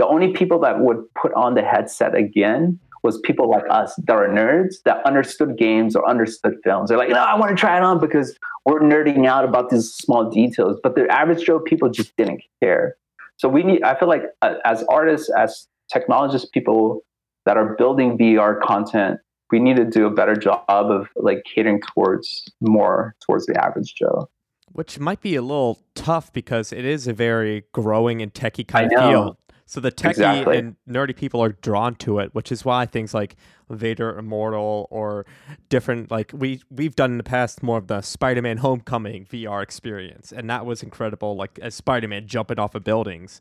The 0.00 0.06
only 0.06 0.32
people 0.32 0.58
that 0.60 0.80
would 0.80 1.04
put 1.14 1.34
on 1.34 1.52
the 1.52 1.60
headset 1.60 2.14
again 2.14 2.80
was 3.02 3.18
people 3.18 3.50
like 3.50 3.64
us 3.68 3.94
that 4.06 4.16
are 4.16 4.28
nerds 4.28 4.76
that 4.86 5.04
understood 5.04 5.58
games 5.58 5.94
or 5.94 6.08
understood 6.08 6.54
films. 6.64 6.88
They're 6.88 6.96
like, 6.96 7.10
no, 7.10 7.16
I 7.16 7.38
want 7.38 7.50
to 7.50 7.54
try 7.54 7.76
it 7.76 7.82
on 7.82 8.00
because 8.00 8.34
we're 8.64 8.80
nerding 8.80 9.26
out 9.26 9.44
about 9.44 9.68
these 9.68 9.92
small 9.92 10.30
details. 10.30 10.78
But 10.82 10.94
the 10.94 11.06
average 11.12 11.44
Joe 11.44 11.60
people 11.60 11.90
just 11.90 12.16
didn't 12.16 12.40
care. 12.62 12.96
So 13.36 13.46
we 13.46 13.62
need, 13.62 13.82
I 13.82 13.94
feel 13.94 14.08
like 14.08 14.22
uh, 14.40 14.54
as 14.64 14.82
artists, 14.84 15.30
as 15.36 15.68
technologists, 15.92 16.48
people 16.48 17.04
that 17.44 17.58
are 17.58 17.76
building 17.76 18.16
VR 18.16 18.58
content, 18.58 19.20
we 19.50 19.60
need 19.60 19.76
to 19.76 19.84
do 19.84 20.06
a 20.06 20.10
better 20.10 20.34
job 20.34 20.64
of 20.66 21.08
like 21.14 21.44
catering 21.44 21.82
towards 21.92 22.50
more 22.62 23.14
towards 23.26 23.44
the 23.44 23.62
average 23.62 23.96
Joe. 23.96 24.30
Which 24.72 24.98
might 24.98 25.20
be 25.20 25.34
a 25.34 25.42
little 25.42 25.78
tough 25.94 26.32
because 26.32 26.72
it 26.72 26.86
is 26.86 27.06
a 27.06 27.12
very 27.12 27.64
growing 27.72 28.22
and 28.22 28.32
techie 28.32 28.66
kind 28.66 28.90
of 28.90 28.98
field. 28.98 29.36
So 29.70 29.78
the 29.78 29.92
techie 29.92 30.10
exactly. 30.10 30.58
and 30.58 30.74
nerdy 30.88 31.14
people 31.14 31.40
are 31.40 31.52
drawn 31.52 31.94
to 31.96 32.18
it, 32.18 32.34
which 32.34 32.50
is 32.50 32.64
why 32.64 32.86
things 32.86 33.14
like 33.14 33.36
Vader 33.68 34.18
Immortal 34.18 34.88
or 34.90 35.26
different 35.68 36.10
like 36.10 36.32
we 36.34 36.60
we've 36.72 36.96
done 36.96 37.12
in 37.12 37.18
the 37.18 37.22
past 37.22 37.62
more 37.62 37.78
of 37.78 37.86
the 37.86 38.00
Spider-Man 38.00 38.56
Homecoming 38.56 39.26
VR 39.26 39.62
experience, 39.62 40.32
and 40.32 40.50
that 40.50 40.66
was 40.66 40.82
incredible. 40.82 41.36
Like 41.36 41.56
as 41.62 41.76
Spider-Man 41.76 42.26
jumping 42.26 42.58
off 42.58 42.74
of 42.74 42.82
buildings, 42.82 43.40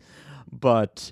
but 0.51 1.11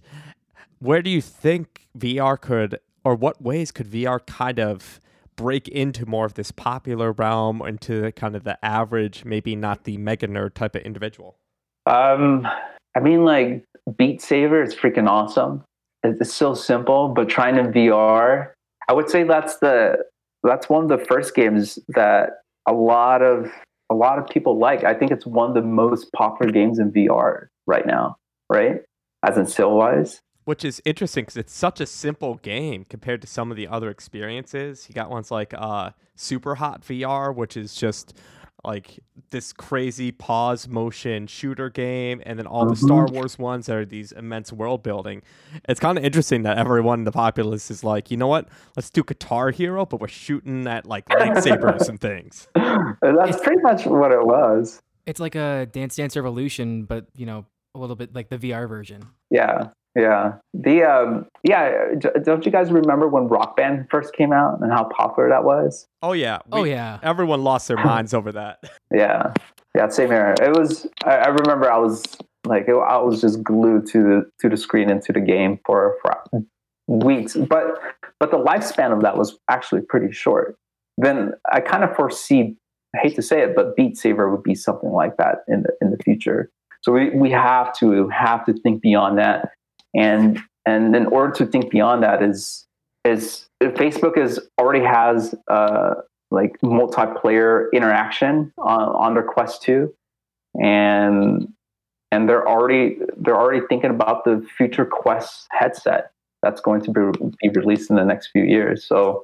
where 0.78 1.02
do 1.02 1.10
you 1.10 1.22
think 1.22 1.88
VR 1.98 2.40
could 2.40 2.78
or 3.04 3.16
what 3.16 3.42
ways 3.42 3.72
could 3.72 3.88
VR 3.88 4.24
kind 4.24 4.60
of 4.60 5.02
break 5.36 5.68
into 5.68 6.06
more 6.06 6.28
of 6.28 6.36
this 6.36 6.52
popular 6.52 7.12
realm 7.12 7.64
into 7.64 8.12
kind 8.12 8.36
of 8.36 8.44
the 8.44 8.64
average, 8.64 9.26
maybe 9.26 9.56
not 9.56 9.86
the 9.86 9.98
mega 9.98 10.28
nerd 10.28 10.54
type 10.54 10.76
of 10.76 10.84
individual? 10.84 11.40
Um, 11.88 12.48
I 12.98 13.00
mean, 13.00 13.24
like 13.24 13.64
Beat 13.96 14.24
Saber 14.24 14.64
is 14.64 14.74
freaking 14.74 15.08
awesome. 15.08 15.64
It's 16.04 16.34
so 16.34 16.56
simple, 16.56 17.10
but 17.10 17.30
trying 17.30 17.56
to 17.56 17.64
VR, 17.64 18.54
I 18.90 18.94
would 18.94 19.08
say 19.08 19.24
that's 19.24 19.58
the 19.60 20.04
that's 20.42 20.68
one 20.68 20.84
of 20.84 20.90
the 20.90 21.06
first 21.06 21.36
games 21.36 21.78
that 21.90 22.42
a 22.68 22.74
lot 22.74 23.22
of 23.22 23.52
a 23.92 23.94
lot 23.94 24.18
of 24.18 24.28
people 24.28 24.58
like. 24.58 24.84
I 24.84 24.96
think 24.96 25.12
it's 25.12 25.28
one 25.28 25.50
of 25.50 25.54
the 25.54 25.62
most 25.62 26.12
popular 26.14 26.52
games 26.52 26.80
in 26.80 26.92
VR 26.92 27.50
right 27.68 27.86
now, 27.86 28.18
right? 28.50 28.82
As 29.24 29.38
in 29.38 29.46
skill 29.46 29.76
wise. 29.78 30.20
which 30.46 30.66
is 30.66 30.82
interesting 30.84 31.24
because 31.24 31.38
it's 31.38 31.54
such 31.54 31.80
a 31.80 31.86
simple 31.86 32.36
game 32.36 32.84
compared 32.90 33.22
to 33.22 33.28
some 33.28 33.52
of 33.52 33.58
the 33.58 33.68
other 33.68 33.92
experiences. 33.92 34.88
You 34.90 34.96
got 34.96 35.12
ones 35.12 35.30
like 35.30 35.54
uh, 35.54 35.92
Superhot 36.18 36.82
VR, 36.82 37.36
which 37.36 37.58
is 37.58 37.76
just 37.76 38.18
like 38.64 39.00
this 39.30 39.54
crazy 39.54 40.12
pause 40.12 40.68
motion 40.68 41.28
shooter 41.28 41.70
game, 41.70 42.22
and 42.26 42.38
then 42.38 42.48
all 42.48 42.66
the 42.66 42.76
Star 42.76 43.06
Mm-hmm. 43.06 43.16
Wars 43.16 43.38
ones 43.40 43.68
that 43.68 43.76
are 43.76 43.86
these 43.86 44.12
immense 44.12 44.52
world 44.52 44.84
building. 44.84 45.22
It's 45.70 45.80
kind 45.80 45.98
of 45.98 46.04
interesting 46.04 46.44
that 46.44 46.58
everyone 46.58 47.00
in 47.00 47.06
the 47.06 47.12
populace 47.12 47.70
is 47.72 47.84
like, 47.84 48.10
you 48.12 48.18
know 48.18 48.28
what? 48.28 48.48
Let's 48.76 48.90
do 48.90 49.04
Guitar 49.04 49.52
Hero, 49.52 49.86
but 49.86 50.02
we're 50.02 50.08
shooting 50.08 50.68
at 50.68 50.86
like 50.86 51.06
lightsabers 51.06 51.88
and 51.88 52.00
things. 52.02 52.48
That's 52.56 53.40
pretty 53.42 53.62
much 53.62 53.86
what 53.86 54.12
it 54.12 54.26
was. 54.26 54.82
It's 55.06 55.20
like 55.20 55.36
a 55.36 55.68
Dance 55.72 55.96
Dance 55.96 56.16
Revolution, 56.16 56.84
but 56.84 57.06
you 57.16 57.26
know, 57.26 57.46
a 57.76 57.80
little 57.80 57.96
bit 57.96 58.14
like 58.14 58.30
the 58.30 58.38
VR 58.38 58.68
version. 58.68 59.04
Yeah, 59.30 59.70
yeah. 59.98 60.34
The 60.54 60.84
um, 60.84 61.26
yeah. 61.44 61.96
Don't 62.24 62.46
you 62.46 62.52
guys 62.52 62.72
remember 62.72 63.08
when 63.08 63.28
Rock 63.28 63.58
Band 63.58 63.88
first 63.90 64.14
came 64.14 64.32
out 64.32 64.60
and 64.62 64.72
how 64.72 64.84
popular 64.84 65.28
that 65.30 65.44
was? 65.44 65.88
Oh 66.04 66.14
yeah. 66.14 66.40
oh 66.52 66.64
yeah. 66.64 67.00
Everyone 67.02 67.44
lost 67.44 67.68
their 67.68 67.78
minds 67.84 68.14
over 68.14 68.32
that. 68.34 68.60
Yeah, 68.94 69.34
yeah. 69.76 69.90
Same 69.90 70.10
here. 70.10 70.36
It 70.40 70.56
was. 70.56 70.88
I, 71.04 71.16
I 71.16 71.28
remember 71.28 71.72
I 71.72 71.78
was 71.80 72.04
like 72.46 72.70
I 72.70 72.98
was 72.98 73.22
just 73.22 73.44
glued 73.44 73.88
to 73.88 74.04
the 74.04 74.32
to 74.42 74.50
the 74.50 74.58
screen 74.58 74.92
and 74.92 75.02
to 75.02 75.14
the 75.14 75.20
game 75.20 75.60
for 75.66 75.96
for 76.04 76.44
weeks. 76.88 77.36
But 77.36 77.80
but 78.20 78.30
the 78.30 78.38
lifespan 78.38 78.94
of 78.94 79.02
that 79.02 79.18
was 79.18 79.38
actually 79.50 79.82
pretty 79.82 80.14
short. 80.14 80.58
Then 81.00 81.32
I 81.52 81.60
kind 81.60 81.84
of 81.84 81.96
foresee. 81.96 82.56
I 82.96 83.00
hate 83.00 83.16
to 83.16 83.22
say 83.24 83.42
it, 83.42 83.56
but 83.56 83.76
Beat 83.76 83.98
Saber 83.98 84.30
would 84.30 84.44
be 84.44 84.56
something 84.56 84.92
like 84.92 85.18
that 85.18 85.40
in 85.48 85.64
the 85.64 85.70
in 85.82 85.90
the 85.90 85.98
future. 86.04 86.52
So 86.82 86.92
we, 86.92 87.10
we 87.10 87.32
have 87.32 87.74
to 87.80 88.08
have 88.10 88.46
to 88.46 88.54
think 88.54 88.82
beyond 88.82 89.18
that, 89.18 89.50
and 89.96 90.40
and 90.66 90.96
in 90.96 91.06
order 91.08 91.32
to 91.34 91.46
think 91.46 91.70
beyond 91.72 92.04
that 92.04 92.22
is 92.22 92.68
is 93.06 93.48
Facebook 93.64 94.18
is 94.18 94.40
already 94.60 94.84
has 94.86 95.34
uh, 95.50 95.96
like 96.30 96.60
multiplayer 96.62 97.68
interaction 97.74 98.52
on, 98.58 98.82
on 98.82 99.14
their 99.14 99.24
Quest 99.24 99.62
two, 99.62 99.94
and 100.62 101.48
and 102.12 102.30
they're 102.30 102.48
already 102.48 102.98
they're 103.18 103.38
already 103.38 103.66
thinking 103.68 103.90
about 103.90 104.26
the 104.26 104.46
future 104.58 104.86
Quest 104.86 105.48
headset 105.52 106.12
that's 106.44 106.62
going 106.62 106.82
to 106.82 106.92
be, 106.92 107.50
be 107.50 107.60
released 107.60 107.90
in 107.90 107.96
the 107.96 108.06
next 108.06 108.30
few 108.32 108.44
years. 108.44 108.86
So. 108.86 109.24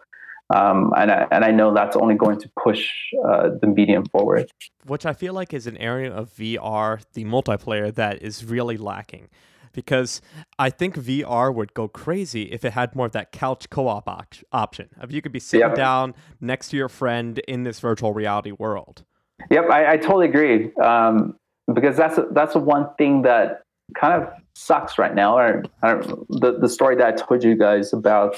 Um, 0.53 0.93
and, 0.97 1.09
I, 1.09 1.25
and 1.31 1.43
I 1.43 1.51
know 1.51 1.73
that's 1.73 1.95
only 1.95 2.13
going 2.13 2.39
to 2.41 2.51
push 2.61 2.91
uh, 3.25 3.51
the 3.59 3.65
medium 3.65 4.05
forward. 4.05 4.51
which 4.85 5.03
I 5.05 5.13
feel 5.13 5.33
like 5.33 5.51
is 5.51 5.65
an 5.65 5.77
area 5.77 6.13
of 6.13 6.31
VR, 6.31 7.01
the 7.13 7.23
multiplayer, 7.23 7.95
that 7.95 8.21
is 8.21 8.43
really 8.45 8.77
lacking. 8.77 9.29
Because 9.73 10.21
I 10.59 10.69
think 10.69 10.95
VR 10.95 11.53
would 11.53 11.73
go 11.73 11.87
crazy 11.87 12.43
if 12.51 12.63
it 12.63 12.73
had 12.73 12.95
more 12.95 13.07
of 13.07 13.11
that 13.13 13.31
couch 13.31 13.69
co 13.69 13.87
op 13.87 14.07
op- 14.07 14.35
option. 14.51 14.89
If 15.01 15.11
you 15.11 15.21
could 15.21 15.31
be 15.31 15.39
sitting 15.39 15.67
Yep. 15.67 15.75
down 15.75 16.15
next 16.39 16.69
to 16.69 16.77
your 16.77 16.89
friend 16.89 17.39
in 17.39 17.63
this 17.63 17.79
virtual 17.79 18.13
reality 18.13 18.51
world. 18.51 19.03
Yep, 19.49 19.69
I, 19.69 19.93
I 19.93 19.97
totally 19.97 20.27
agree. 20.29 20.73
Um, 20.75 21.35
because 21.73 21.97
that's 21.97 22.19
that's 22.31 22.53
the 22.53 22.59
one 22.59 22.87
thing 22.97 23.23
that 23.23 23.63
kind 23.95 24.21
of 24.21 24.29
sucks 24.55 24.97
right 24.97 25.15
now. 25.15 25.37
Or 25.37 25.63
the 25.81 26.57
the 26.59 26.69
story 26.69 26.95
that 26.97 27.07
I 27.07 27.11
told 27.11 27.43
you 27.43 27.55
guys 27.57 27.93
about 27.93 28.35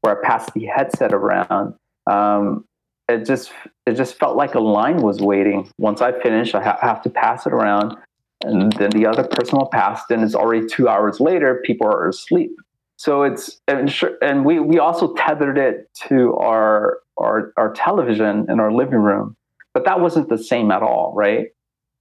where 0.00 0.18
I 0.18 0.26
passed 0.26 0.52
the 0.54 0.66
headset 0.66 1.12
around. 1.12 1.74
Um, 2.10 2.64
it 3.08 3.24
just 3.24 3.52
it 3.86 3.94
just 3.94 4.14
felt 4.18 4.36
like 4.36 4.54
a 4.54 4.60
line 4.60 4.96
was 5.02 5.20
waiting. 5.20 5.70
Once 5.78 6.00
I 6.00 6.12
finish, 6.20 6.54
I 6.54 6.62
ha- 6.62 6.78
have 6.80 7.02
to 7.02 7.10
pass 7.10 7.46
it 7.46 7.52
around, 7.52 7.96
and 8.44 8.72
then 8.72 8.90
the 8.90 9.06
other 9.06 9.24
person 9.24 9.58
will 9.58 9.68
pass. 9.68 10.02
Then 10.08 10.22
it's 10.22 10.34
already 10.34 10.66
two 10.66 10.88
hours 10.88 11.20
later. 11.20 11.62
People 11.64 11.86
are 11.86 12.08
asleep. 12.08 12.52
So 12.96 13.22
it's 13.22 13.60
and, 13.66 13.90
sure, 13.90 14.16
and 14.22 14.44
we 14.44 14.60
we 14.60 14.78
also 14.78 15.14
tethered 15.14 15.58
it 15.58 15.90
to 16.08 16.34
our 16.36 16.98
our 17.18 17.52
our 17.56 17.72
television 17.72 18.46
in 18.48 18.60
our 18.60 18.72
living 18.72 19.00
room 19.00 19.36
but 19.72 19.84
that 19.84 20.00
wasn't 20.00 20.28
the 20.28 20.38
same 20.38 20.70
at 20.70 20.82
all, 20.82 21.12
right? 21.14 21.48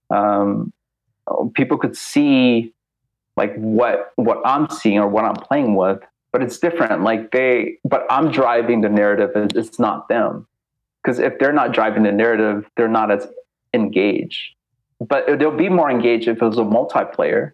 Um, 0.09 0.73
people 1.53 1.77
could 1.77 1.95
see 1.95 2.73
like 3.37 3.55
what 3.55 4.11
what 4.15 4.41
I'm 4.45 4.69
seeing 4.69 4.99
or 4.99 5.07
what 5.07 5.23
I'm 5.23 5.35
playing 5.35 5.75
with, 5.75 5.99
but 6.33 6.43
it's 6.43 6.59
different. 6.59 7.03
Like 7.03 7.31
they, 7.31 7.77
but 7.85 8.05
I'm 8.09 8.31
driving 8.31 8.81
the 8.81 8.89
narrative. 8.89 9.31
It's 9.35 9.55
it's 9.55 9.79
not 9.79 10.09
them, 10.09 10.47
because 11.01 11.19
if 11.19 11.39
they're 11.39 11.53
not 11.53 11.73
driving 11.73 12.03
the 12.03 12.11
narrative, 12.11 12.69
they're 12.75 12.89
not 12.89 13.11
as 13.11 13.27
engaged. 13.73 14.55
But 15.07 15.39
they'll 15.39 15.55
be 15.55 15.69
more 15.69 15.89
engaged 15.89 16.27
if 16.27 16.41
it 16.41 16.45
was 16.45 16.57
a 16.57 16.61
multiplayer. 16.61 17.53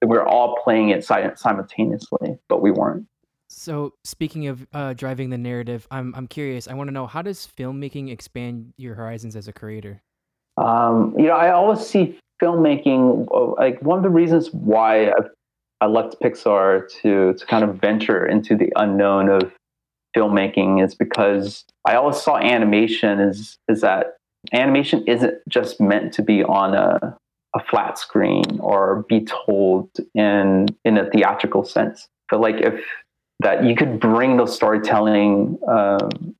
If 0.00 0.08
we're 0.08 0.24
all 0.24 0.56
playing 0.62 0.90
it 0.90 1.04
simultaneously, 1.04 2.38
but 2.48 2.62
we 2.62 2.70
weren't. 2.70 3.06
So 3.48 3.94
speaking 4.04 4.46
of 4.46 4.66
uh, 4.72 4.92
driving 4.92 5.30
the 5.30 5.38
narrative, 5.38 5.88
I'm 5.90 6.14
I'm 6.14 6.28
curious. 6.28 6.68
I 6.68 6.74
want 6.74 6.88
to 6.88 6.92
know 6.92 7.06
how 7.06 7.22
does 7.22 7.48
filmmaking 7.56 8.10
expand 8.10 8.74
your 8.76 8.94
horizons 8.94 9.34
as 9.34 9.48
a 9.48 9.52
creator? 9.52 10.02
Um, 10.56 11.14
you 11.18 11.26
know, 11.26 11.32
I 11.32 11.50
always 11.50 11.80
see 11.80 12.18
filmmaking 12.40 13.26
uh, 13.34 13.54
like 13.60 13.80
one 13.82 13.98
of 13.98 14.04
the 14.04 14.10
reasons 14.10 14.52
why 14.52 15.08
I, 15.08 15.14
I 15.80 15.86
left 15.86 16.20
Pixar 16.22 16.88
to 17.02 17.32
to 17.32 17.46
kind 17.46 17.64
of 17.64 17.76
venture 17.76 18.24
into 18.26 18.54
the 18.54 18.70
unknown 18.76 19.30
of 19.30 19.50
filmmaking 20.16 20.84
is 20.84 20.94
because 20.94 21.64
I 21.84 21.94
always 21.94 22.20
saw 22.20 22.36
animation 22.36 23.18
as 23.18 23.56
is 23.68 23.80
that 23.80 24.17
animation 24.52 25.04
isn't 25.06 25.36
just 25.48 25.80
meant 25.80 26.12
to 26.14 26.22
be 26.22 26.42
on 26.42 26.74
a 26.74 27.16
a 27.54 27.64
flat 27.64 27.98
screen 27.98 28.44
or 28.60 29.04
be 29.08 29.24
told 29.24 29.90
in 30.14 30.66
in 30.84 30.98
a 30.98 31.10
theatrical 31.10 31.64
sense. 31.64 32.08
But 32.30 32.40
like 32.40 32.56
if 32.56 32.84
that 33.40 33.64
you 33.64 33.74
could 33.74 34.00
bring 34.00 34.36
those 34.36 34.54
storytelling 34.54 35.58
um, 35.68 36.34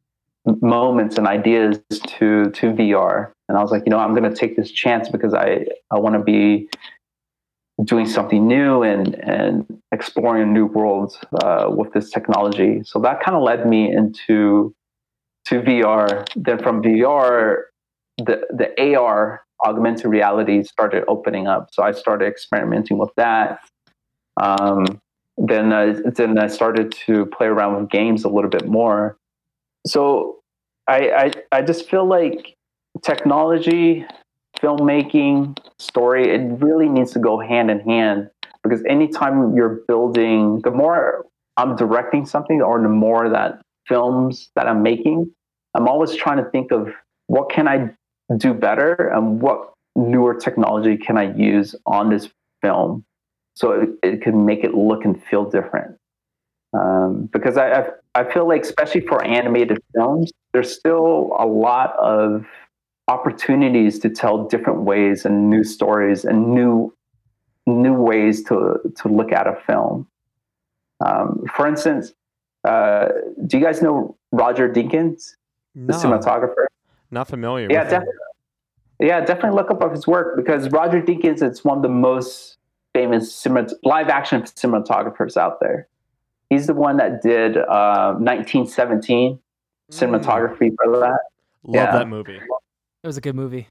moments 0.61 1.16
and 1.18 1.26
ideas 1.26 1.78
to 1.88 2.51
to 2.51 2.72
VR. 2.72 3.30
And 3.49 3.57
I 3.57 3.62
was 3.62 3.70
like, 3.70 3.84
you 3.86 3.90
know, 3.90 3.99
I'm 3.99 4.14
going 4.14 4.30
to 4.30 4.36
take 4.36 4.57
this 4.57 4.70
chance 4.70 5.09
because 5.09 5.34
I 5.34 5.66
I 5.90 5.99
want 5.99 6.14
to 6.14 6.22
be 6.22 6.68
doing 7.84 8.07
something 8.07 8.46
new 8.46 8.82
and 8.82 9.14
and 9.16 9.80
exploring 9.92 10.42
a 10.42 10.46
new 10.46 10.66
world 10.66 11.18
uh, 11.42 11.70
with 11.70 11.92
this 11.92 12.11
technology. 12.11 12.82
So 12.84 12.99
that 13.01 13.22
kind 13.22 13.36
of 13.36 13.42
led 13.42 13.66
me 13.66 13.92
into 13.92 14.74
to 15.46 15.61
VR. 15.61 16.26
Then 16.36 16.59
from 16.62 16.82
VR, 16.82 17.62
the 18.18 18.46
the 18.50 18.94
AR 18.94 19.42
augmented 19.64 20.06
reality 20.06 20.62
started 20.62 21.04
opening 21.08 21.46
up. 21.46 21.68
So 21.72 21.82
I 21.82 21.92
started 21.92 22.26
experimenting 22.26 22.98
with 22.98 23.10
that. 23.16 23.60
Um, 24.40 25.00
then 25.36 25.72
I, 25.72 25.92
then 25.92 26.38
I 26.38 26.48
started 26.48 26.92
to 27.06 27.26
play 27.26 27.46
around 27.46 27.80
with 27.80 27.90
games 27.90 28.24
a 28.24 28.28
little 28.28 28.50
bit 28.50 28.66
more. 28.68 29.16
So 29.86 30.40
I, 30.86 31.32
I 31.52 31.58
I 31.58 31.62
just 31.62 31.88
feel 31.88 32.06
like 32.06 32.56
technology, 33.02 34.04
filmmaking, 34.60 35.58
story, 35.78 36.34
it 36.34 36.60
really 36.60 36.88
needs 36.88 37.12
to 37.12 37.18
go 37.18 37.38
hand 37.38 37.70
in 37.70 37.80
hand 37.80 38.30
because 38.62 38.82
anytime 38.88 39.54
you're 39.54 39.80
building, 39.86 40.60
the 40.64 40.70
more 40.70 41.24
I'm 41.56 41.76
directing 41.76 42.26
something 42.26 42.60
or 42.62 42.80
the 42.80 42.88
more 42.88 43.28
that 43.28 43.60
films 43.86 44.50
that 44.56 44.66
I'm 44.66 44.82
making, 44.82 45.30
I'm 45.74 45.88
always 45.88 46.14
trying 46.14 46.42
to 46.42 46.50
think 46.50 46.72
of 46.72 46.88
what 47.26 47.50
can 47.50 47.68
I 47.68 47.94
do 48.36 48.52
better 48.52 49.10
and 49.14 49.40
what 49.40 49.72
newer 49.96 50.34
technology 50.34 50.96
can 50.96 51.16
I 51.16 51.34
use 51.34 51.74
on 51.86 52.10
this 52.10 52.28
film 52.62 53.04
so 53.54 53.72
it, 53.72 53.88
it 54.02 54.22
can 54.22 54.44
make 54.44 54.62
it 54.62 54.74
look 54.74 55.04
and 55.04 55.20
feel 55.24 55.48
different. 55.48 55.96
Um, 56.72 57.28
because 57.32 57.56
I, 57.56 57.80
I 57.80 57.88
I 58.14 58.24
feel 58.32 58.46
like 58.46 58.62
especially 58.62 59.00
for 59.00 59.24
animated 59.24 59.78
films, 59.94 60.30
there's 60.52 60.72
still 60.76 61.34
a 61.38 61.46
lot 61.46 61.96
of 61.98 62.46
opportunities 63.08 63.98
to 64.00 64.10
tell 64.10 64.46
different 64.46 64.82
ways 64.82 65.24
and 65.24 65.48
new 65.48 65.64
stories 65.64 66.24
and 66.24 66.54
new 66.54 66.94
new 67.66 67.94
ways 67.94 68.44
to 68.44 68.78
to 68.96 69.08
look 69.08 69.32
at 69.32 69.46
a 69.46 69.56
film. 69.66 70.06
Um, 71.04 71.44
for 71.56 71.66
instance, 71.66 72.12
uh, 72.64 73.08
do 73.46 73.56
you 73.58 73.64
guys 73.64 73.80
know 73.80 74.16
Roger 74.30 74.68
Deakins, 74.68 75.30
the 75.74 75.92
No, 75.92 75.98
cinematographer? 75.98 76.66
Not 77.11 77.28
familiar. 77.28 77.68
Yeah, 77.70 77.84
with 77.84 77.92
him. 77.92 78.00
definitely. 78.00 78.14
Yeah, 79.00 79.20
definitely 79.24 79.56
look 79.56 79.70
up 79.70 79.90
his 79.92 80.06
work 80.06 80.36
because 80.36 80.70
Roger 80.70 81.00
Deakins 81.00 81.42
is 81.42 81.64
one 81.64 81.78
of 81.78 81.82
the 81.82 81.88
most 81.88 82.56
famous 82.94 83.46
live 83.84 84.09
action 84.09 84.42
cinematographers 84.42 85.36
out 85.36 85.61
there. 85.61 85.86
He's 86.50 86.66
the 86.66 86.74
one 86.74 86.96
that 86.96 87.22
did 87.22 87.56
uh, 87.56 88.14
1917 88.18 89.38
cinematography 89.92 90.74
for 90.82 90.98
that, 90.98 91.20
Love 91.62 91.74
yeah. 91.74 91.92
that 91.92 92.09
movie. 92.09 92.36
It 92.36 93.06
was 93.06 93.16
a 93.16 93.20
good 93.20 93.36
movie. 93.36 93.68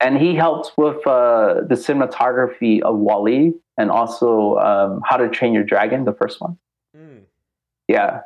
and 0.00 0.18
he 0.18 0.34
helped 0.34 0.72
with 0.76 1.06
uh, 1.06 1.60
the 1.68 1.74
cinematography 1.76 2.80
of 2.82 2.96
WALL-E 2.96 3.52
and 3.78 3.90
also 3.90 4.56
um, 4.58 5.00
How 5.04 5.16
to 5.16 5.28
Train 5.28 5.52
Your 5.54 5.62
Dragon, 5.62 6.04
the 6.04 6.12
first 6.12 6.40
one. 6.40 6.58
Mm. 6.96 7.22
Yeah. 7.86 8.22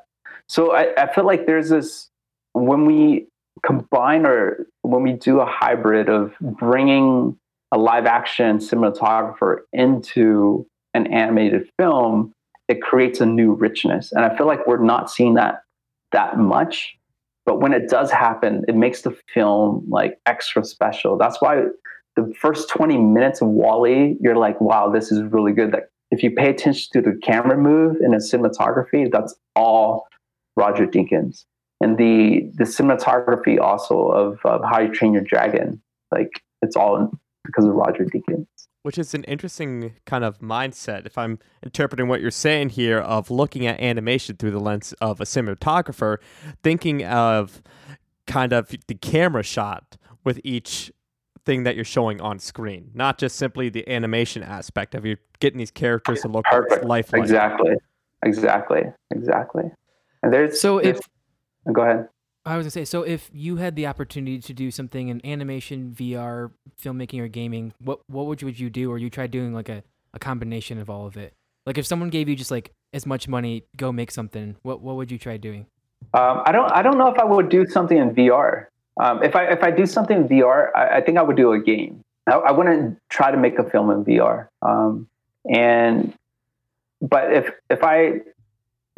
So 0.46 0.72
I, 0.72 0.94
I 0.96 1.12
feel 1.12 1.26
like 1.26 1.46
there's 1.46 1.68
this 1.68 2.08
when 2.52 2.86
we 2.86 3.26
combine 3.64 4.26
or 4.26 4.66
when 4.82 5.02
we 5.02 5.12
do 5.12 5.40
a 5.40 5.46
hybrid 5.46 6.08
of 6.08 6.34
bringing 6.40 7.36
a 7.72 7.78
live 7.78 8.06
action 8.06 8.58
cinematographer 8.58 9.58
into 9.72 10.66
an 10.94 11.06
animated 11.08 11.68
film, 11.78 12.32
it 12.68 12.80
creates 12.80 13.20
a 13.20 13.26
new 13.26 13.52
richness. 13.52 14.12
And 14.12 14.24
I 14.24 14.36
feel 14.36 14.46
like 14.46 14.66
we're 14.66 14.82
not 14.82 15.10
seeing 15.10 15.34
that 15.34 15.62
that 16.12 16.38
much. 16.38 16.96
But 17.44 17.60
when 17.60 17.74
it 17.74 17.90
does 17.90 18.10
happen, 18.10 18.64
it 18.68 18.74
makes 18.74 19.02
the 19.02 19.16
film 19.32 19.84
like 19.88 20.18
extra 20.24 20.64
special. 20.64 21.18
That's 21.18 21.42
why 21.42 21.64
the 22.16 22.32
first 22.40 22.70
20 22.70 22.96
minutes 22.96 23.42
of 23.42 23.48
WALL-E, 23.48 24.16
you're 24.20 24.36
like, 24.36 24.60
wow, 24.60 24.88
this 24.88 25.12
is 25.12 25.22
really 25.24 25.52
good. 25.52 25.72
That 25.72 25.88
if 26.10 26.22
you 26.22 26.30
pay 26.30 26.48
attention 26.48 26.88
to 26.92 27.02
the 27.02 27.18
camera 27.22 27.58
move 27.58 27.96
and 27.96 28.14
the 28.14 28.18
cinematography, 28.18 29.10
that's 29.10 29.34
all 29.56 30.06
Roger 30.56 30.86
Deakins. 30.86 31.44
And 31.80 31.98
the 31.98 32.50
the 32.54 32.64
cinematography 32.64 33.60
also 33.60 34.08
of, 34.08 34.38
of 34.44 34.62
How 34.64 34.80
You 34.80 34.92
Train 34.92 35.12
Your 35.12 35.22
Dragon, 35.22 35.82
like 36.12 36.42
it's 36.62 36.76
all 36.76 37.10
because 37.44 37.64
of 37.66 37.74
Roger 37.74 38.04
Deakins. 38.04 38.46
Which 38.82 38.98
is 38.98 39.14
an 39.14 39.24
interesting 39.24 39.94
kind 40.04 40.24
of 40.24 40.38
mindset 40.40 41.06
if 41.06 41.16
i'm 41.16 41.38
interpreting 41.62 42.06
what 42.06 42.20
you're 42.20 42.30
saying 42.30 42.68
here 42.68 42.98
of 42.98 43.30
looking 43.30 43.66
at 43.66 43.80
animation 43.80 44.36
through 44.36 44.50
the 44.50 44.60
lens 44.60 44.92
of 45.00 45.22
a 45.22 45.24
cinematographer 45.24 46.18
thinking 46.62 47.02
of 47.02 47.62
kind 48.26 48.52
of 48.52 48.68
the 48.86 48.94
camera 48.94 49.42
shot 49.42 49.96
with 50.22 50.38
each 50.44 50.92
thing 51.46 51.62
that 51.64 51.76
you're 51.76 51.84
showing 51.84 52.20
on 52.20 52.38
screen 52.38 52.90
not 52.92 53.16
just 53.16 53.36
simply 53.36 53.70
the 53.70 53.88
animation 53.88 54.42
aspect 54.42 54.94
of 54.94 55.06
you 55.06 55.16
getting 55.40 55.58
these 55.58 55.70
characters 55.70 56.20
to 56.20 56.28
look 56.28 56.44
Perfect. 56.44 56.84
lifelike. 56.84 57.22
Exactly. 57.22 57.74
Exactly. 58.22 58.82
Exactly. 59.10 59.64
And 60.22 60.30
there's 60.32 60.60
So 60.60 60.78
there's- 60.80 60.98
if 60.98 61.06
go 61.72 61.82
ahead 61.82 62.08
I 62.46 62.58
was 62.58 62.64
gonna 62.64 62.72
say, 62.72 62.84
so 62.84 63.02
if 63.02 63.30
you 63.32 63.56
had 63.56 63.74
the 63.74 63.86
opportunity 63.86 64.38
to 64.38 64.52
do 64.52 64.70
something 64.70 65.08
in 65.08 65.24
animation, 65.24 65.94
VR, 65.98 66.50
filmmaking, 66.78 67.20
or 67.20 67.26
gaming, 67.28 67.72
what 67.78 68.00
what 68.06 68.26
would 68.26 68.42
you, 68.42 68.46
would 68.46 68.60
you 68.60 68.68
do? 68.68 68.90
Or 68.90 68.98
you 68.98 69.08
try 69.08 69.26
doing 69.26 69.54
like 69.54 69.70
a, 69.70 69.82
a 70.12 70.18
combination 70.18 70.78
of 70.78 70.90
all 70.90 71.06
of 71.06 71.16
it? 71.16 71.32
Like 71.64 71.78
if 71.78 71.86
someone 71.86 72.10
gave 72.10 72.28
you 72.28 72.36
just 72.36 72.50
like 72.50 72.72
as 72.92 73.06
much 73.06 73.28
money, 73.28 73.64
go 73.76 73.92
make 73.92 74.10
something. 74.10 74.56
What 74.62 74.82
what 74.82 74.96
would 74.96 75.10
you 75.10 75.18
try 75.18 75.38
doing? 75.38 75.66
Um, 76.12 76.42
I 76.44 76.52
don't. 76.52 76.70
I 76.70 76.82
don't 76.82 76.98
know 76.98 77.08
if 77.08 77.18
I 77.18 77.24
would 77.24 77.48
do 77.48 77.66
something 77.66 77.96
in 77.96 78.14
VR. 78.14 78.66
Um, 79.00 79.22
if 79.22 79.34
I 79.34 79.46
if 79.46 79.62
I 79.62 79.70
do 79.70 79.86
something 79.86 80.16
in 80.16 80.28
VR, 80.28 80.68
I, 80.74 80.96
I 80.96 81.00
think 81.00 81.16
I 81.16 81.22
would 81.22 81.36
do 81.36 81.52
a 81.52 81.58
game. 81.58 82.02
I, 82.26 82.34
I 82.34 82.52
wouldn't 82.52 82.98
try 83.08 83.30
to 83.30 83.36
make 83.38 83.58
a 83.58 83.64
film 83.68 83.90
in 83.90 84.04
VR. 84.04 84.48
Um, 84.60 85.08
and 85.50 86.12
but 87.00 87.32
if 87.32 87.50
if 87.70 87.82
I 87.82 88.20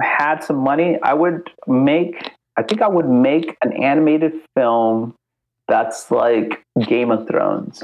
had 0.00 0.40
some 0.40 0.56
money, 0.56 0.98
I 1.02 1.14
would 1.14 1.48
make. 1.68 2.32
I 2.56 2.62
think 2.62 2.82
I 2.82 2.88
would 2.88 3.08
make 3.08 3.56
an 3.62 3.72
animated 3.74 4.32
film 4.54 5.14
that's 5.68 6.10
like 6.10 6.64
Game 6.86 7.10
of 7.10 7.26
Thrones. 7.28 7.82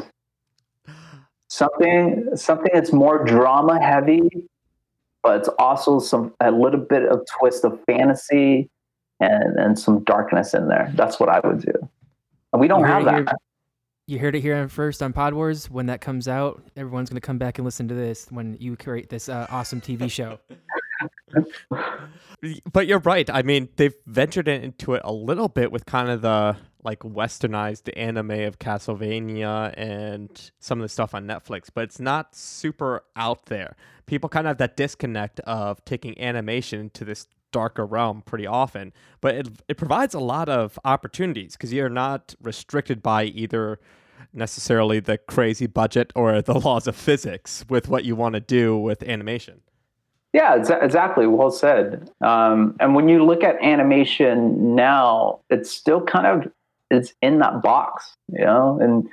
Something 1.48 2.28
something 2.34 2.70
that's 2.72 2.92
more 2.92 3.22
drama 3.24 3.82
heavy, 3.82 4.22
but 5.22 5.40
it's 5.40 5.48
also 5.58 5.98
some 5.98 6.32
a 6.40 6.50
little 6.50 6.80
bit 6.80 7.02
of 7.04 7.26
twist 7.38 7.64
of 7.64 7.78
fantasy 7.86 8.70
and 9.20 9.58
and 9.58 9.78
some 9.78 10.02
darkness 10.04 10.54
in 10.54 10.68
there. 10.68 10.90
That's 10.94 11.20
what 11.20 11.28
I 11.28 11.40
would 11.46 11.60
do. 11.60 11.72
And 12.52 12.60
we 12.60 12.68
don't 12.68 12.80
You 12.80 12.86
have 12.86 13.02
heard 13.04 13.20
it 13.20 13.24
that. 13.26 13.28
here- 13.28 13.36
You 14.06 14.18
heard 14.18 14.34
it 14.34 14.40
here 14.40 14.66
first 14.68 15.02
on 15.02 15.12
Pod 15.12 15.34
Wars. 15.34 15.70
When 15.70 15.86
that 15.86 16.00
comes 16.00 16.26
out, 16.26 16.62
everyone's 16.76 17.10
gonna 17.10 17.20
come 17.20 17.38
back 17.38 17.58
and 17.58 17.66
listen 17.66 17.86
to 17.88 17.94
this 17.94 18.26
when 18.30 18.56
you 18.58 18.74
create 18.76 19.10
this 19.10 19.28
uh, 19.28 19.46
awesome 19.50 19.80
TV 19.82 20.10
show. 20.10 20.38
but 22.72 22.86
you're 22.86 22.98
right. 23.00 23.28
I 23.30 23.42
mean 23.42 23.68
they've 23.76 23.94
ventured 24.06 24.48
into 24.48 24.94
it 24.94 25.02
a 25.04 25.12
little 25.12 25.48
bit 25.48 25.72
with 25.72 25.86
kind 25.86 26.08
of 26.08 26.22
the 26.22 26.56
like 26.84 27.00
westernized 27.00 27.90
anime 27.96 28.30
of 28.30 28.58
castlevania 28.58 29.72
and 29.76 30.50
some 30.58 30.80
of 30.80 30.82
the 30.82 30.88
stuff 30.88 31.14
on 31.14 31.26
netflix 31.26 31.68
but 31.72 31.84
it's 31.84 32.00
not 32.00 32.34
super 32.34 33.04
out 33.16 33.46
there. 33.46 33.76
People 34.06 34.28
kind 34.28 34.46
of 34.46 34.50
have 34.50 34.58
that 34.58 34.76
disconnect 34.76 35.40
of 35.40 35.84
taking 35.84 36.20
animation 36.20 36.90
to 36.90 37.04
this 37.04 37.28
darker 37.52 37.84
realm 37.84 38.22
pretty 38.22 38.46
often 38.46 38.92
but 39.20 39.34
it, 39.34 39.48
it 39.68 39.76
provides 39.76 40.14
a 40.14 40.20
lot 40.20 40.48
of 40.48 40.78
opportunities 40.84 41.52
because 41.52 41.72
you're 41.72 41.90
not 41.90 42.34
restricted 42.40 43.02
by 43.02 43.24
either 43.24 43.78
necessarily 44.32 45.00
the 45.00 45.18
crazy 45.18 45.66
budget 45.66 46.12
or 46.14 46.40
the 46.40 46.54
laws 46.58 46.86
of 46.86 46.96
physics 46.96 47.64
with 47.68 47.88
what 47.88 48.04
you 48.04 48.16
want 48.16 48.34
to 48.34 48.40
do 48.40 48.76
with 48.76 49.02
animation 49.02 49.60
Yeah, 50.32 50.56
exa- 50.56 50.82
exactly. 50.82 51.26
Well 51.26 51.50
said. 51.50 52.10
Um, 52.22 52.76
and 52.80 52.94
when 52.94 53.08
you 53.08 53.24
look 53.24 53.44
at 53.44 53.62
animation 53.62 54.74
now, 54.74 55.40
it's 55.50 55.70
still 55.70 56.00
kind 56.00 56.26
of 56.26 56.52
it's 56.90 57.12
in 57.22 57.38
that 57.38 57.62
box, 57.62 58.14
you 58.30 58.44
know, 58.44 58.78
and 58.80 59.08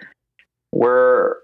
where 0.72 1.38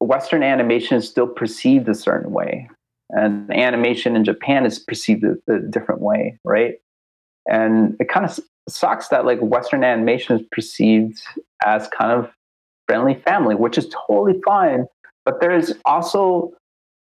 Western 0.00 0.42
animation 0.42 0.96
is 0.96 1.08
still 1.08 1.26
perceived 1.26 1.88
a 1.88 1.94
certain 1.94 2.32
way, 2.32 2.68
and 3.10 3.52
animation 3.52 4.16
in 4.16 4.24
Japan 4.24 4.66
is 4.66 4.78
perceived 4.78 5.24
a, 5.24 5.36
a 5.52 5.58
different 5.58 6.00
way, 6.00 6.38
right? 6.44 6.74
And 7.48 7.96
it 8.00 8.08
kind 8.08 8.24
of 8.24 8.38
sucks 8.68 9.08
that 9.08 9.24
like 9.24 9.40
Western 9.40 9.84
animation 9.84 10.38
is 10.38 10.46
perceived 10.52 11.20
as 11.64 11.88
kind 11.88 12.12
of 12.12 12.30
friendly 12.86 13.14
family, 13.14 13.54
which 13.54 13.78
is 13.78 13.88
totally 14.06 14.40
fine. 14.44 14.86
But 15.24 15.40
there's 15.40 15.72
also 15.84 16.52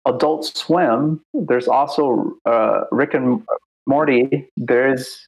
Adult 0.07 0.45
Swim. 0.45 1.21
There's 1.33 1.69
also 1.69 2.35
uh, 2.45 2.85
Rick 2.91 3.15
and 3.15 3.43
Morty. 3.87 4.49
There's 4.57 5.27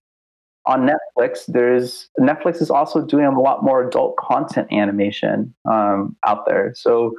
on 0.66 0.88
Netflix. 0.88 1.46
There's 1.46 2.08
Netflix 2.18 2.60
is 2.60 2.70
also 2.70 3.04
doing 3.04 3.24
a 3.24 3.40
lot 3.40 3.62
more 3.62 3.86
adult 3.86 4.16
content 4.16 4.68
animation 4.72 5.54
um, 5.70 6.16
out 6.26 6.46
there. 6.46 6.72
So 6.76 7.14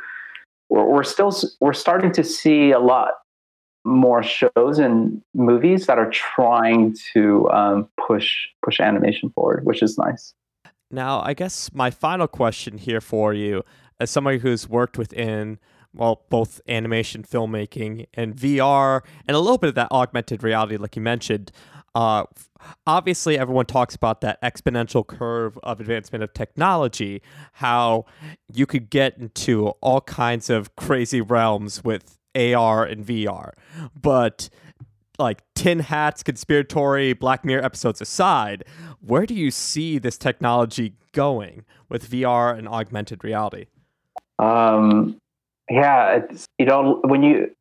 we're, 0.70 0.86
we're 0.86 1.03
still 1.03 1.36
we're 1.62 1.74
starting 1.74 2.12
to 2.14 2.24
see 2.24 2.72
a 2.72 2.80
lot 2.80 3.14
more 3.86 4.22
shows 4.22 4.80
and 4.80 5.22
movies 5.34 5.86
that 5.88 5.97
are 5.97 6.10
trying 6.12 6.95
to 7.14 7.49
um, 7.51 7.88
push 8.05 8.47
push 8.64 8.80
animation 8.80 9.30
forward, 9.30 9.66
which 9.66 9.82
is 9.82 9.97
nice. 9.97 10.34
Now, 10.91 11.22
I 11.22 11.34
guess 11.34 11.74
my 11.74 11.89
final 11.91 12.28
question 12.28 12.78
here 12.78 13.01
for 13.01 13.34
you, 13.34 13.64
as 13.99 14.10
somebody 14.10 14.38
who's 14.38 14.70
worked 14.70 14.97
within, 14.97 15.60
well, 15.98 16.24
both 16.30 16.62
animation, 16.68 17.24
filmmaking, 17.24 18.08
and 18.14 18.36
VR, 18.36 19.02
and 19.28 19.36
a 19.36 19.39
little 19.39 19.58
bit 19.58 19.70
of 19.70 19.76
that 19.76 19.91
augmented 19.91 20.43
reality, 20.43 20.78
like 20.78 20.95
you 20.95 21.02
mentioned, 21.02 21.52
uh, 21.95 22.26
obviously 22.86 23.39
everyone 23.39 23.66
talks 23.66 23.95
about 23.95 24.22
that 24.22 24.41
exponential 24.41 25.06
curve 25.06 25.58
of 25.64 25.80
advancement 25.80 26.24
of 26.24 26.34
technology, 26.34 27.22
how 27.54 28.06
you 28.54 28.66
could 28.66 28.89
get 28.89 29.18
into 29.18 29.70
all 29.82 30.02
kinds 30.02 30.50
of 30.50 30.76
crazy 30.76 31.22
realms 31.22 31.84
with 31.84 32.18
AR 32.36 32.86
and 32.86 33.06
VR. 33.06 33.54
But 34.00 34.50
like 35.18 35.41
tin 35.56 35.80
hats, 35.80 36.22
conspiratory 36.22 37.18
Black 37.18 37.43
Mirror 37.43 37.66
episodes 37.66 38.02
aside, 38.02 38.64
where 39.02 39.26
do 39.26 39.34
you 39.34 39.50
see 39.50 39.98
this 39.98 40.18
technology 40.18 40.93
going 41.14 41.66
with 41.89 42.10
VR 42.10 42.56
and 42.56 42.68
augmented 42.68 43.24
reality? 43.24 43.66
Um, 44.39 45.20
yeah, 45.70 46.20
you 46.57 46.65
know, 46.65 47.01
when 47.03 47.24
you, 47.24 47.51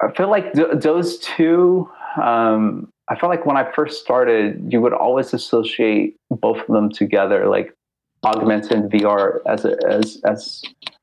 I 0.00 0.12
feel 0.12 0.30
like 0.30 0.52
th- 0.52 0.80
those 0.80 1.18
two, 1.18 1.90
um, 2.22 2.90
I 3.08 3.18
feel 3.18 3.28
like 3.28 3.46
when 3.46 3.56
I 3.56 3.70
first 3.72 4.02
started, 4.02 4.70
you 4.70 4.80
would 4.80 4.92
always 4.92 5.32
associate 5.32 6.16
both 6.30 6.58
of 6.58 6.66
them 6.66 6.90
together, 6.90 7.48
like 7.48 7.74
augmented 8.22 8.90
VR 8.90 9.38
as 9.46 9.64
a, 9.64 9.76
as 9.88 10.20
as 10.24 10.62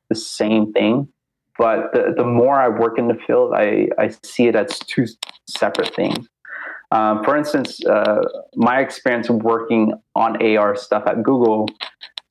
the 0.09 0.15
same 0.15 0.71
thing. 0.71 1.07
But 1.57 1.93
the, 1.93 2.13
the 2.15 2.25
more 2.25 2.59
I 2.59 2.67
work 2.67 2.99
in 2.99 3.07
the 3.07 3.17
field, 3.25 3.53
I, 3.55 3.87
I 3.97 4.13
see 4.23 4.47
it 4.47 4.55
as 4.55 4.77
two 4.79 5.05
separate 5.47 5.95
things. 5.95 6.27
Um, 6.91 7.23
for 7.23 7.35
instance, 7.37 7.83
uh, 7.85 8.21
my 8.55 8.79
experience 8.79 9.29
working 9.29 9.93
on 10.15 10.41
AR 10.45 10.75
stuff 10.75 11.03
at 11.07 11.23
Google, 11.23 11.67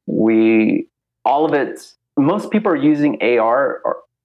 we 0.07 0.87
all 1.25 1.45
of 1.45 1.55
it. 1.55 1.81
Most 2.17 2.51
people 2.51 2.71
are 2.71 2.77
using 2.77 3.21
AR, 3.23 3.81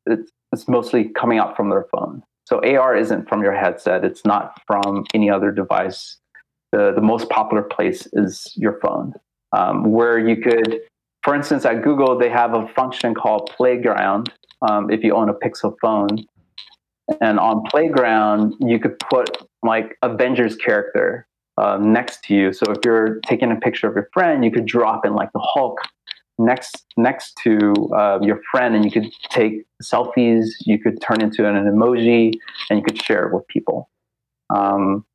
it's, 0.09 0.31
it's 0.51 0.67
mostly 0.67 1.09
coming 1.09 1.39
out 1.39 1.55
from 1.55 1.69
their 1.69 1.85
phone. 1.91 2.23
So 2.49 2.59
AR 2.63 2.97
isn't 2.97 3.29
from 3.29 3.43
your 3.43 3.55
headset. 3.55 4.03
It's 4.03 4.25
not 4.25 4.59
from 4.65 5.05
any 5.13 5.29
other 5.29 5.51
device. 5.51 6.17
The 6.71 6.91
the 6.95 7.01
most 7.01 7.29
popular 7.29 7.63
place 7.63 8.07
is 8.13 8.51
your 8.55 8.79
phone, 8.79 9.13
um, 9.55 9.91
where 9.91 10.17
you 10.17 10.37
could, 10.37 10.81
for 11.23 11.35
instance, 11.35 11.65
at 11.65 11.83
Google 11.83 12.17
they 12.17 12.29
have 12.29 12.53
a 12.53 12.67
function 12.69 13.13
called 13.13 13.51
Playground. 13.55 14.31
Um, 14.67 14.89
if 14.89 15.03
you 15.03 15.15
own 15.15 15.29
a 15.29 15.33
Pixel 15.33 15.75
phone, 15.81 16.25
and 17.21 17.39
on 17.39 17.63
Playground 17.69 18.55
you 18.59 18.79
could 18.79 18.97
put 18.99 19.29
like 19.61 19.95
Avengers 20.01 20.55
character 20.55 21.27
uh, 21.59 21.77
next 21.77 22.23
to 22.23 22.33
you. 22.33 22.53
So 22.53 22.71
if 22.71 22.77
you're 22.83 23.19
taking 23.27 23.51
a 23.51 23.57
picture 23.57 23.87
of 23.87 23.95
your 23.95 24.09
friend, 24.13 24.43
you 24.43 24.51
could 24.51 24.65
drop 24.65 25.05
in 25.05 25.13
like 25.13 25.31
the 25.33 25.39
Hulk 25.39 25.77
next 26.39 26.85
next 26.97 27.37
to 27.43 27.73
uh, 27.95 28.19
your 28.21 28.41
friend, 28.51 28.75
and 28.75 28.83
you 28.85 28.91
could 28.91 29.11
take 29.29 29.65
selfies. 29.83 30.45
You 30.61 30.79
could 30.79 31.01
turn 31.01 31.21
into 31.21 31.47
an, 31.47 31.55
emoji, 31.55 32.33
and 32.69 32.79
you 32.79 32.83
could 32.83 33.01
share 33.01 33.27
it 33.27 33.33
with 33.33 33.47
people. 33.47 33.89
Um, 34.49 35.05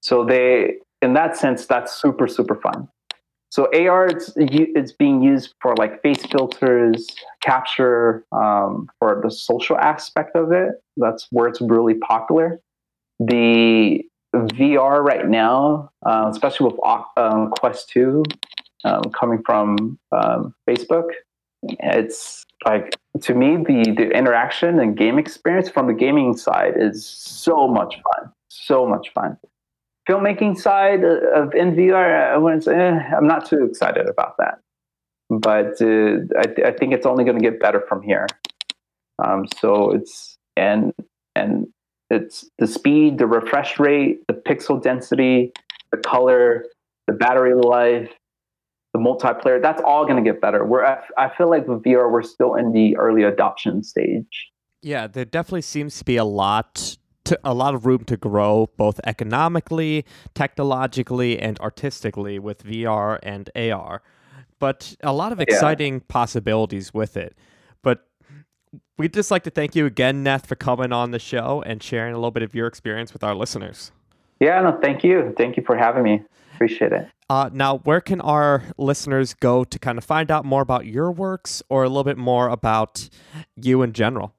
so 0.00 0.24
they, 0.24 0.74
in 1.02 1.12
that 1.14 1.36
sense, 1.36 1.66
that's 1.66 1.92
super 1.92 2.26
super 2.26 2.56
fun. 2.56 2.88
So 3.50 3.68
AR, 3.74 4.06
it's 4.06 4.32
it's 4.36 4.92
being 4.92 5.22
used 5.22 5.54
for 5.60 5.74
like 5.76 6.02
face 6.02 6.24
filters, 6.26 7.06
capture, 7.42 8.24
um, 8.32 8.88
for 8.98 9.20
the 9.22 9.30
social 9.30 9.76
aspect 9.76 10.36
of 10.36 10.52
it. 10.52 10.74
That's 10.96 11.26
where 11.30 11.48
it's 11.48 11.60
really 11.60 11.94
popular. 11.94 12.60
the 13.18 14.02
VR 14.34 15.02
right 15.02 15.28
now, 15.28 15.90
uh, 16.06 16.28
especially 16.30 16.70
with 16.70 16.80
um, 17.16 17.50
Quest 17.50 17.88
2 17.90 18.22
um, 18.84 19.02
coming 19.18 19.42
from 19.44 19.98
um, 20.12 20.54
Facebook, 20.68 21.10
it's 21.62 22.44
like 22.64 22.96
to 23.22 23.34
me 23.34 23.56
the 23.56 23.92
the 23.96 24.10
interaction 24.10 24.78
and 24.80 24.96
game 24.96 25.18
experience 25.18 25.68
from 25.68 25.86
the 25.86 25.92
gaming 25.94 26.36
side 26.36 26.74
is 26.76 27.06
so 27.06 27.68
much 27.68 27.94
fun, 27.94 28.32
so 28.48 28.86
much 28.86 29.12
fun. 29.14 29.36
Filmmaking 30.08 30.58
side 30.58 31.04
of 31.04 31.54
in 31.54 31.74
VR, 31.76 32.32
I 32.32 32.36
wouldn't 32.36 32.64
say 32.64 32.74
eh, 32.74 32.98
I'm 33.16 33.26
not 33.26 33.46
too 33.46 33.64
excited 33.64 34.08
about 34.08 34.36
that, 34.38 34.60
but 35.28 35.80
uh, 35.80 36.38
I, 36.38 36.46
th- 36.46 36.66
I, 36.66 36.72
think 36.72 36.92
it's 36.94 37.06
only 37.06 37.24
going 37.24 37.38
to 37.38 37.42
get 37.42 37.60
better 37.60 37.84
from 37.88 38.02
here. 38.02 38.26
Um, 39.22 39.46
so 39.60 39.92
it's 39.92 40.38
and 40.56 40.92
and 41.36 41.68
it's 42.08 42.48
the 42.58 42.66
speed, 42.66 43.18
the 43.18 43.26
refresh 43.26 43.78
rate, 43.78 44.20
the 44.26 44.34
pixel 44.34 44.82
density, 44.82 45.52
the 45.92 45.98
color, 45.98 46.64
the 47.06 47.12
battery 47.12 47.54
life, 47.54 48.10
the 48.92 48.98
multiplayer. 48.98 49.60
That's 49.60 49.82
all 49.82 50.04
going 50.04 50.22
to 50.22 50.30
get 50.30 50.40
better. 50.40 50.64
We're 50.64 50.84
I 50.84 51.30
feel 51.36 51.48
like 51.50 51.66
with 51.66 51.82
VR, 51.82 52.10
we're 52.10 52.22
still 52.22 52.54
in 52.54 52.72
the 52.72 52.96
early 52.96 53.22
adoption 53.22 53.82
stage. 53.82 54.50
Yeah, 54.82 55.06
there 55.06 55.24
definitely 55.24 55.62
seems 55.62 55.98
to 55.98 56.04
be 56.04 56.16
a 56.16 56.24
lot 56.24 56.96
to, 57.24 57.38
a 57.44 57.54
lot 57.54 57.74
of 57.74 57.86
room 57.86 58.04
to 58.04 58.16
grow 58.16 58.70
both 58.76 59.00
economically, 59.04 60.04
technologically, 60.34 61.38
and 61.38 61.58
artistically 61.60 62.38
with 62.38 62.64
VR 62.64 63.18
and 63.22 63.50
AR. 63.54 64.02
But 64.58 64.96
a 65.02 65.12
lot 65.12 65.32
of 65.32 65.40
exciting 65.40 65.94
yeah. 65.94 66.00
possibilities 66.08 66.92
with 66.92 67.16
it. 67.16 67.36
But 67.82 68.06
we'd 68.98 69.14
just 69.14 69.30
like 69.30 69.44
to 69.44 69.50
thank 69.50 69.74
you 69.74 69.86
again, 69.86 70.24
Neth, 70.24 70.46
for 70.46 70.54
coming 70.54 70.92
on 70.92 71.12
the 71.12 71.18
show 71.18 71.62
and 71.64 71.82
sharing 71.82 72.14
a 72.14 72.16
little 72.16 72.30
bit 72.30 72.42
of 72.42 72.54
your 72.54 72.66
experience 72.66 73.12
with 73.12 73.24
our 73.24 73.34
listeners. 73.34 73.92
Yeah, 74.40 74.60
no, 74.62 74.78
thank 74.82 75.04
you. 75.04 75.34
Thank 75.36 75.56
you 75.56 75.62
for 75.64 75.76
having 75.76 76.02
me. 76.02 76.22
Appreciate 76.54 76.92
it. 76.92 77.08
Uh, 77.28 77.48
now, 77.52 77.78
where 77.78 78.00
can 78.00 78.20
our 78.22 78.64
listeners 78.76 79.34
go 79.34 79.64
to 79.64 79.78
kind 79.78 79.98
of 79.98 80.04
find 80.04 80.30
out 80.30 80.44
more 80.44 80.62
about 80.62 80.86
your 80.86 81.12
works 81.12 81.62
or 81.68 81.84
a 81.84 81.88
little 81.88 82.04
bit 82.04 82.18
more 82.18 82.48
about 82.48 83.08
you 83.56 83.82
in 83.82 83.92
general? 83.92 84.34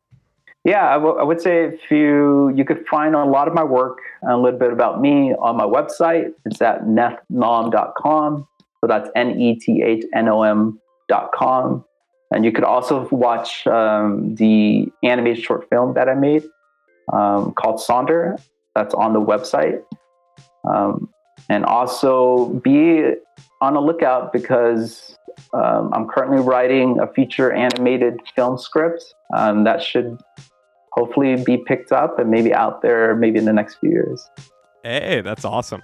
Yeah, 0.64 0.89
I, 0.89 0.93
w- 0.93 1.16
I 1.16 1.24
would 1.24 1.41
say 1.41 1.64
if 1.66 1.89
you 1.89 2.54
you 2.56 2.64
could 2.66 2.86
find 2.88 3.16
a 3.16 3.26
lot 3.26 3.47
of 3.47 3.54
my 3.54 3.64
work 3.64 3.97
and 4.22 4.32
a 4.32 4.38
little 4.38 4.60
bit 4.60 4.72
about 4.72 5.02
me 5.02 5.34
on 5.34 5.56
my 5.56 5.64
website. 5.64 6.34
It's 6.45 6.62
at 6.62 6.84
nethnom.com. 6.84 8.47
So 8.80 8.88
that's 8.88 9.10
N 9.16 9.39
E 9.39 9.56
T 9.56 9.82
H 9.84 10.04
N 10.14 10.28
O 10.28 10.43
M.com. 10.43 11.86
And 12.32 12.45
you 12.45 12.52
could 12.52 12.64
also 12.64 13.08
watch 13.10 13.66
um, 13.68 14.36
the 14.36 14.88
animated 15.04 15.43
short 15.43 15.68
film 15.70 15.93
that 15.95 16.08
I 16.08 16.14
made 16.14 16.43
um, 17.12 17.54
called 17.54 17.80
Sonder. 17.80 18.39
That's 18.76 18.93
on 18.93 19.13
the 19.13 19.22
website. 19.22 19.84
Um, 20.69 21.09
and 21.49 21.65
also 21.65 22.49
be 22.63 23.03
on 23.61 23.76
a 23.76 23.82
lookout 23.82 24.32
because 24.32 25.17
um, 25.53 25.91
I'm 25.93 26.07
currently 26.07 26.39
writing 26.39 26.99
a 26.99 27.07
feature 27.07 27.51
animated 27.51 28.19
film 28.36 28.57
script 28.57 29.03
um, 29.36 29.63
that 29.63 29.82
should 29.82 30.17
hopefully 30.93 31.41
be 31.43 31.57
picked 31.57 31.91
up 31.91 32.19
and 32.19 32.30
maybe 32.30 32.53
out 32.53 32.82
there 32.82 33.15
maybe 33.15 33.39
in 33.39 33.45
the 33.45 33.53
next 33.53 33.76
few 33.76 33.89
years. 33.89 34.30
Hey, 34.84 35.22
that's 35.22 35.45
awesome. 35.45 35.82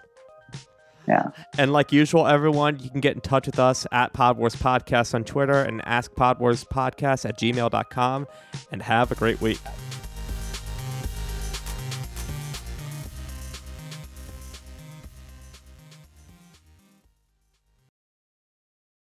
Yeah. 1.07 1.29
And 1.57 1.71
like 1.71 1.93
usual, 1.93 2.27
everyone, 2.27 2.79
you 2.79 2.89
can 2.89 2.99
get 2.99 3.15
in 3.15 3.21
touch 3.21 3.45
with 3.45 3.59
us 3.59 3.87
at 3.93 4.13
Podwars 4.13 4.57
Podcast 4.57 5.13
on 5.13 5.23
Twitter 5.23 5.61
and 5.61 5.81
ask 5.85 6.11
Podwars 6.11 6.67
Podcast 6.67 7.27
at 7.27 7.39
gmail.com 7.39 8.27
and 8.71 8.81
have 8.81 9.11
a 9.11 9.15
great 9.15 9.39
week. 9.39 9.59